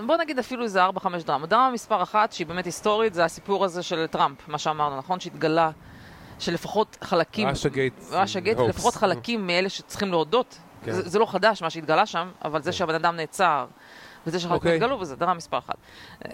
[0.07, 1.49] בוא נגיד אפילו איזה ארבע, חמש דרמות.
[1.49, 5.21] דרמה מספר אחת, שהיא באמת היסטורית, זה הסיפור הזה של טראמפ, מה שאמרנו, נכון?
[5.21, 5.71] שהתגלה
[6.41, 7.49] שלפחות חלקים...
[7.49, 7.95] ראשה גייט.
[8.11, 8.75] ראשה גייט, הופס.
[8.75, 10.59] לפחות חלקים מאלה שצריכים להודות.
[10.85, 10.93] כן.
[10.93, 12.77] זה, זה לא חדש מה שהתגלה שם, אבל זה כן.
[12.77, 13.67] שהבן אדם נעצר,
[14.27, 14.75] וזה שחלקים אוקיי.
[14.75, 15.75] התגלו, וזה דרמה מספר אחת.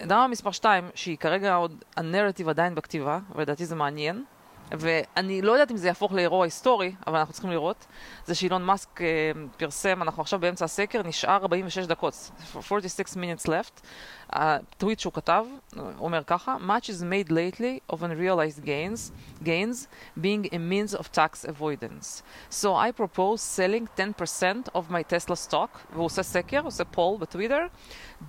[0.05, 4.23] דרמה מספר שתיים, שהיא כרגע עוד, הנרטיב עדיין בכתיבה, ולדעתי זה מעניין,
[4.71, 7.85] ואני לא יודעת אם זה יהפוך לאירוע היסטורי, אבל אנחנו צריכים לראות,
[8.25, 13.81] זה שאילון מאסק אה, פרסם, אנחנו עכשיו באמצע הסקר, נשאר 46 דקות, 46 minutes left.
[14.29, 15.45] הטוויט שהוא כתב,
[15.75, 19.11] הוא אומר ככה, much is made lately of unrealized gains,
[19.43, 19.87] gains
[20.21, 22.23] being a means of tax avoidance.
[22.49, 27.65] So I propose selling 10% of my Tesla stock, והוא עושה סקר, עושה פול בטוויטר,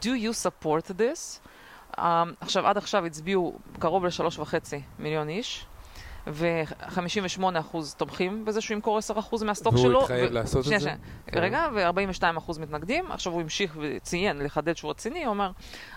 [0.01, 1.41] do you support this?
[1.97, 2.01] Um,
[2.41, 5.67] עכשיו, עד עכשיו הצביעו קרוב לשלוש וחצי מיליון איש.
[6.27, 7.43] ו-58%
[7.97, 10.01] תומכים בזה שהוא ימכור 10% מהסטוק והוא שלו.
[10.03, 10.85] התחייב ו- לעשות את שנייה, זה?
[10.85, 10.99] שנייה.
[11.27, 11.41] כן.
[11.41, 13.13] רגע, ו-42% מתנגדים.
[13.13, 15.51] עכשיו הוא המשיך וציין, לחדד שהוא רציני, הוא אומר,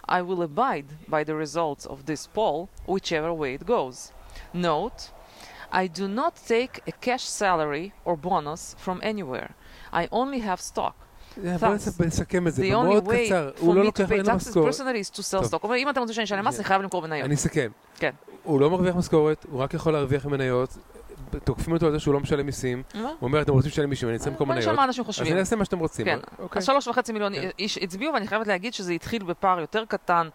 [0.10, 4.12] I will abide by the results of this poll, whichever way it goes.
[4.54, 5.12] Note,
[5.72, 9.50] I do not take a cash salary or bonus from anywhere.
[9.94, 10.94] I only have stock.
[11.98, 13.50] בוא נסכם את זה, The only מאוד way קצר.
[13.58, 14.74] for הוא לא me to לוקח, pay taxes משכורת.
[14.74, 15.44] personally is to sell טוב.
[15.46, 15.52] stock.
[15.52, 17.26] הוא אומר, אם אתם רוצים שאני אשלם מס, אני חייב למכור מניות.
[17.26, 17.72] אני אסכם.
[17.96, 18.12] כן.
[18.44, 20.78] הוא לא מרוויח משכורת, הוא רק יכול להרוויח מניות.
[21.44, 22.84] תוקפים אותו על זה שהוא לא משלם מיסים.
[22.94, 24.80] הוא אומר, אתם רוצים לשלם מיסים, אני אצא למכור בוא מניות.
[25.10, 25.22] אז.
[25.32, 26.06] אני אעשה מה שאתם רוצים.
[26.06, 26.60] כן, אוקיי.
[26.60, 27.50] אז שלוש וחצי מיליון כן.
[27.60, 30.30] איש הצביעו, ואני חייבת להגיד שזה התחיל בפער יותר קטן.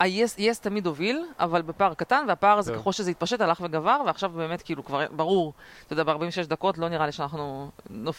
[0.00, 2.80] ה-yes yes תמיד הוביל, אבל בפער קטן, והפער הזה, טוב.
[2.80, 5.52] ככל שזה התפשט, הלך וגבר, ועכשיו באמת, כאילו, כבר ברור,
[5.86, 7.70] אתה יודע, ב-46 דקות לא נראה לי שאנחנו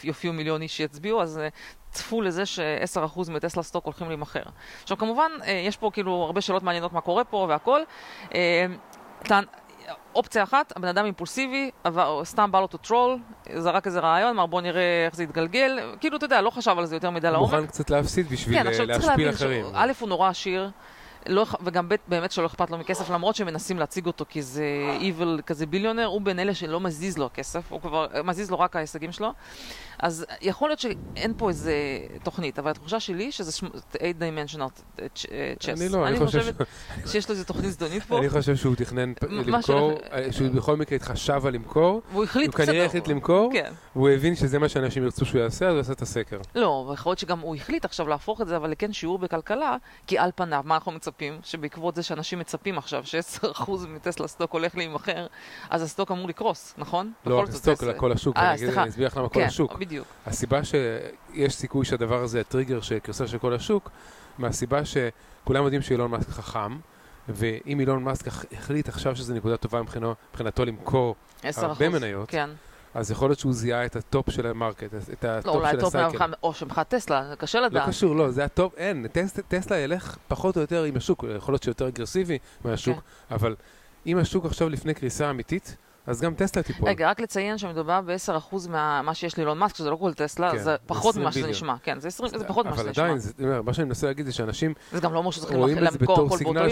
[0.04, 1.48] יופיעו מיליון איש שיצביעו, אז אה,
[1.90, 4.42] צפו לזה ש-10% מטסלה סטוק הולכים להימכר.
[4.82, 7.80] עכשיו, כמובן, אה, יש פה כאילו הרבה שאלות מעניינות מה קורה פה והכל.
[9.28, 9.44] טען-
[10.14, 13.18] אופציה אחת, הבן אדם אימפולסיבי, אבל סתם בא לו to טרול,
[13.58, 16.86] זרק איזה רעיון, אמר בוא נראה איך זה יתגלגל, כאילו, אתה יודע, לא חשב על
[16.86, 17.52] זה יותר מדי לעומק.
[17.52, 19.64] מוכן קצת להפסיד בשביל כן, אה, עכשיו צריך להשפיל להבין, אחרים.
[19.74, 20.70] א', הוא נורא עשיר,
[21.26, 24.64] לא, וגם ב', באמת שלא אכפת לו מכסף, למרות שמנסים להציג אותו כאיזה
[25.00, 28.76] evil, כזה ביליונר, הוא בין אלה שלא מזיז לו הכסף, הוא כבר, מזיז לו רק
[28.76, 29.32] ההישגים שלו.
[29.98, 31.74] אז יכול להיות שאין פה איזה
[32.22, 35.72] תוכנית, אבל התחושה שלי שזה 8-dimensional chess.
[35.72, 36.68] אני לא, אני חושב חושבת
[37.06, 40.96] שיש לו איזה תוכנית זדונית פה, אני חושב שהוא תכנן למכור, אה, שהוא בכל מקרה
[40.96, 43.72] התחשב על למכור, והוא החליט הוא כנראה החליט למכור, כן.
[43.96, 46.38] והוא הבין שזה מה שאנשים ירצו שהוא יעשה, אז הוא עשה את הסקר.
[46.54, 50.18] לא, ויכול להיות שגם הוא החליט עכשיו להפוך את זה, אבל לכן שיעור בכלכלה, כי
[50.18, 51.13] על פניו, מה אנחנו מצפים?
[51.42, 55.26] שבעקבות זה שאנשים מצפים עכשיו ש-10% מטסלה stock הולך להימכר,
[55.70, 57.12] אז ה stock אמור לקרוס, נכון?
[57.26, 58.82] לא ה stock, אלא כל השוק, אה, סליחה.
[58.82, 59.74] אני אסביר לך למה כל כן, השוק.
[59.78, 60.06] בדיוק.
[60.26, 63.90] הסיבה שיש סיכוי שהדבר הזה הטריגר של קריסה של כל השוק,
[64.38, 66.78] מהסיבה שכולם יודעים שאילון מאסק חכם,
[67.28, 71.44] ואם אילון מאסק הח- החליט עכשיו שזו נקודה טובה מבחינתו למכור, 10%.
[71.62, 72.50] הרבה מניות, כן.
[72.94, 75.54] אז יכול להיות שהוא זיהה את ה top של ה market, את לא, ה top
[75.54, 76.08] אולי של טוב ה cycle.
[76.08, 77.88] מהבחן, או שמבחינת טסלה, זה קשה לא לדעת.
[77.88, 81.52] קשור, לא, זה ה top, אין, טס, טסלה ילך פחות או יותר עם השוק, יכול
[81.52, 83.34] להיות שיותר אגרסיבי מהשוק, כן.
[83.34, 83.56] אבל
[84.06, 85.76] אם השוק עכשיו לפני קריסה אמיתית,
[86.06, 86.88] אז גם טסלה תיפול.
[86.88, 88.68] רגע, רק לציין שמדובר ב-10%
[89.02, 91.48] מה שיש לאילון מאסק, שזה לא כל טסלה, כן, זה זה פחות 20 ממה שזה.
[91.48, 91.74] נשמע.
[91.82, 93.04] כן, זה 20, זה פחות ממה אבל שזה נשמע.
[93.04, 95.78] עדיין, אני אומר, מה שאני מנסה להגיד זה שאנשים זה גם לא אומר שצריכים רואים
[95.78, 96.68] את זה למכור הכל באותו signal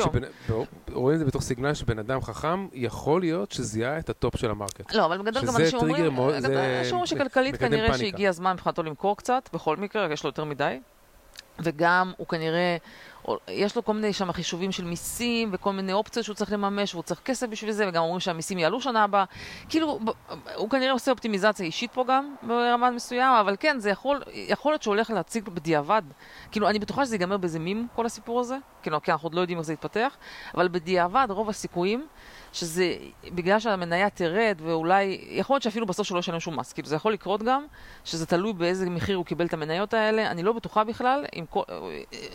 [0.48, 0.64] יום.
[0.92, 4.50] רואים את זה בתור signal שבן אדם חכם, יכול להיות שזיהה את ה top של
[4.50, 4.94] ה market.
[4.94, 7.98] לא, אבל בגדול גם אנשים אומרים, אנשים אומרים שכלכלית כנראה.
[7.98, 10.80] שהגיע הזמן מבחינתו למכור קצת, בכל מקרה, יש לו יותר מדי.
[11.58, 12.76] וגם הוא כנראה,
[13.48, 17.02] יש לו כל מיני שם חישובים של מיסים וכל מיני אופציות שהוא צריך לממש, והוא
[17.02, 19.24] צריך כסף בשביל זה, וגם אומרים שהמיסים יעלו שנה הבאה.
[19.68, 19.98] כאילו,
[20.56, 24.82] הוא כנראה עושה אופטימיזציה אישית פה גם, ברמה מסוים, אבל כן, זה יכול, יכול להיות
[24.82, 26.02] שהוא הולך להציג בדיעבד.
[26.50, 28.56] כאילו, אני בטוחה שזה ייגמר באיזה מים, כל הסיפור הזה.
[28.82, 30.16] כאילו, כי אנחנו עוד לא יודעים איך זה יתפתח,
[30.54, 32.06] אבל בדיעבד, רוב הסיכויים
[32.52, 32.94] שזה
[33.34, 36.72] בגלל שהמניה תרד, ואולי, יכול להיות שאפילו בסוף שהוא לא ישלם שום מס.
[36.72, 37.64] כאילו, זה יכול לקרות גם,
[38.04, 40.30] שזה תלוי באיזה מחיר הוא קיבל את המניות האלה.
[40.30, 41.24] אני לא בטוחה בכלל.
[41.50, 41.62] כל,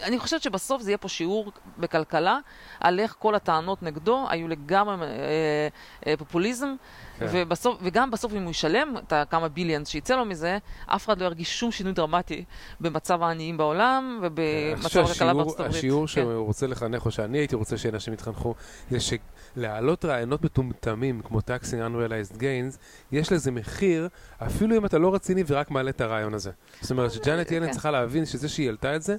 [0.03, 2.39] אני חושבת שבסוף בסוף זה יהיה פה שיעור בכלכלה,
[2.80, 5.68] על איך כל הטענות נגדו היו לגמרי אה,
[6.07, 6.76] אה, פופוליזם,
[7.20, 7.28] כן.
[7.32, 11.26] ובסוף, וגם בסוף אם הוא ישלם את הכמה ביליאנס שיצא לו מזה, אף אחד לא
[11.26, 12.43] ירגיש שום שינוי דרמטי
[12.80, 15.76] במצב העניים בעולם ובמצב חושב הכלכלה בארצות הברית.
[15.76, 16.07] השיעור כן.
[16.07, 18.55] שהוא רוצה לחנך, או שאני הייתי רוצה שאנשים יתחנכו,
[18.91, 22.78] זה שלהעלות רעיונות מטומטמים כמו Taxing Unrealized Gains,
[23.11, 26.51] יש לזה מחיר, אפילו אם אתה לא רציני ורק מעלה את הרעיון הזה.
[26.82, 27.72] זאת אומרת שג'אנט ילן כן.
[27.72, 29.15] צריכה להבין שזה שהיא העלתה את זה,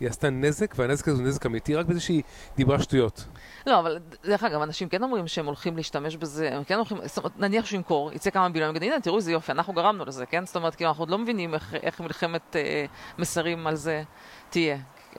[0.00, 2.22] היא עשתה נזק, והנזק הזה הוא נזק אמיתי, רק בזה שהיא
[2.56, 3.24] דיברה שטויות.
[3.66, 7.18] לא, אבל דרך אגב, אנשים כן אומרים שהם הולכים להשתמש בזה, הם כן הולכים, זאת
[7.18, 10.26] אומרת, נניח שהוא ימכור, יצא כמה ביליון, יגיד, הנה, תראו איזה יופי, אנחנו גרמנו לזה,
[10.26, 10.46] כן?
[10.46, 12.84] זאת אומרת, כאילו, אנחנו עוד לא מבינים איך, איך מלחמת אה,
[13.18, 14.02] מסרים על זה
[14.50, 14.76] תהיה.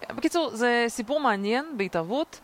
[0.09, 2.39] בקיצור, זה סיפור מעניין בהתהוות.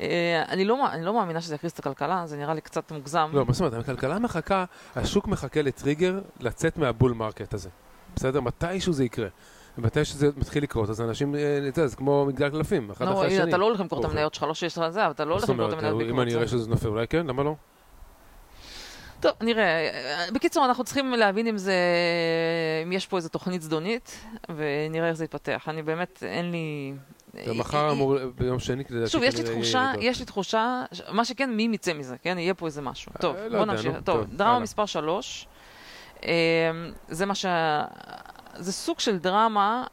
[0.00, 3.30] אה, אני, לא, אני לא מאמינה שזה יקריס את הכלכלה, זה נראה לי קצת מוגזם.
[3.32, 4.64] לא, מה זאת אומרת, הכלכלה מחכה,
[4.96, 7.68] השוק מחכה לטריגר לצאת מה bull market הזה.
[8.16, 8.40] בסדר?
[8.40, 9.28] מתישהו זה יקרה.
[9.78, 13.26] ומתי שזה מתחיל לקרות, אז אנשים, אה, אתה יודע, זה כמו מגדל קלפים, אחד אחרי
[13.26, 13.48] השני.
[13.48, 14.16] אתה לא הולך למכור את אוקיי.
[14.16, 16.22] המניות שלך, לא שיש לך זה, אבל אתה לא הולך למכור את המניות אם בעקבות
[16.22, 16.38] אני זה.
[16.38, 17.54] אראה שזה נופל, אולי כן, למה לא?
[19.20, 19.88] טוב, נראה.
[20.32, 21.74] בקיצור, אנחנו צריכים להבין אם זה,
[22.84, 24.20] אם יש פה איזו תוכנית זדונית,
[24.56, 25.64] ונראה איך זה יתפתח.
[25.68, 26.94] אני באמת, אין לי...
[27.46, 29.92] ומחר אמור, ביום שני, לדעתי, שוב, יש לי תחושה.
[30.00, 32.38] יש לי תחושה, מה שכן, מי יצא מזה, כן?
[32.38, 33.12] יהיה פה איזה משהו.
[33.16, 33.92] אה, טוב, לא בוא נמשיך.
[34.04, 34.58] טוב, דרמה.
[34.58, 35.46] מספר שלוש.
[36.22, 36.28] אמ,
[37.08, 37.46] זה מה ש...
[38.58, 39.84] זה סוג של דרמה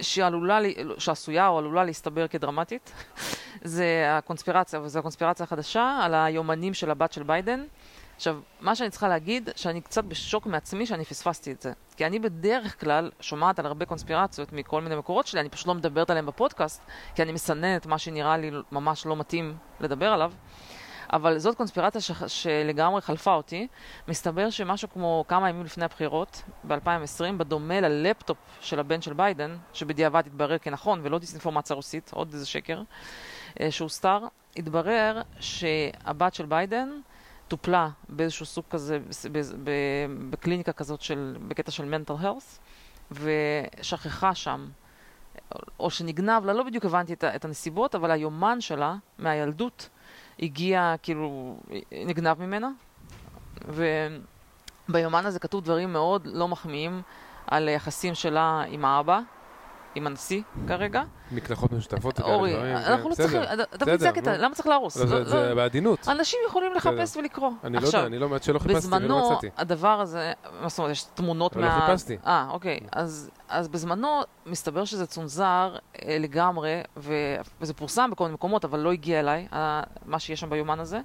[0.00, 0.58] שעלולה,
[0.98, 2.92] שעשויה או עלולה להסתבר כדרמטית.
[3.62, 7.64] זה הקונספירציה, וזו הקונספירציה החדשה על היומנים של הבת של ביידן.
[8.16, 11.72] עכשיו, מה שאני צריכה להגיד, שאני קצת בשוק מעצמי שאני פספסתי את זה.
[11.96, 15.74] כי אני בדרך כלל שומעת על הרבה קונספירציות מכל מיני מקורות שלי, אני פשוט לא
[15.74, 16.82] מדברת עליהן בפודקאסט,
[17.14, 20.32] כי אני מסננת מה שנראה לי ממש לא מתאים לדבר עליו.
[21.12, 22.10] אבל זאת קונספירציה ש...
[22.26, 23.66] שלגמרי חלפה אותי.
[24.08, 30.22] מסתבר שמשהו כמו כמה ימים לפני הבחירות, ב-2020, בדומה ללפטופ של הבן של ביידן, שבדיעבד
[30.26, 32.82] התברר כנכון ולא דיסאינפורמציה רוסית, עוד איזה שקר,
[33.60, 34.18] אה, שהוסתר,
[34.56, 36.88] התברר שהבת של ביידן
[37.48, 38.98] טופלה באיזשהו סוג כזה,
[40.30, 42.60] בקליניקה כזאת של, בקטע של mental health,
[43.10, 44.68] ושכחה שם,
[45.80, 49.88] או שנגנב לה, לא בדיוק הבנתי את הנסיבות, אבל היומן שלה מהילדות
[50.40, 51.56] הגיע, כאילו,
[52.06, 52.70] נגנב ממנה,
[54.88, 57.02] וביומן הזה כתוב דברים מאוד לא מחמיאים
[57.46, 59.20] על היחסים שלה עם האבא,
[59.96, 61.02] עם הנשיא כרגע.
[61.32, 63.42] מקלחות משותפות וכאלה אורי, דברים, אנחנו כן, לא צריכים.
[63.74, 64.42] אתה בסדר, הקטע, נו.
[64.42, 64.96] למה צריך להרוס?
[64.96, 66.08] לא, לא- זה- זה לא- בעדינות.
[66.08, 67.50] אנשים יכולים לחפש ולקרוא.
[67.64, 69.48] אני לא יודע, אני לא, עד שלא חיפשתי, אני לא בזמנו, מצאתי.
[69.56, 71.86] הדבר הזה, מה זאת אומרת, יש תמונות אבל לא מה...
[71.86, 72.16] חיפשתי.
[72.26, 72.80] אה, אוקיי.
[72.92, 73.30] אז,
[73.70, 74.08] בזמנו
[74.46, 79.48] מסתבר שזה צונזר אה, לגמרי, וזה פורסם בכל מיני מקומות, אבל לא הגיע אליי,
[80.06, 81.00] מה שיש שם ביומן הזה.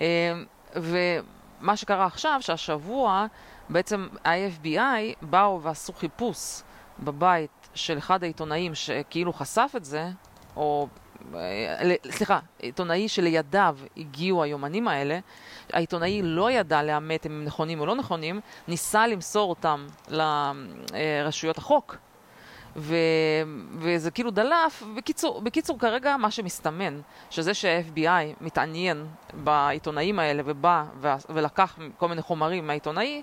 [0.00, 0.32] אה,
[0.76, 3.26] ומה שקרה עכשיו, שהשבוע
[3.68, 6.62] בעצם ה-FBI באו ועשו חיפוש
[6.98, 10.08] בבית של אחד העיתונאים שכאילו חשף את זה,
[10.56, 10.88] או...
[11.34, 15.18] אה, סליחה, עיתונאי שלידיו הגיעו היומנים האלה,
[15.72, 21.96] העיתונאי לא ידע לאמת אם הם נכונים או לא נכונים, ניסה למסור אותם לרשויות החוק.
[22.76, 22.96] ו...
[23.78, 24.82] וזה כאילו דלף.
[24.96, 27.00] בקיצור, בקיצור, כרגע מה שמסתמן,
[27.30, 28.08] שזה שה-FBI
[28.40, 30.84] מתעניין בעיתונאים האלה ובא.
[31.28, 33.22] ולקח כל מיני חומרים מהעיתונאי,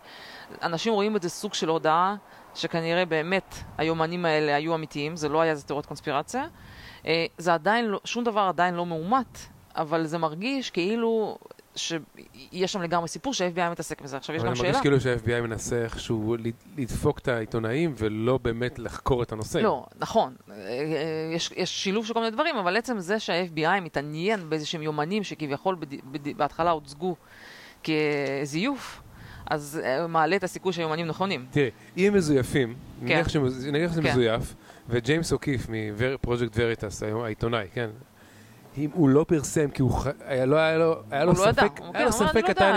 [0.63, 2.15] אנשים רואים את זה סוג של הודעה
[2.55, 6.45] שכנראה באמת היומנים האלה היו אמיתיים, זה לא היה איזה תיאוריית קונספירציה.
[7.05, 9.37] אה, זה עדיין לא, שום דבר עדיין לא מאומת,
[9.75, 11.37] אבל זה מרגיש כאילו
[11.75, 14.17] שיש שם לגמרי סיפור שה-FBI מתעסק בזה.
[14.17, 14.69] עכשיו יש אבל גם אני שאלה.
[14.69, 16.35] מרגיש כאילו שה-FBI מנסה איכשהו
[16.77, 19.57] לדפוק את העיתונאים ולא באמת לחקור את הנושא.
[19.57, 23.79] לא, נכון, אה, אה, יש, יש שילוב של כל מיני דברים, אבל עצם זה שה-FBI
[23.81, 27.15] מתעניין באיזה שהם יומנים שכביכול בד, בד, בהתחלה הוצגו
[27.83, 29.01] כזיוף,
[29.45, 31.45] אז אה, מעלה את הסיכוי שהיומנים נכונים.
[31.51, 34.09] תראי, אם מזויפים, נניח שמז- נניח שזה כן.
[34.09, 34.55] מזויף,
[34.89, 37.89] וג'יימס אוקיף מפרויקט וריטס, העיתונאי, כן?
[38.77, 41.51] אם הוא לא פרסם, כי הוא ח- היה לו, היה לו, היה לו לא ידע,
[41.53, 42.73] ספק, הוא היה כן, לו אמר, ספק "אני לא קטן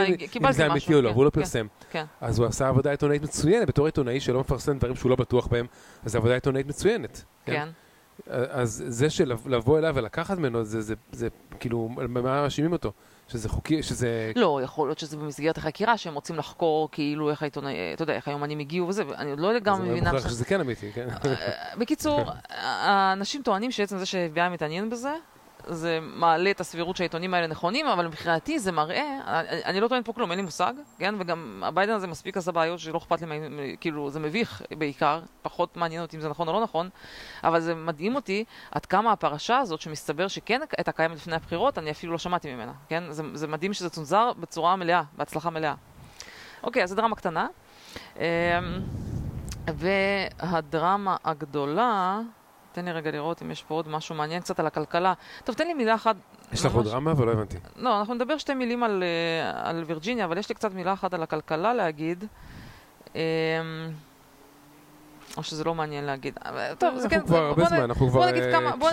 [0.47, 1.41] אם- זה אמיתי משהו", או לא, כן, והוא לא כן.
[1.41, 1.67] פרסם.
[1.91, 2.05] כן.
[2.21, 5.67] אז הוא עשה עבודה עיתונאית מצוינת, בתור עיתונאי שלא מפרסם דברים שהוא לא בטוח בהם,
[6.05, 7.25] אז זו עבודה עיתונאית מצוינת.
[7.45, 7.69] כן.
[8.31, 11.29] אז זה שלבוא אליו ולקחת ממנו, זה, זה, זה
[11.61, 12.93] כאילו, מה מאשימים אותו?
[13.29, 14.33] שזה חוקי, שזה...
[14.37, 18.29] לא, יכול להיות שזה במסגרת החקירה, שהם רוצים לחקור כאילו איך העיתונאי, אתה יודע, איך
[18.29, 20.01] היומנים הגיעו וזה, ואני עוד לא לגמרי מבינה...
[20.05, 21.09] מוכרח עכשיו- שזה כן אמיתי, כן?
[21.25, 21.37] אה,
[21.79, 22.21] בקיצור,
[22.51, 25.13] האנשים טוענים שעצם זה שה-FBI מתעניין בזה,
[25.67, 30.05] זה מעלה את הסבירות שהעיתונים האלה נכונים, אבל מבחינתי זה מראה, אני, אני לא טוענת
[30.05, 31.15] פה כלום, אין לי מושג, כן?
[31.19, 36.03] וגם הביידן הזה מספיק עשה בעיות שלא אכפת לי, כאילו, זה מביך בעיקר, פחות מעניין
[36.03, 36.89] אותי אם זה נכון או לא נכון,
[37.45, 41.91] אבל זה מדהים אותי עד כמה הפרשה הזאת, שמסתבר שכן הייתה קיימת לפני הבחירות, אני
[41.91, 43.05] אפילו לא שמעתי ממנה, כן?
[43.11, 45.75] זה, זה מדהים שזה צונזר בצורה מלאה, בהצלחה מלאה.
[46.63, 47.47] אוקיי, אז זו דרמה קטנה.
[48.17, 48.23] אמ,
[49.67, 52.21] והדרמה הגדולה,
[52.77, 55.13] תן לי רגע לראות אם יש פה עוד משהו מעניין קצת על הכלכלה.
[55.45, 56.17] טוב, תן לי מילה אחת.
[56.53, 57.57] יש לך עוד רמה ולא הבנתי.
[57.77, 61.15] לא, אנחנו נדבר שתי מילים על, אה, על וירג'יניה, אבל יש לי קצת מילה אחת
[61.15, 62.25] על הכלכלה להגיד.
[63.15, 63.21] אמ,
[65.37, 66.39] או שזה לא מעניין להגיד.
[66.79, 68.29] טוב, זה כן, אנחנו כבר הרבה זמן, אנחנו כבר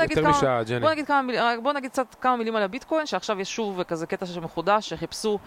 [0.09, 0.79] יותר משעה, ג'ני.
[0.79, 1.31] בוא נגיד, כמה,
[1.63, 5.39] בוא נגיד קצת כמה מילים על הביטקוין, שעכשיו יש שוב כזה קטע שמחודש, שחיפשו,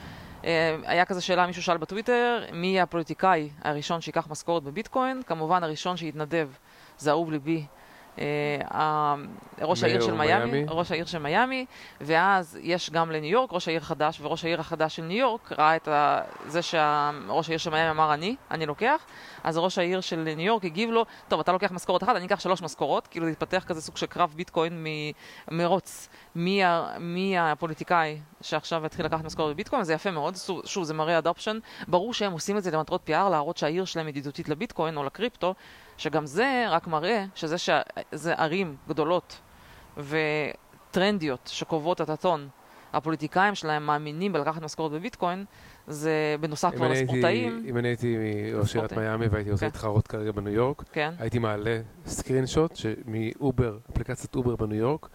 [0.45, 5.23] אה, היה כזה שאלה, מישהו שאל בטוויטר, מי יהיה הפוליטיקאי הראשון שייקח משכורת בביטקוין?
[5.27, 6.49] כמובן הראשון שיתנדב
[6.99, 7.65] זה אהוב ליבי, אה,
[9.63, 11.67] ראש העיר של מיאמי, ראש העיר של מיאמי,
[12.01, 15.77] ואז יש גם לניו יורק ראש העיר חדש, וראש העיר החדש של ניו יורק ראה
[15.77, 16.21] את ה...
[16.47, 19.07] זה שראש העיר של מיאמי אמר אני, אני לוקח,
[19.45, 22.41] אז ראש העיר של ניו יורק הגיב לו, טוב, אתה לוקח משכורת אחת, אני אקח
[22.41, 24.87] שלוש משכורות, כאילו להתפתח כזה סוג של קרב ביטקוין
[25.51, 26.09] מרוץ.
[26.35, 26.63] מי,
[27.01, 31.59] מי הפוליטיקאי שעכשיו יתחיל לקחת משכורת בביטקוין, זה יפה מאוד, שוב, זה מראה אדופשן.
[31.89, 35.55] ברור שהם עושים את זה למטרות PR, להראות שהעיר שלהם ידידותית לביטקוין או לקריפטו,
[35.97, 39.41] שגם זה רק מראה שזה שזה ערים גדולות
[39.97, 42.49] וטרנדיות שקובעות את הטון.
[42.93, 45.45] הפוליטיקאים שלהם מאמינים בלקחת משכורת בביטקוין,
[45.87, 47.65] זה בנוסף כבר לספורטאים.
[47.69, 48.17] אם אני הייתי
[48.55, 50.19] ראש עיריית מיאמי והייתי עושה התחרות כן.
[50.19, 51.15] כרגע בניו יורק, כן.
[51.19, 52.73] הייתי מעלה screenshot
[53.07, 55.09] מאובר, אפליקציית אובר בניו יורק,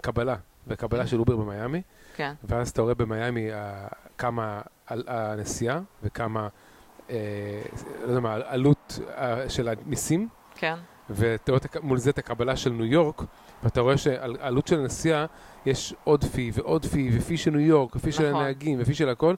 [0.00, 0.36] קבלה,
[0.66, 1.82] וקבלה של אובר במיאמי,
[2.16, 2.34] כן.
[2.44, 3.48] ואז אתה רואה במיאמי
[4.18, 6.48] כמה הנסיעה וכמה
[8.02, 10.28] לא יודע מה, עלות אה, של המיסים.
[10.54, 10.74] כן.
[11.10, 13.22] ואתה רואה מול זה את הקבלה של ניו יורק,
[13.62, 15.26] ואתה רואה שעל עלות של הנסיעה
[15.66, 18.24] יש עוד fee ועוד fee, ו fee של ניו יורק, ו fee נכון.
[18.24, 19.34] של הנהגים, ו fee של הכל.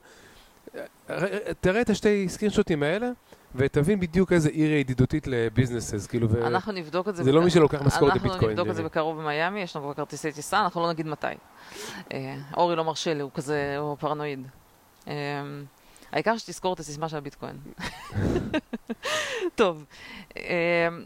[1.59, 3.09] תראה את השתי סקרינשוטים האלה,
[3.55, 6.47] ותבין בדיוק איזה עיר ידידותית לביזנסס, כאילו, ו...
[6.47, 7.23] אנחנו נבדוק את זה.
[7.23, 8.33] זה לא מי שלוקח משכורת בביטקוין.
[8.33, 11.27] אנחנו נבדוק את זה בקרוב במיאמי, יש לנו כבר כרטיסי טיסה, אנחנו לא נגיד מתי.
[12.13, 14.47] אה, אורי לא מרשה לי, הוא כזה, הוא פרנואיד.
[16.13, 17.57] העיקר שתזכור את הסיסמה של הביטקוין.
[19.55, 19.85] טוב,
[20.37, 20.43] אמ,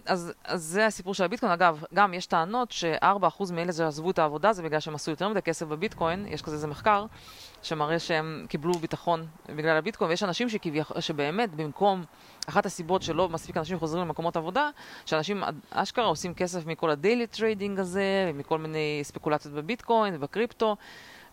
[0.06, 1.52] אז, אז זה הסיפור של הביטקוין.
[1.52, 5.42] אגב, גם יש טענות ש-4% מאלה שעזבו את העבודה זה בגלל שהם עשו יותר מדי
[5.42, 7.06] כסף בביטקוין, יש כזה איזה מחקר
[7.64, 12.04] שמראה שהם קיבלו ביטחון בגלל הביטקוין, ויש אנשים שכביכול, שבאמת במקום,
[12.50, 14.70] אחת הסיבות שלא מספיק אנשים חוזרים למקומות עבודה,
[15.06, 20.76] שאנשים אשכרה עושים כסף מכל ה daily trading הזה, ומכל מיני ספקולציות בביטקוין ובקריפטו.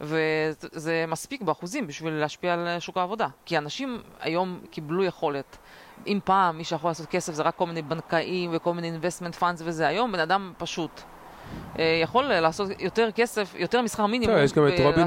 [0.00, 3.28] וזה מספיק באחוזים בשביל להשפיע על שוק העבודה.
[3.44, 5.56] כי אנשים היום קיבלו יכולת.
[6.06, 9.62] אם פעם מי שיכול לעשות כסף זה רק כל מיני בנקאים וכל מיני investment funds
[9.64, 11.02] וזה, היום בן אדם פשוט.
[11.78, 14.36] אה, יכול לעשות יותר כסף, יותר משכר מינימום.
[14.38, 15.06] יש גם את רובין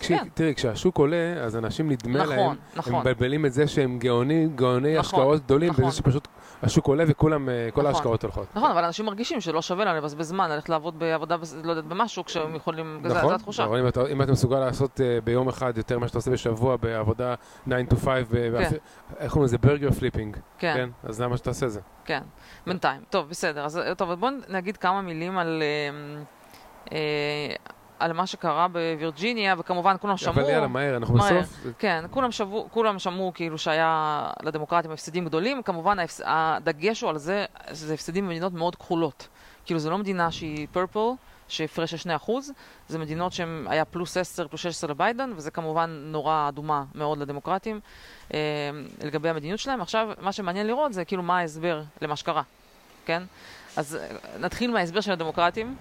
[0.00, 0.24] כן.
[0.34, 2.94] תראי, כשהשוק עולה, אז אנשים נדמה נכון, להם, נכון.
[2.94, 6.28] הם מבלבלים את זה שהם גאונים, גאוני נכון, השקעות גדולים, בזה שפשוט
[6.62, 7.86] השוק עולה וכולם, אה, כל.
[7.86, 8.46] ההשקעות הולכות.
[8.54, 12.24] נכון, אבל אנשים מרגישים שלא שווה להם לבזבז זמן, ללכת לעבוד בעבודה, לא יודעת, במשהו,
[12.24, 13.64] כשהם יכולים, נכון, זו התחושה.
[13.64, 13.80] נכון,
[14.12, 17.34] אם אתה מסוגל לעשות אה, ביום אחד יותר ממה שאתה עושה בשבוע בעבודה
[17.68, 18.76] 9 to 5, כן.
[19.18, 19.58] איך קוראים לזה?
[19.58, 20.36] burger flipping.
[20.58, 20.74] כן.
[20.76, 20.88] כן.
[21.08, 21.80] אז למה שאתה עושה זה?
[22.04, 22.22] כן,
[22.66, 23.02] בינתיים.
[23.10, 23.64] טוב, בסדר.
[23.64, 25.62] אז טוב, בואו נגיד כמה מילים על...
[26.92, 26.98] אה,
[28.00, 30.34] על מה שקרה בווירג'יניה, וכמובן כולם שמעו...
[30.34, 31.66] אבל יאללה, מהר, אנחנו בסוף.
[31.78, 37.44] כן, כולם, שבו, כולם שמעו כאילו שהיה לדמוקרטים הפסדים גדולים, כמובן הדגש הוא על זה,
[37.70, 39.28] זה הפסדים במדינות מאוד כחולות.
[39.64, 41.10] כאילו זו לא מדינה שהיא פרפל,
[41.50, 42.30] שהפרש של 2%,
[42.88, 47.80] זה מדינות שהיה פלוס 10, פלוס 16 לביידן, וזה כמובן נורא אדומה מאוד לדמוקרטים
[48.34, 48.38] אה,
[49.04, 49.80] לגבי המדיניות שלהם.
[49.80, 52.42] עכשיו, מה שמעניין לראות זה כאילו מה ההסבר למה שקרה,
[53.06, 53.22] כן?
[53.76, 55.76] אז אה, נתחיל מההסבר של הדמוקרטים.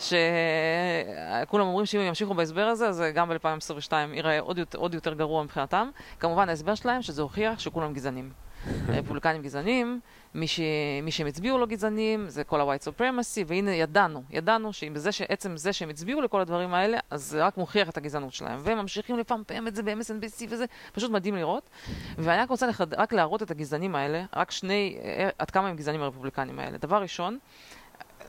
[0.00, 5.14] שכולם אומרים שאם הם ימשיכו בהסבר הזה, אז גם ב-2022 ייראה עוד, יותר, עוד יותר
[5.14, 5.90] גרוע מבחינתם.
[6.20, 8.30] כמובן ההסבר שלהם שזה הוכיח שכולם גזענים.
[8.88, 10.00] רפובליקנים גזענים,
[10.34, 10.60] מי, ש...
[11.02, 14.72] מי שהם הצביעו לא גזענים, זה כל ה-white supremacy, והנה ידענו, ידענו
[15.10, 18.58] שעצם זה שהם הצביעו לכל הדברים האלה, אז זה רק מוכיח את הגזענות שלהם.
[18.62, 21.70] והם ממשיכים לפמפם את זה ב-MSNBC וזה פשוט מדהים לראות.
[22.18, 22.94] ואני רק רוצה לחד...
[22.94, 26.78] רק להראות את הגזענים האלה, רק שני, אה, עד כמה הם גזענים הרפובליקנים האלה.
[26.78, 27.38] דבר ראשון,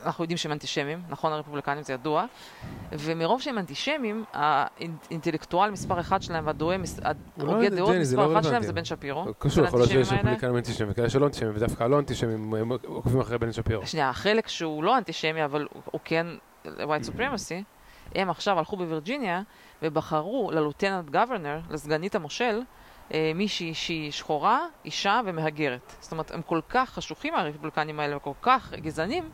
[0.06, 2.24] אנחנו יודעים שהם אנטישמים, נכון הרפובליקנים זה ידוע,
[2.92, 6.76] ומרוב שהם אנטישמים, האינטלקטואל מספר אחד שלהם וההוגה
[7.36, 9.26] לא דעות מספר לא אחד שלהם זה בן שפירו.
[9.38, 13.38] קשור, יכול להיות שיש רפובליקנים אנטישמים וכאלה שלא אנטישמים, ודווקא לא אנטישמים, הם עוקבים אחרי
[13.38, 13.86] בן שפירו.
[13.86, 16.26] שנייה, החלק שהוא לא אנטישמי, אבל הוא כן
[16.64, 17.64] white supremacy,
[18.14, 19.42] הם עכשיו הלכו בווירג'יניה
[19.82, 22.60] ובחרו ללוטננט גוורנר, לסגנית המושל,
[23.14, 25.92] אה, מישהי שהיא שחורה, אישה ומהגרת.
[26.00, 29.30] זאת אומרת, הם כל כך חשוכים הרפובליקנים האלה וכל כך גזענים,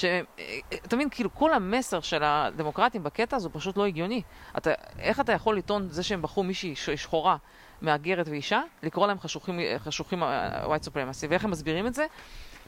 [0.00, 4.22] שאתה מבין, כאילו כל המסר של הדמוקרטים בקטע הזה הוא פשוט לא הגיוני.
[4.58, 7.36] אתה, איך אתה יכול לטעון זה שהם בחרו מישהי שחורה,
[7.80, 10.26] מהגרת ואישה, לקרוא להם חשוכים, חשוכים uh,
[10.66, 12.06] white supremacy, ואיך הם מסבירים את זה?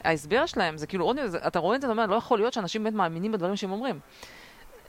[0.03, 2.83] ההסבר שלהם זה כאילו, עוד, אתה רואה את זה, אתה אומר, לא יכול להיות שאנשים
[2.83, 3.99] באמת מאמינים בדברים שהם אומרים.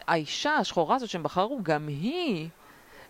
[0.06, 2.48] האישה השחורה הזאת שהם בחרו, גם היא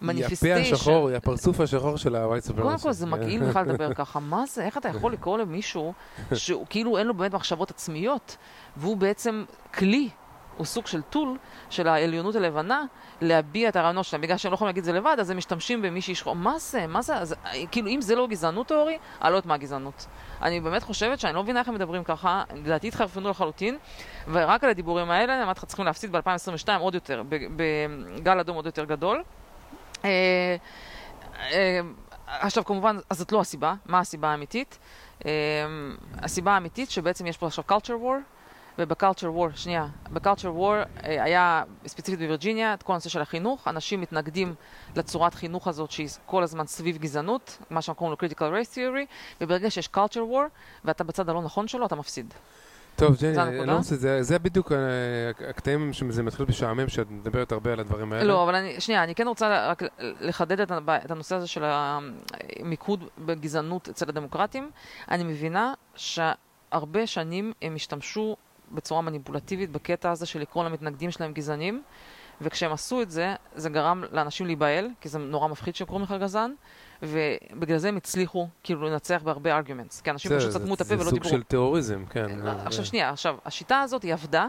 [0.03, 0.57] מניפיסטיישן.
[0.57, 2.63] היא הפה השחור, היא הפרצוף השחור של ה-white supremacy.
[2.63, 5.93] קודם כל זה מגעיל בכלל לדבר ככה, מה זה, איך אתה יכול לקרוא למישהו
[6.35, 8.37] שהוא כאילו אין לו באמת מחשבות עצמיות,
[8.77, 9.45] והוא בעצם
[9.75, 10.09] כלי,
[10.57, 11.39] הוא סוג של טול
[11.71, 12.85] של העליונות הלבנה,
[13.21, 14.23] להביע את הרעיונות שלהם.
[14.23, 16.37] בגלל שהם לא יכולים להגיד את זה לבד, אז הם משתמשים במישהי שחור.
[16.37, 16.87] מה זה?
[16.87, 17.17] מה זה?
[17.17, 17.35] אז,
[17.71, 20.07] כאילו, אם זה לא גזענות תיאורי, אני לא יודעת מה הגזענות.
[20.43, 23.79] אני באמת חושבת שאני לא מבינה איך הם מדברים ככה, לדעתי התחרפנו לחלוטין,
[24.33, 27.23] ורק על הדיבורים האלה, אמרתי לך, צריכים להפסיד ב-2022 עוד יותר,
[27.57, 29.23] בגל אדום עוד יותר גדול.
[30.05, 30.57] אה,
[31.53, 31.81] אה,
[32.27, 34.79] עכשיו כמובן, אז זאת לא הסיבה, מה הסיבה האמיתית?
[35.27, 35.31] אה,
[36.15, 38.35] הסיבה האמיתית שבעצם יש פה עכשיו culture war,
[38.79, 44.55] ובקלצ'ר וור, שנייה, בקלצ'ר וור היה ספציפית בווירג'יניה את כל הנושא של החינוך, אנשים מתנגדים
[44.97, 49.07] לצורת חינוך הזאת שהיא כל הזמן סביב גזענות, מה שאנחנו קוראים לו critical race theory,
[49.41, 50.49] וברגע שיש culture war
[50.85, 52.35] ואתה בצד הלא נכון שלו, אתה מפסיד.
[52.97, 54.73] טוב, ג'ני, אני לא רוצה, זה, זה בדיוק
[55.49, 58.25] הקטעים שזה מתחיל בשעמם, שאת מדברת הרבה על הדברים האלה.
[58.25, 60.73] לא, אבל אני, שנייה, אני כן רוצה רק לחדד את,
[61.05, 64.71] את הנושא הזה של המיקוד בגזענות אצל הדמוקרטים.
[65.11, 68.37] אני מבינה שהרבה שנים הם השתמשו
[68.73, 71.83] בצורה מניפולטיבית בקטע הזה של לקרוא למתנגדים שלהם גזענים,
[72.41, 76.55] וכשהם עשו את זה, זה גרם לאנשים להיבהל, כי זה נורא מפחיד שקוראים לך גזען,
[77.07, 81.11] ובגלל זה הם הצליחו כאילו לנצח בהרבה arguments, כי אנשים פשוט סתמו את הפה ולא
[81.11, 81.11] דיברו.
[81.11, 82.39] זה סוג של טרוריזם, כן.
[82.39, 84.47] לא, עכשיו שנייה, עכשיו, השיטה הזאת היא עבדה,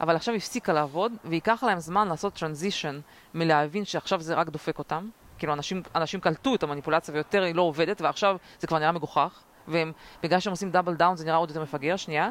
[0.00, 3.00] אבל עכשיו הפסיקה לעבוד, וייקח להם זמן לעשות transition
[3.34, 5.08] מלהבין שעכשיו זה רק דופק אותם.
[5.38, 9.40] כאילו אנשים, אנשים קלטו את המניפולציה ויותר היא לא עובדת, ועכשיו זה כבר נראה מגוחך,
[9.68, 12.30] ובגלל שהם עושים double down זה נראה עוד יותר מפגר, שנייה.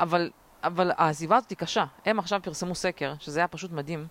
[0.00, 0.30] אבל
[0.64, 1.84] אבל העזיבה הזאת היא קשה.
[2.06, 4.06] הם עכשיו פרסמו סקר, שזה היה פשוט מדהים,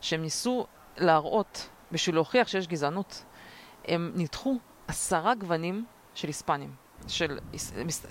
[0.00, 0.66] שהם ניסו
[0.96, 3.24] להראות, בשביל להוכיח שיש גזענות,
[3.88, 4.58] הם ניתחו
[4.88, 5.84] עשרה גוונים
[6.14, 6.70] של היספנים.
[7.08, 7.38] של,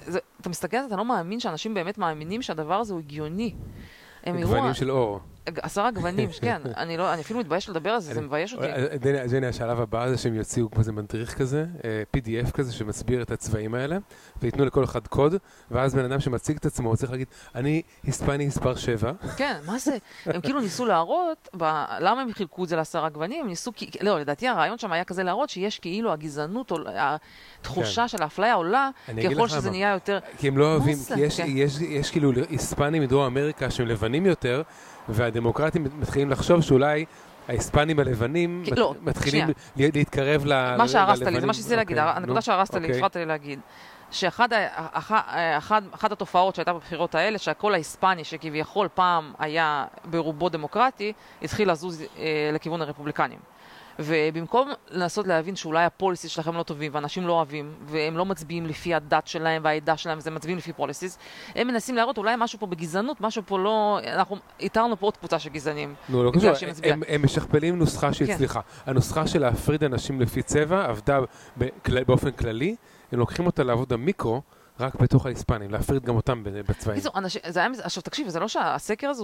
[0.05, 3.53] זה, אתה מסתכל, אתה לא מאמין שאנשים באמת מאמינים שהדבר הזה הוא הגיוני.
[4.23, 4.41] הם.
[4.41, 5.19] גוונים של אור.
[5.61, 8.67] עשרה גוונים, כן, אני, לא, אני אפילו מתבייש לדבר על זה, זה מבייש אותי.
[9.31, 11.65] ג'ני, השלב הבא זה שהם יוציאו כמו איזה מדריך כזה,
[12.15, 13.97] PDF כזה שמסביר את הצבעים האלה,
[14.41, 15.35] וייתנו לכל אחד קוד,
[15.71, 19.11] ואז בן אדם שמציג את עצמו צריך להגיד, אני היספני מספר 7.
[19.37, 19.97] כן, מה זה?
[20.25, 21.49] הם כאילו ניסו להראות,
[21.99, 23.41] למה הם חילקו את זה לעשרה גוונים?
[23.41, 23.71] הם ניסו,
[24.01, 28.07] לא, לדעתי הרעיון שם היה כזה להראות שיש כאילו הגזענות, התחושה כן.
[28.07, 28.89] של האפליה עולה,
[29.31, 30.19] ככל שזה נהיה יותר...
[30.37, 30.97] כי הם לא אוהבים,
[31.45, 34.61] כי יש כאילו היספנים מדרום אמריקה שהם לבנים יותר,
[35.09, 37.05] והדמוקרטים מתחילים לחשוב שאולי
[37.47, 39.91] ההיספנים הלבנים לא, מתחילים שנייה.
[39.93, 40.77] להתקרב ללבנים.
[40.77, 43.59] מה שהרסת לי, זה מה שרציתי להגיד, אוקיי, הנקודה שהרסת לי, הפרעת לי להגיד.
[44.11, 44.51] שאחת
[46.11, 52.81] התופעות שהייתה בבחירות האלה, שהקול ההיספני, שכביכול פעם היה ברובו דמוקרטי, התחיל לזוז אה, לכיוון
[52.81, 53.39] הרפובליקנים.
[53.99, 58.93] ובמקום לנסות להבין שאולי הפוליסיס שלכם לא טובים ואנשים לא אוהבים והם לא מצביעים לפי
[58.93, 61.17] הדת שלהם והעדה שלהם, וזה מצביעים לפי פוליסיס,
[61.55, 63.99] הם מנסים להראות אולי משהו פה בגזענות, משהו פה לא...
[64.13, 65.95] אנחנו איתרנו פה עוד קבוצה של גזענים.
[66.09, 66.51] נו, לא קשור,
[66.83, 68.61] הם, הם משכפלים נוסחה שהצליחה.
[68.61, 68.91] כן.
[68.91, 71.19] הנוסחה של להפריד אנשים לפי צבע עבדה
[71.87, 72.75] באופן כללי,
[73.11, 74.41] הם לוקחים אותה לעבוד המיקרו.
[74.79, 76.99] רק בתוך ההיספנים, להפריד גם אותם בצבעים.
[76.99, 77.13] קיצור,
[77.83, 79.23] עכשיו תקשיב, זה לא שהסקר הזה,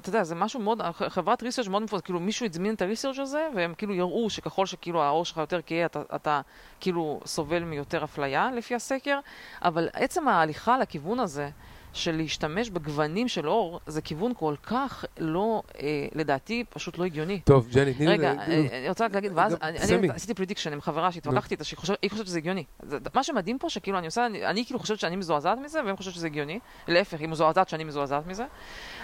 [0.00, 3.18] אתה יודע, זה משהו מאוד, חברת research מאוד מפורסמת, כאילו מישהו הזמין את ה research
[3.18, 6.40] הזה, והם כאילו יראו שככל שכאילו העור שלך יותר כהה, אתה, אתה
[6.80, 9.18] כאילו סובל מיותר אפליה לפי הסקר,
[9.62, 11.50] אבל עצם ההליכה לכיוון הזה,
[11.98, 17.40] של להשתמש בגוונים של עור, זה כיוון כל כך לא, אה, לדעתי, פשוט לא הגיוני.
[17.40, 18.12] טוב, ג'ני, תני לי...
[18.12, 21.64] רגע, אני, אני רוצה רק להגיד, ואז אני, אני עשיתי prediction עם חברה שהתווכחתי איתה,
[21.64, 21.78] שהיא
[22.10, 22.64] חושבת שזה הגיוני.
[22.82, 25.96] זה, מה שמדהים פה, שכאילו אני עושה, אני, אני כאילו חושבת שאני מזועזעת מזה, והם
[25.96, 26.58] חושבים שזה הגיוני.
[26.88, 28.44] להפך, היא מזועזעת שאני מזועזעת מזה.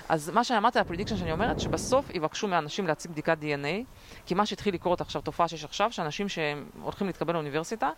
[0.08, 3.84] אז מה שאמרתי, ה prediction שאני אומרת, שבסוף יבקשו מאנשים להציג בדיקת DNA,
[4.26, 7.90] כי מה שהתחיל לקרות עכשיו, תופעה שיש עכשיו, שאנשים שהולכים להתקבל לאוניברסיטה,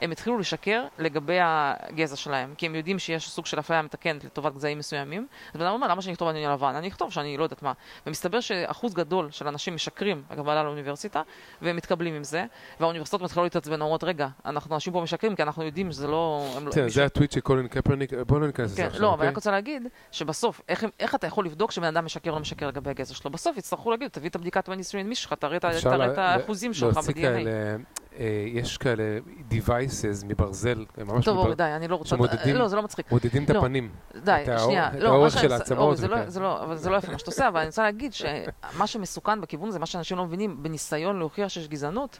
[0.00, 4.43] הם התחילו לשקר לגבי הגזע שלהם, כי הם יודעים שיש סוג של אפליה מתקנת לטובת
[4.52, 5.26] גזעים מסוימים.
[5.54, 6.74] אז בן אדם אומר, למה שאני אכתוב אני לבן?
[6.74, 7.72] אני אכתוב שאני לא יודעת מה.
[8.06, 11.22] ומסתבר שאחוז גדול של אנשים משקרים בקבלה לאוניברסיטה,
[11.62, 12.44] והם מתקבלים עם זה,
[12.80, 16.48] והאוניברסיטאות מתחילות להתעצבן, אומרות, רגע, אנחנו אנשים פה משקרים, כי אנחנו יודעים שזה לא...
[16.62, 19.02] לא זה הטוויט של קולין קפרניק, בואו לא ניכנס לזה כן, עכשיו.
[19.02, 19.36] לא, אבל אני אוקיי?
[19.36, 20.60] רוצה להגיד, שבסוף,
[21.00, 23.30] איך אתה יכול לבדוק שבן אדם משקר או לא משקר לגבי הגזע שלו?
[23.30, 28.03] בסוף יצטרכו להגיד, תביא את הבדיקת 23 שלך, תראה את האחוזים שלך ב-DNA.
[28.18, 29.18] אה, יש כאלה
[29.50, 32.08] devices מברזל, ממש טוב, די, אני לא רוצה...
[32.08, 33.12] שמודדים, לא, זה לא מצחיק.
[33.12, 33.88] מודדים את לא, הפנים.
[34.24, 34.88] די, שנייה.
[34.98, 35.96] את האורך של העצמות.
[35.96, 39.40] זה לא, אבל זה לא יפה מה שאתה עושה, אבל אני רוצה להגיד שמה שמסוכן
[39.40, 42.18] בכיוון הזה, מה שאנשים לא מבינים, בניסיון להוכיח שיש גזענות,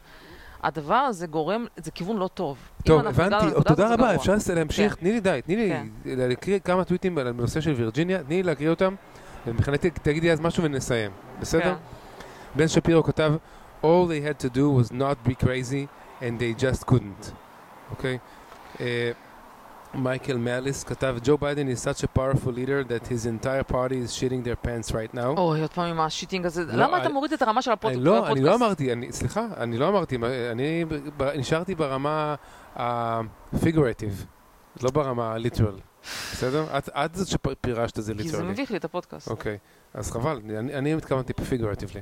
[0.63, 2.59] הדבר הזה גורם, זה כיוון לא טוב.
[2.85, 5.01] טוב, הבנתי, תודה רבה, אפשר להמשיך, כן.
[5.01, 5.87] תני לי די, תני לי כן.
[6.05, 8.95] להקריא כמה טוויטים על הנושא של וירג'יניה, תני לי להקריא אותם,
[9.47, 11.11] ומבחינתי תגידי אז משהו ונסיים,
[11.41, 11.63] בסדר?
[11.63, 11.75] כן.
[12.55, 13.33] בן שפירו כתב,
[13.87, 15.85] all they had to do was not be crazy
[16.25, 17.25] and they just couldn't?
[17.95, 18.17] Okay?
[18.79, 18.81] Uh,
[19.95, 24.11] מייקל מאליס כתב, Joe Biden is such a powerful leader that his entire party is
[24.19, 25.37] shitting their pants right now.
[25.37, 26.65] אוי, עוד פעם עם השיטינג הזה.
[26.65, 28.37] לא, למה אתה מוריד את הרמה של הפוד- אני לא, הפודקאסט?
[28.37, 30.17] אני לא אמרתי, אני, סליחה, אני לא אמרתי,
[30.53, 30.85] אני
[31.37, 32.35] נשארתי ברמה
[32.77, 34.25] ה-figurative,
[34.83, 35.81] לא ברמה ה-literal,
[36.33, 36.79] בסדר?
[36.79, 38.43] את, את זאת שפירשת את זה כי זה.
[38.43, 39.29] מביך לי את הפודקאסט.
[39.29, 39.59] אוקיי,
[39.95, 42.01] אז חבל, אני, התכוונתי figuratively.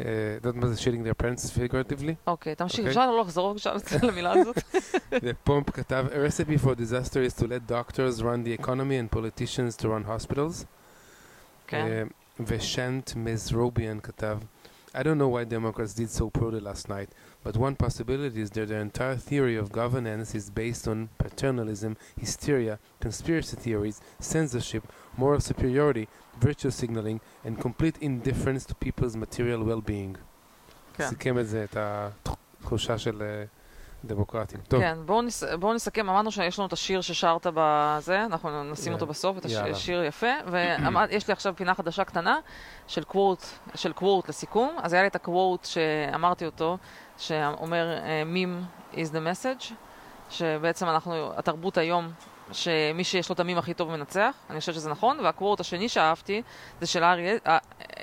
[0.00, 0.04] אה,
[0.36, 2.12] את יודעת מה זה shitting their parents figuratively?
[2.26, 2.90] אוקיי, תמשיך, אוקיי.
[2.90, 3.72] אפשר לא לחזור בבקשה
[4.02, 4.58] למילה הזאת?
[5.22, 9.76] ופומפ כתב, A recipe for disaster is to let doctors run the economy and politicians
[9.82, 10.64] to run hospitals.
[11.66, 11.86] כן.
[11.86, 12.02] אה,
[12.46, 14.38] ושנט מזרוביאן כתב,
[14.92, 17.10] I don't know why Democrats did so poorly last night,
[17.44, 22.80] but one possibility is that their entire theory of governance is based on paternalism, hysteria,
[22.98, 24.82] conspiracy theories, censorship,
[25.16, 26.08] moral superiority,
[26.41, 30.17] virtue signaling, and complete indifference to people's material well-being.
[30.93, 31.07] כן.
[31.09, 33.43] סיכם את זה, את התחושה של אה,
[34.05, 34.59] דמוקרטים.
[34.67, 38.93] טוב, כן, בואו נס, בואו נסכם, אמרנו שיש לנו את השיר ששרת בזה, אנחנו נשים
[38.93, 39.13] אותו יאללה.
[39.13, 39.71] בסוף, את יאללה.
[39.71, 42.39] השיר יפה, ויש לי עכשיו פינה חדשה קטנה
[42.87, 43.45] של קוואט,
[43.75, 46.77] של קוואט לסיכום, אז היה לי את הקוואט שאמרתי אותו,
[47.17, 49.73] שאומר אה, meme is the message,
[50.29, 52.11] שבעצם אנחנו, התרבות היום,
[52.51, 56.41] שמי שיש לו את המים הכי טוב מנצח, אני חושבת שזה נכון, והקוואט השני שאהבתי
[56.81, 57.57] זה של אה,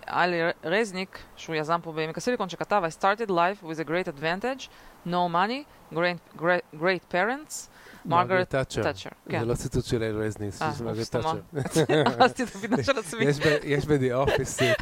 [0.08, 4.68] אלי רזניק, שהוא יזם פה בעמק הסיליקון, שכתב I started life with a great advantage,
[5.06, 5.64] no money,
[5.94, 7.68] great, great, great parents,
[8.04, 8.82] מרגרט תאצ'ר.
[9.28, 9.40] כן.
[9.40, 11.34] זה לא ציטוט של אל רזניס, אה, זה מרגרט סתומה.
[11.62, 11.84] תאצ'ר.
[12.06, 13.24] הרסתי את הפינה של עצמי.
[13.64, 14.72] יש ב-The Office אה.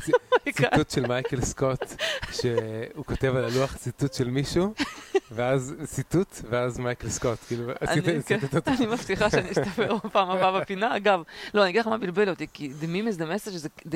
[0.53, 1.81] ציטוט של מייקל סקוט,
[2.33, 4.75] שהוא כותב על הלוח ציטוט של מישהו,
[5.33, 8.71] ואז ציטוט, ואז מייקל סקוט, כאילו, ציטט- כן, ציטט אותו.
[8.71, 10.97] אני מבטיחה שאני אשתפר בפעם הבאה בפינה.
[10.97, 11.23] אגב,
[11.55, 13.87] לא, אני אגיד לך מה בלבל אותי, כי the meme is the message,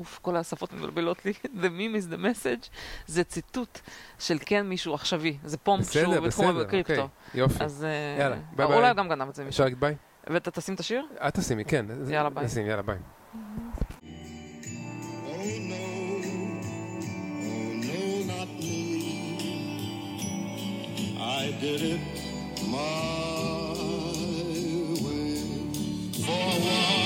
[0.00, 1.32] אוף, כל השפות מבלבלות לי.
[1.62, 2.68] The meme is the message
[3.06, 3.80] זה ציטוט
[4.18, 5.38] של כן מישהו עכשווי.
[5.44, 6.92] זה פומפ שהוא בסדר, בתחום בסדר, הקריפטו.
[6.92, 7.64] אוקיי, יופי.
[7.64, 8.76] אז אה, יאללה, ביי ביי.
[8.76, 9.54] אולי הוא גם גנב את זה מישהו.
[9.54, 9.94] אפשר להגיד ביי?
[10.26, 11.06] ואתה תשים את השיר?
[11.28, 11.86] את תשימי, כן.
[12.08, 12.44] יאללה, ביי.
[12.44, 12.96] נשים, יאללה, ביי.
[12.96, 14.00] Oh oh.
[21.40, 22.00] I did it
[22.74, 23.72] my
[25.04, 25.34] way.
[26.24, 26.99] For what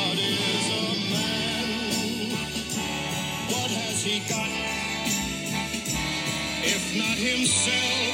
[6.97, 8.14] not himself,